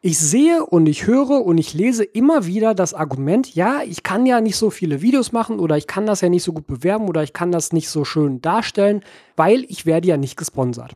Ich 0.00 0.18
sehe 0.18 0.64
und 0.64 0.86
ich 0.86 1.06
höre 1.06 1.44
und 1.44 1.58
ich 1.58 1.74
lese 1.74 2.02
immer 2.02 2.46
wieder 2.46 2.74
das 2.74 2.94
Argument, 2.94 3.54
ja, 3.54 3.82
ich 3.86 4.02
kann 4.02 4.24
ja 4.24 4.40
nicht 4.40 4.56
so 4.56 4.70
viele 4.70 5.02
Videos 5.02 5.32
machen 5.32 5.58
oder 5.58 5.76
ich 5.76 5.86
kann 5.86 6.06
das 6.06 6.22
ja 6.22 6.30
nicht 6.30 6.44
so 6.44 6.54
gut 6.54 6.66
bewerben 6.66 7.10
oder 7.10 7.22
ich 7.22 7.34
kann 7.34 7.52
das 7.52 7.74
nicht 7.74 7.90
so 7.90 8.06
schön 8.06 8.40
darstellen, 8.40 9.04
weil 9.36 9.66
ich 9.68 9.84
werde 9.84 10.08
ja 10.08 10.16
nicht 10.16 10.38
gesponsert. 10.38 10.94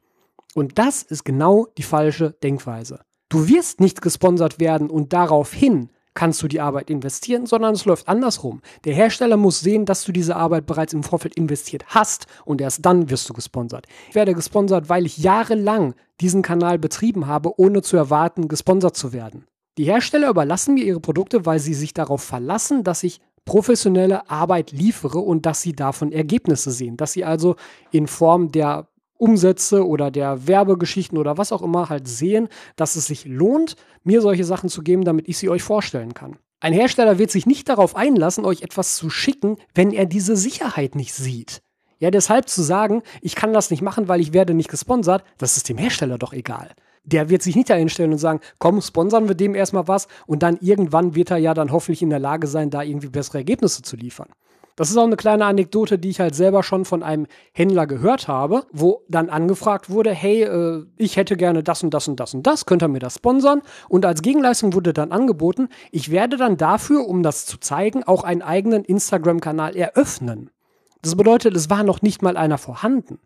Und 0.55 0.79
das 0.79 1.03
ist 1.03 1.27
genau 1.27 1.67
die 1.77 1.83
falsche 1.83 2.31
Denkweise. 2.43 3.01
Du 3.29 3.49
wirst 3.49 3.81
nicht 3.81 4.01
gesponsert 4.01 4.61
werden 4.61 4.89
und 4.89 5.13
daraufhin 5.13 5.91
kannst 6.19 6.43
du 6.43 6.49
die 6.49 6.61
Arbeit 6.61 6.91
investieren, 6.91 7.47
sondern 7.47 7.75
es 7.75 7.85
läuft 7.85 8.09
andersrum. 8.09 8.61
Der 8.85 8.93
Hersteller 8.93 9.37
muss 9.37 9.61
sehen, 9.61 9.85
dass 9.85 10.03
du 10.03 10.11
diese 10.11 10.35
Arbeit 10.35 10.67
bereits 10.67 10.93
im 10.93 11.05
Vorfeld 11.05 11.37
investiert 11.37 11.85
hast 11.87 12.27
und 12.45 12.61
erst 12.61 12.85
dann 12.85 13.09
wirst 13.09 13.29
du 13.29 13.35
gesponsert. 13.35 13.87
Ich 14.09 14.17
werde 14.17 14.35
gesponsert, 14.35 14.89
weil 14.89 15.07
ich 15.07 15.19
jahrelang 15.19 15.95
diesen 16.21 16.43
Kanal 16.43 16.77
betrieben 16.77 17.29
habe, 17.29 17.53
ohne 17.61 17.83
zu 17.83 17.97
erwarten, 17.97 18.49
gesponsert 18.49 18.97
zu 18.97 19.13
werden. 19.13 19.47
Die 19.79 19.85
Hersteller 19.85 20.29
überlassen 20.29 20.75
mir 20.75 20.83
ihre 20.83 20.99
Produkte, 20.99 21.47
weil 21.47 21.61
sie 21.61 21.75
sich 21.75 21.95
darauf 21.95 22.21
verlassen, 22.21 22.83
dass 22.83 23.05
ich 23.05 23.21
professionelle 23.45 24.29
Arbeit 24.29 24.73
liefere 24.73 25.21
und 25.21 25.47
dass 25.47 25.63
sie 25.63 25.73
davon 25.73 26.11
Ergebnisse 26.11 26.73
sehen, 26.73 26.97
dass 26.97 27.13
sie 27.13 27.25
also 27.25 27.55
in 27.93 28.09
Form 28.09 28.51
der 28.51 28.89
Umsätze 29.19 29.87
oder 29.87 30.11
der 30.11 30.47
Werbegeschichten 30.47 31.19
oder 31.19 31.37
was 31.37 31.53
auch 31.53 31.63
immer 31.63 31.89
halt 31.89 32.09
sehen, 32.09 32.49
dass 32.77 32.97
es 32.97 33.07
sich 33.07 33.27
lohnt, 33.27 33.77
mir 34.05 34.23
solche 34.23 34.45
Sachen 34.45 34.69
zu 34.69 34.83
geben, 34.83 35.05
damit 35.05 35.29
ich 35.29 35.37
sie 35.37 35.51
euch 35.51 35.63
vorstellen 35.63 36.15
kann. 36.15 36.37
Ein 36.61 36.73
Hersteller 36.73 37.19
wird 37.19 37.31
sich 37.31 37.47
nicht 37.47 37.69
darauf 37.69 37.95
einlassen, 37.95 38.45
euch 38.45 38.63
etwas 38.63 38.97
zu 38.97 39.11
schicken, 39.11 39.59
wenn 39.75 39.93
er 39.93 40.07
diese 40.07 40.37
Sicherheit 40.37 40.95
nicht 40.95 41.15
sieht. 41.15 41.63
Ja, 42.01 42.11
deshalb 42.11 42.49
zu 42.49 42.63
sagen, 42.63 43.03
ich 43.21 43.35
kann 43.35 43.53
das 43.53 43.71
nicht 43.71 43.83
machen, 43.83 44.09
weil 44.09 44.21
ich 44.21 44.33
werde 44.33 44.55
nicht 44.55 44.71
gesponsert, 44.71 45.25
das 45.37 45.57
ist 45.57 45.69
dem 45.69 45.79
Hersteller 45.79 46.19
doch 46.19 46.33
egal. 46.33 46.71
Der 47.05 47.29
wird 47.29 47.43
sich 47.43 47.57
nicht 47.57 47.71
dahinstellen 47.71 48.13
und 48.13 48.19
sagen, 48.19 48.41
komm, 48.59 48.81
sponsern 48.81 49.29
wir 49.29 49.35
dem 49.35 49.55
erstmal 49.55 49.89
was 49.89 50.09
und 50.27 50.43
dann 50.43 50.59
irgendwann 50.61 51.15
wird 51.15 51.31
er 51.31 51.39
ja 51.39 51.55
dann 51.55 51.73
hoffentlich 51.73 52.03
in 52.03 52.11
der 52.11 52.19
Lage 52.19 52.47
sein, 52.47 52.71
da 52.71 52.83
irgendwie 52.83 53.09
bessere 53.09 53.39
Ergebnisse 53.39 53.83
zu 53.83 53.97
liefern. 53.97 54.29
Das 54.79 54.91
ist 54.91 54.97
auch 54.97 55.07
eine 55.07 55.17
kleine 55.17 55.45
Anekdote, 55.45 55.99
die 55.99 56.09
ich 56.09 56.21
halt 56.21 56.37
selber 56.37 56.63
schon 56.63 56.85
von 56.85 57.03
einem 57.03 57.27
Händler 57.53 57.89
gehört 57.89 58.29
habe, 58.29 58.63
wo 58.71 59.03
dann 59.09 59.29
angefragt 59.29 59.91
wurde, 59.91 60.13
hey, 60.13 60.45
äh, 60.45 60.85
ich 60.97 61.17
hätte 61.17 61.37
gerne 61.37 61.65
das 61.65 61.83
und 61.83 61.93
das 61.93 62.07
und 62.07 62.21
das 62.21 62.33
und 62.33 62.47
das, 62.47 62.65
könnt 62.65 62.85
ihr 62.85 62.87
mir 62.89 63.01
das 63.01 63.17
sponsern? 63.17 63.63
Und 63.89 64.07
als 64.07 64.23
Gegenleistung 64.23 64.75
wurde 64.75 64.93
dann 64.93 65.11
angeboten, 65.11 65.69
ich 65.91 66.13
werde 66.13 66.37
dann 66.37 66.57
dafür, 66.57 67.09
um 67.09 67.25
das 67.25 67.45
zu 67.45 67.59
zeigen, 67.59 68.05
auch 68.05 68.23
einen 68.23 68.41
eigenen 68.41 68.85
Instagram-Kanal 68.85 69.75
eröffnen. 69.75 70.51
Das 71.03 71.17
bedeutet, 71.17 71.57
es 71.57 71.69
war 71.69 71.83
noch 71.83 72.01
nicht 72.01 72.23
mal 72.23 72.37
einer 72.37 72.57
vorhanden. 72.57 73.19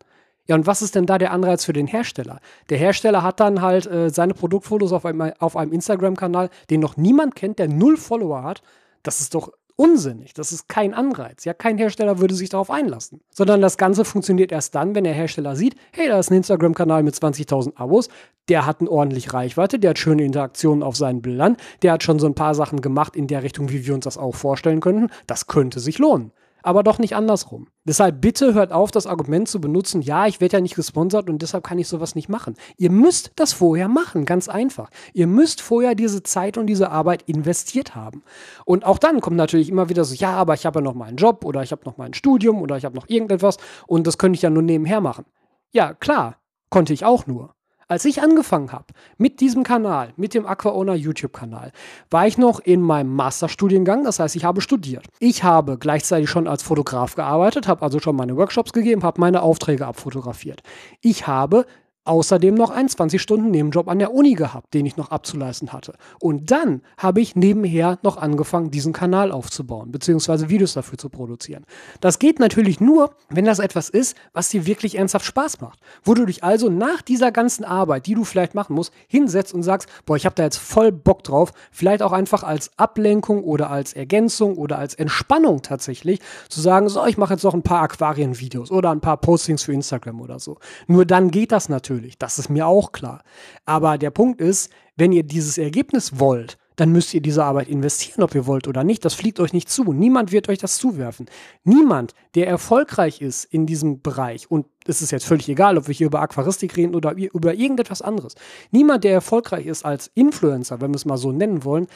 Ja, 0.47 0.55
und 0.55 0.67
was 0.67 0.81
ist 0.81 0.95
denn 0.95 1.05
da 1.05 1.19
der 1.19 1.33
Anreiz 1.33 1.67
für 1.67 1.75
den 1.75 1.87
Hersteller? 1.87 2.41
Der 2.71 2.79
Hersteller 2.79 3.23
hat 3.23 3.41
dann 3.41 3.61
halt 3.61 3.87
äh, 3.87 4.09
seine 4.09 4.33
Produktfotos 4.33 4.95
auf 4.95 5.05
einem, 5.05 5.35
auf 5.39 5.55
einem 5.59 5.73
Instagram-Kanal, 5.73 6.49
den 6.71 6.81
noch 6.81 6.97
niemand 6.97 7.35
kennt, 7.35 7.59
der 7.59 7.69
null 7.69 7.99
Follower 7.99 8.43
hat. 8.43 8.63
Das 9.03 9.21
ist 9.21 9.35
doch 9.35 9.53
unsinnig. 9.83 10.33
Das 10.33 10.53
ist 10.53 10.69
kein 10.69 10.95
Anreiz. 10.95 11.45
Ja, 11.45 11.55
kein 11.55 11.77
Hersteller 11.77 12.21
würde 12.21 12.37
sich 12.37 12.49
darauf 12.49 12.71
einlassen. 12.71 13.21
Sondern 13.31 13.61
das 13.61 13.77
Ganze 13.77 14.05
funktioniert 14.05 14.53
erst 14.53 14.77
dann, 14.77 14.95
wenn 14.95 15.03
der 15.03 15.13
Hersteller 15.13 15.57
sieht, 15.57 15.75
hey, 15.91 16.07
da 16.07 16.21
ist 16.21 16.31
ein 16.31 16.37
Instagram-Kanal 16.37 17.03
mit 17.03 17.17
20.000 17.17 17.77
Abos, 17.77 18.09
der 18.49 18.65
hat 18.65 18.81
eine 18.81 18.91
ordentlich 18.91 19.33
Reichweite, 19.33 19.81
der 19.81 19.91
hat 19.91 19.99
schöne 19.99 20.23
Interaktionen 20.23 20.85
auf 20.85 20.97
seinen 20.97 21.21
Bildern, 21.21 21.57
der 21.83 21.93
hat 21.93 22.05
schon 22.05 22.21
so 22.21 22.27
ein 22.27 22.37
paar 22.37 22.55
Sachen 22.55 22.81
gemacht 22.81 23.17
in 23.17 23.27
der 23.27 23.43
Richtung, 23.43 23.71
wie 23.71 23.85
wir 23.85 23.95
uns 23.95 24.05
das 24.05 24.19
auch 24.19 24.37
vorstellen 24.37 24.81
könnten. 24.81 25.11
Das 25.27 25.49
könnte 25.49 25.81
sich 25.81 25.99
lohnen 25.99 26.31
aber 26.63 26.83
doch 26.83 26.99
nicht 26.99 27.15
andersrum. 27.15 27.69
Deshalb 27.85 28.21
bitte 28.21 28.55
hört 28.55 28.73
auf, 28.73 28.91
das 28.91 29.07
Argument 29.07 29.49
zu 29.49 29.61
benutzen, 29.61 30.03
ja, 30.03 30.27
ich 30.27 30.41
werde 30.41 30.57
ja 30.57 30.61
nicht 30.61 30.75
gesponsert 30.75 31.29
und 31.29 31.43
deshalb 31.43 31.65
kann 31.65 31.79
ich 31.79 31.89
sowas 31.89 32.15
nicht 32.15 32.29
machen. 32.29 32.55
Ihr 32.77 32.91
müsst 32.91 33.33
das 33.37 33.53
vorher 33.53 33.89
machen, 33.89 34.25
ganz 34.25 34.49
einfach. 34.49 34.91
Ihr 35.13 35.27
müsst 35.27 35.61
vorher 35.61 35.95
diese 35.95 36.23
Zeit 36.23 36.57
und 36.57 36.67
diese 36.67 36.91
Arbeit 36.91 37.23
investiert 37.23 37.95
haben. 37.95 38.23
Und 38.65 38.85
auch 38.85 38.99
dann 38.99 39.21
kommt 39.21 39.37
natürlich 39.37 39.69
immer 39.69 39.89
wieder 39.89 40.05
so, 40.05 40.15
ja, 40.15 40.33
aber 40.33 40.55
ich 40.55 40.67
habe 40.67 40.81
ja 40.81 40.85
noch 40.85 40.95
mal 40.95 41.07
einen 41.07 41.17
Job 41.17 41.45
oder 41.45 41.63
ich 41.63 41.73
habe 41.73 41.83
noch 41.85 41.97
mal 41.97 42.07
ein 42.07 42.15
Studium 42.15 42.63
oder 42.63 42.77
ich 42.77 42.85
habe 42.85 42.97
noch 42.97 43.09
irgendetwas 43.09 43.57
und 43.87 44.07
das 44.07 44.19
könnte 44.19 44.37
ich 44.37 44.43
ja 44.43 44.51
nur 44.51 44.63
nebenher 44.63 45.01
machen. 45.01 45.25
Ja, 45.73 45.95
klar, 45.95 46.37
konnte 46.71 46.93
ich 46.93 47.05
auch 47.05 47.27
nur. 47.27 47.55
Als 47.93 48.07
ich 48.07 48.23
angefangen 48.23 48.73
habe 48.73 48.87
mit 49.19 49.41
diesem 49.41 49.65
Kanal, 49.65 50.15
mit 50.17 50.33
dem 50.33 50.47
AquaOwner 50.47 50.95
YouTube-Kanal, 50.95 51.73
war 52.09 52.27
ich 52.27 52.39
noch 52.39 52.59
in 52.59 52.81
meinem 52.81 53.15
Masterstudiengang, 53.15 54.03
das 54.05 54.19
heißt, 54.19 54.35
ich 54.35 54.47
habe 54.47 54.63
studiert. 54.63 55.05
Ich 55.19 55.45
habe 55.45 55.77
gleichzeitig 55.77 56.31
schon 56.31 56.49
als 56.49 56.63
Fotograf 56.63 57.17
gearbeitet, 57.17 57.69
habe 57.69 57.83
also 57.83 58.01
schon 58.01 58.17
meine 58.17 58.35
Workshops 58.35 58.73
gegeben, 58.73 59.03
habe 59.03 59.21
meine 59.21 59.43
Aufträge 59.43 59.87
abfotografiert. 59.87 60.63
Ich 61.03 61.27
habe 61.27 61.67
außerdem 62.05 62.55
noch 62.55 62.71
einen 62.71 62.89
20-Stunden-Nebenjob 62.89 63.89
an 63.89 63.99
der 63.99 64.13
Uni 64.13 64.35
gehabt, 64.35 64.75
den 64.75 64.87
ich 64.87 64.97
noch 64.97 65.11
abzuleisten 65.11 65.73
hatte. 65.73 65.95
Und 66.19 66.51
dann 66.51 66.83
habe 66.97 67.21
ich 67.21 67.37
nebenher 67.37 67.99
noch 68.03 68.17
angefangen, 68.17 68.71
diesen 68.71 68.93
Kanal 68.93 69.31
aufzubauen, 69.31 69.93
beziehungsweise 69.93 70.49
Videos 70.49 70.75
dafür 70.75 70.99
zu 70.99 71.09
produzieren. 71.09 71.65
Das 72.01 72.19
geht 72.19 72.41
natürlich 72.41 72.81
nur, 72.81 73.15
wenn 73.29 73.45
das 73.45 73.61
etwas 73.61 73.89
ist, 73.89 74.17
was 74.33 74.49
dir 74.49 74.67
wirklich 74.67 74.99
ernsthaft 74.99 75.27
Spaß 75.27 75.61
macht. 75.61 75.79
Wo 76.03 76.15
du 76.15 76.27
dich 76.27 76.43
also 76.43 76.69
nach 76.69 77.03
dieser 77.03 77.31
ganzen 77.31 77.65
Arbeit, 77.65 78.07
die 78.07 78.15
du 78.15 78.25
vielleicht 78.25 78.55
machen 78.55 78.75
musst, 78.75 78.93
hinsetzt 79.07 79.55
und 79.55 79.63
sagst, 79.63 79.89
boah, 80.05 80.17
ich 80.17 80.27
habe 80.27 80.35
da 80.35 80.43
jetzt 80.43 80.59
voll 80.59 80.91
Bock 80.91 81.23
drauf, 81.23 81.53
vielleicht 81.71 82.03
auch 82.03 82.13
einfach 82.13 82.43
als 82.43 82.71
Ablenkung 82.79 83.45
oder 83.45 83.71
als 83.71 83.93
Ergänzung 83.93 84.57
oder 84.57 84.79
als 84.79 84.95
Entspannung 84.95 85.63
tatsächlich, 85.63 86.21
zu 86.49 86.61
sagen, 86.61 86.89
so, 86.89 87.07
ich 87.07 87.17
mache 87.17 87.35
jetzt 87.35 87.45
noch 87.45 87.55
ein 87.55 87.63
paar 87.63 87.83
Aquarienvideos 87.83 88.71
oder 88.71 88.91
ein 88.91 89.01
paar 89.01 89.19
Postings 89.19 89.63
für 89.63 89.73
Instagram 89.73 90.21
oder 90.21 90.39
so. 90.39 90.59
Nur 90.87 91.07
dann 91.07 91.31
geht 91.31 91.53
das 91.53 91.69
natürlich 91.69 91.92
natürlich. 91.93 92.19
Das 92.19 92.39
ist 92.39 92.49
mir 92.49 92.67
auch 92.67 92.93
klar. 92.93 93.23
Aber 93.65 93.99
der 93.99 94.11
Punkt 94.11 94.41
ist, 94.41 94.73
wenn 94.97 95.13
ihr 95.13 95.23
dieses 95.23 95.59
Ergebnis 95.59 96.19
wollt, 96.19 96.59
dann 96.77 96.91
müsst 96.91 97.13
ihr 97.13 97.21
diese 97.21 97.45
Arbeit 97.45 97.69
investieren, 97.69 98.23
ob 98.23 98.35
ihr 98.35 98.47
wollt 98.47 98.67
oder 98.67 98.83
nicht. 98.83 99.05
Das 99.05 99.13
fliegt 99.13 99.41
euch 99.41 99.53
nicht 99.53 99.69
zu. 99.69 99.93
Niemand 99.93 100.33
wird 100.33 100.49
euch 100.49 100.59
das 100.59 100.79
zuwerfen. 100.79 101.27
Niemand, 101.65 102.15
der 102.35 102.47
erfolgreich 102.47 103.21
ist 103.21 103.45
in 103.45 103.67
diesem 103.67 104.01
Bereich, 104.01 104.51
und 104.51 104.67
es 104.87 105.03
ist 105.03 105.11
jetzt 105.11 105.27
völlig 105.27 105.49
egal, 105.51 105.77
ob 105.77 105.87
wir 105.87 105.95
hier 105.95 106.07
über 106.07 106.21
Aquaristik 106.21 106.77
reden 106.77 106.95
oder 106.95 107.13
über 107.13 107.55
irgendetwas 107.55 108.01
anderes. 108.01 108.37
Niemand, 108.71 109.05
der 109.05 109.13
erfolgreich 109.13 109.67
ist 109.67 109.85
als 109.85 110.11
Influencer, 110.15 110.81
wenn 110.81 110.93
wir 110.93 110.97
es 110.97 111.05
mal 111.05 111.19
so 111.19 111.31
nennen 111.31 111.63
wollen, 111.65 111.89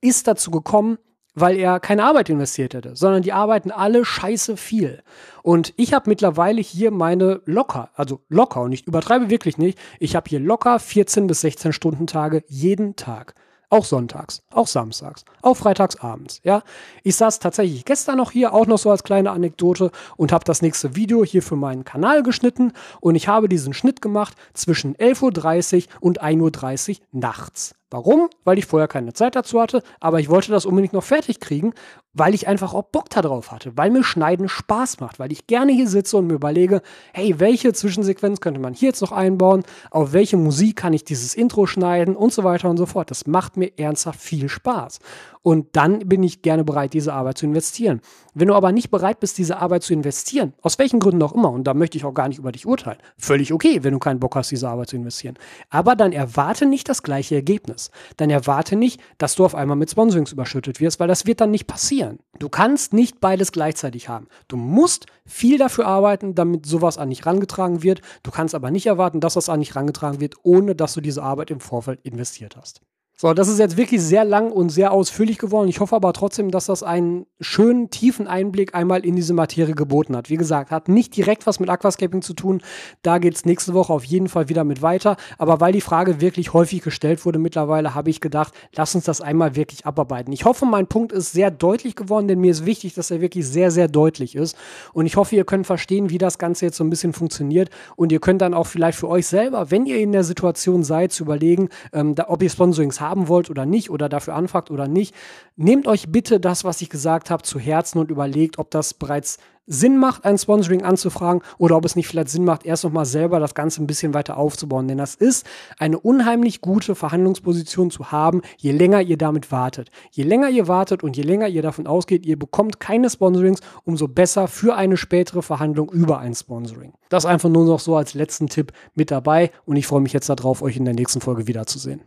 ist 0.00 0.26
dazu 0.26 0.50
gekommen, 0.50 0.96
weil 1.34 1.56
er 1.56 1.80
keine 1.80 2.04
Arbeit 2.04 2.28
investiert 2.30 2.74
hätte, 2.74 2.94
sondern 2.96 3.22
die 3.22 3.32
arbeiten 3.32 3.70
alle 3.70 4.04
scheiße 4.04 4.56
viel. 4.56 5.02
Und 5.42 5.72
ich 5.76 5.94
habe 5.94 6.10
mittlerweile 6.10 6.60
hier 6.60 6.90
meine 6.90 7.40
locker, 7.46 7.90
also 7.94 8.20
locker, 8.28 8.62
und 8.62 8.72
ich 8.72 8.86
übertreibe 8.86 9.30
wirklich 9.30 9.58
nicht, 9.58 9.78
ich 9.98 10.14
habe 10.16 10.28
hier 10.28 10.40
locker 10.40 10.78
14 10.78 11.26
bis 11.26 11.40
16 11.40 11.72
Stunden 11.72 12.06
Tage 12.06 12.44
jeden 12.48 12.96
Tag. 12.96 13.34
Auch 13.70 13.86
sonntags, 13.86 14.42
auch 14.50 14.66
samstags, 14.66 15.24
auch 15.40 15.56
freitags 15.56 15.96
abends, 15.96 16.42
ja. 16.44 16.62
Ich 17.04 17.16
saß 17.16 17.38
tatsächlich 17.38 17.86
gestern 17.86 18.18
noch 18.18 18.30
hier, 18.30 18.52
auch 18.52 18.66
noch 18.66 18.76
so 18.76 18.90
als 18.90 19.02
kleine 19.02 19.30
Anekdote 19.30 19.90
und 20.18 20.30
habe 20.30 20.44
das 20.44 20.60
nächste 20.60 20.94
Video 20.94 21.24
hier 21.24 21.42
für 21.42 21.56
meinen 21.56 21.82
Kanal 21.82 22.22
geschnitten 22.22 22.74
und 23.00 23.14
ich 23.14 23.28
habe 23.28 23.48
diesen 23.48 23.72
Schnitt 23.72 24.02
gemacht 24.02 24.36
zwischen 24.52 24.94
11.30 24.96 25.86
Uhr 25.86 26.02
und 26.02 26.22
1.30 26.22 26.90
Uhr 26.90 27.06
nachts. 27.12 27.74
Warum? 27.92 28.30
Weil 28.44 28.58
ich 28.58 28.66
vorher 28.66 28.88
keine 28.88 29.12
Zeit 29.12 29.36
dazu 29.36 29.60
hatte, 29.60 29.82
aber 30.00 30.18
ich 30.18 30.30
wollte 30.30 30.50
das 30.50 30.64
unbedingt 30.64 30.94
noch 30.94 31.04
fertig 31.04 31.40
kriegen, 31.40 31.74
weil 32.14 32.34
ich 32.34 32.46
einfach 32.46 32.74
auch 32.74 32.84
Bock 32.84 33.08
darauf 33.10 33.50
hatte, 33.50 33.76
weil 33.76 33.90
mir 33.90 34.04
Schneiden 34.04 34.48
Spaß 34.48 35.00
macht, 35.00 35.18
weil 35.18 35.32
ich 35.32 35.46
gerne 35.46 35.72
hier 35.72 35.88
sitze 35.88 36.16
und 36.16 36.26
mir 36.26 36.34
überlege, 36.34 36.82
hey, 37.12 37.38
welche 37.38 37.72
Zwischensequenz 37.72 38.40
könnte 38.40 38.60
man 38.60 38.74
hier 38.74 38.88
jetzt 38.88 39.00
noch 39.00 39.12
einbauen, 39.12 39.62
auf 39.90 40.12
welche 40.12 40.36
Musik 40.36 40.76
kann 40.76 40.92
ich 40.92 41.04
dieses 41.04 41.34
Intro 41.34 41.66
schneiden 41.66 42.16
und 42.16 42.32
so 42.32 42.44
weiter 42.44 42.68
und 42.68 42.76
so 42.76 42.86
fort. 42.86 43.10
Das 43.10 43.26
macht 43.26 43.56
mir 43.56 43.72
ernsthaft 43.78 44.20
viel 44.20 44.48
Spaß. 44.48 44.98
Und 45.42 45.74
dann 45.74 45.98
bin 46.00 46.22
ich 46.22 46.42
gerne 46.42 46.62
bereit, 46.62 46.92
diese 46.92 47.12
Arbeit 47.12 47.38
zu 47.38 47.46
investieren. 47.46 48.00
Wenn 48.32 48.48
du 48.48 48.54
aber 48.54 48.70
nicht 48.70 48.90
bereit 48.90 49.18
bist, 49.18 49.38
diese 49.38 49.58
Arbeit 49.58 49.82
zu 49.82 49.92
investieren, 49.92 50.52
aus 50.62 50.78
welchen 50.78 51.00
Gründen 51.00 51.22
auch 51.22 51.32
immer, 51.32 51.50
und 51.50 51.64
da 51.64 51.74
möchte 51.74 51.98
ich 51.98 52.04
auch 52.04 52.14
gar 52.14 52.28
nicht 52.28 52.38
über 52.38 52.52
dich 52.52 52.64
urteilen, 52.64 52.98
völlig 53.18 53.52
okay, 53.52 53.82
wenn 53.82 53.92
du 53.92 53.98
keinen 53.98 54.20
Bock 54.20 54.36
hast, 54.36 54.52
diese 54.52 54.68
Arbeit 54.68 54.90
zu 54.90 54.96
investieren. 54.96 55.36
Aber 55.68 55.96
dann 55.96 56.12
erwarte 56.12 56.64
nicht 56.64 56.88
das 56.88 57.02
gleiche 57.02 57.34
Ergebnis. 57.34 57.90
Dann 58.18 58.30
erwarte 58.30 58.76
nicht, 58.76 59.00
dass 59.18 59.34
du 59.34 59.44
auf 59.44 59.56
einmal 59.56 59.76
mit 59.76 59.90
Sponsorings 59.90 60.30
überschüttet 60.30 60.80
wirst, 60.80 61.00
weil 61.00 61.08
das 61.08 61.26
wird 61.26 61.40
dann 61.40 61.50
nicht 61.50 61.66
passieren. 61.66 62.01
Du 62.38 62.48
kannst 62.48 62.92
nicht 62.92 63.20
beides 63.20 63.52
gleichzeitig 63.52 64.08
haben. 64.08 64.28
Du 64.48 64.56
musst 64.56 65.06
viel 65.26 65.58
dafür 65.58 65.86
arbeiten, 65.86 66.34
damit 66.34 66.66
sowas 66.66 66.98
an 66.98 67.10
dich 67.10 67.24
rangetragen 67.24 67.82
wird. 67.82 68.00
Du 68.22 68.30
kannst 68.30 68.54
aber 68.54 68.70
nicht 68.70 68.86
erwarten, 68.86 69.20
dass 69.20 69.34
das 69.34 69.48
an 69.48 69.60
dich 69.60 69.76
rangetragen 69.76 70.20
wird, 70.20 70.34
ohne 70.42 70.74
dass 70.74 70.94
du 70.94 71.00
diese 71.00 71.22
Arbeit 71.22 71.50
im 71.50 71.60
Vorfeld 71.60 72.00
investiert 72.02 72.56
hast. 72.56 72.82
So, 73.22 73.32
das 73.34 73.46
ist 73.46 73.60
jetzt 73.60 73.76
wirklich 73.76 74.02
sehr 74.02 74.24
lang 74.24 74.50
und 74.50 74.70
sehr 74.70 74.90
ausführlich 74.90 75.38
geworden. 75.38 75.68
Ich 75.68 75.78
hoffe 75.78 75.94
aber 75.94 76.12
trotzdem, 76.12 76.50
dass 76.50 76.66
das 76.66 76.82
einen 76.82 77.24
schönen, 77.40 77.88
tiefen 77.88 78.26
Einblick 78.26 78.74
einmal 78.74 79.06
in 79.06 79.14
diese 79.14 79.32
Materie 79.32 79.76
geboten 79.76 80.16
hat. 80.16 80.28
Wie 80.28 80.36
gesagt, 80.36 80.72
hat 80.72 80.88
nicht 80.88 81.16
direkt 81.16 81.46
was 81.46 81.60
mit 81.60 81.70
Aquascaping 81.70 82.22
zu 82.22 82.34
tun. 82.34 82.62
Da 83.02 83.18
geht 83.18 83.36
es 83.36 83.44
nächste 83.44 83.74
Woche 83.74 83.92
auf 83.92 84.02
jeden 84.02 84.26
Fall 84.26 84.48
wieder 84.48 84.64
mit 84.64 84.82
weiter. 84.82 85.16
Aber 85.38 85.60
weil 85.60 85.72
die 85.72 85.80
Frage 85.80 86.20
wirklich 86.20 86.52
häufig 86.52 86.82
gestellt 86.82 87.24
wurde 87.24 87.38
mittlerweile, 87.38 87.94
habe 87.94 88.10
ich 88.10 88.20
gedacht, 88.20 88.54
lass 88.74 88.92
uns 88.96 89.04
das 89.04 89.20
einmal 89.20 89.54
wirklich 89.54 89.86
abarbeiten. 89.86 90.32
Ich 90.32 90.44
hoffe, 90.44 90.66
mein 90.66 90.88
Punkt 90.88 91.12
ist 91.12 91.30
sehr 91.30 91.52
deutlich 91.52 91.94
geworden, 91.94 92.26
denn 92.26 92.40
mir 92.40 92.50
ist 92.50 92.66
wichtig, 92.66 92.94
dass 92.94 93.12
er 93.12 93.20
wirklich 93.20 93.46
sehr, 93.46 93.70
sehr 93.70 93.86
deutlich 93.86 94.34
ist. 94.34 94.56
Und 94.94 95.06
ich 95.06 95.14
hoffe, 95.14 95.36
ihr 95.36 95.44
könnt 95.44 95.68
verstehen, 95.68 96.10
wie 96.10 96.18
das 96.18 96.38
Ganze 96.38 96.64
jetzt 96.64 96.76
so 96.76 96.82
ein 96.82 96.90
bisschen 96.90 97.12
funktioniert. 97.12 97.70
Und 97.94 98.10
ihr 98.10 98.18
könnt 98.18 98.42
dann 98.42 98.52
auch 98.52 98.66
vielleicht 98.66 98.98
für 98.98 99.06
euch 99.06 99.28
selber, 99.28 99.70
wenn 99.70 99.86
ihr 99.86 100.00
in 100.00 100.10
der 100.10 100.24
Situation 100.24 100.82
seid, 100.82 101.12
zu 101.12 101.22
überlegen, 101.22 101.68
ähm, 101.92 102.16
da, 102.16 102.24
ob 102.26 102.42
ihr 102.42 102.50
Sponsorings 102.50 103.00
habt, 103.00 103.11
haben 103.12 103.28
wollt 103.28 103.50
oder 103.50 103.66
nicht 103.66 103.90
oder 103.90 104.08
dafür 104.08 104.34
anfragt 104.34 104.70
oder 104.70 104.88
nicht, 104.88 105.14
nehmt 105.56 105.86
euch 105.86 106.10
bitte 106.10 106.40
das, 106.40 106.64
was 106.64 106.80
ich 106.80 106.88
gesagt 106.88 107.28
habe, 107.28 107.42
zu 107.42 107.58
Herzen 107.58 107.98
und 107.98 108.10
überlegt, 108.10 108.58
ob 108.58 108.70
das 108.70 108.94
bereits 108.94 109.38
Sinn 109.66 109.96
macht, 109.96 110.24
ein 110.24 110.38
Sponsoring 110.38 110.82
anzufragen 110.82 111.42
oder 111.56 111.76
ob 111.76 111.84
es 111.84 111.94
nicht 111.94 112.08
vielleicht 112.08 112.30
Sinn 112.30 112.44
macht, 112.44 112.66
erst 112.66 112.82
nochmal 112.82 113.06
selber 113.06 113.38
das 113.38 113.54
Ganze 113.54 113.80
ein 113.80 113.86
bisschen 113.86 114.12
weiter 114.12 114.36
aufzubauen. 114.36 114.88
Denn 114.88 114.98
das 114.98 115.14
ist 115.14 115.46
eine 115.78 116.00
unheimlich 116.00 116.60
gute 116.60 116.96
Verhandlungsposition 116.96 117.90
zu 117.90 118.10
haben, 118.10 118.42
je 118.56 118.72
länger 118.72 119.02
ihr 119.02 119.16
damit 119.16 119.52
wartet. 119.52 119.90
Je 120.10 120.24
länger 120.24 120.50
ihr 120.50 120.66
wartet 120.66 121.04
und 121.04 121.16
je 121.16 121.22
länger 121.22 121.46
ihr 121.46 121.62
davon 121.62 121.86
ausgeht, 121.86 122.26
ihr 122.26 122.38
bekommt 122.38 122.80
keine 122.80 123.08
Sponsorings, 123.08 123.60
umso 123.84 124.08
besser 124.08 124.48
für 124.48 124.74
eine 124.74 124.96
spätere 124.96 125.42
Verhandlung 125.42 125.90
über 125.92 126.18
ein 126.18 126.34
Sponsoring. 126.34 126.94
Das 127.08 127.24
einfach 127.24 127.48
nur 127.48 127.64
noch 127.64 127.80
so 127.80 127.94
als 127.94 128.14
letzten 128.14 128.48
Tipp 128.48 128.72
mit 128.94 129.12
dabei 129.12 129.52
und 129.64 129.76
ich 129.76 129.86
freue 129.86 130.00
mich 130.00 130.12
jetzt 130.12 130.28
darauf, 130.28 130.62
euch 130.62 130.76
in 130.76 130.84
der 130.84 130.94
nächsten 130.94 131.20
Folge 131.20 131.46
wiederzusehen. 131.46 132.00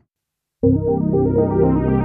Música 0.66 2.05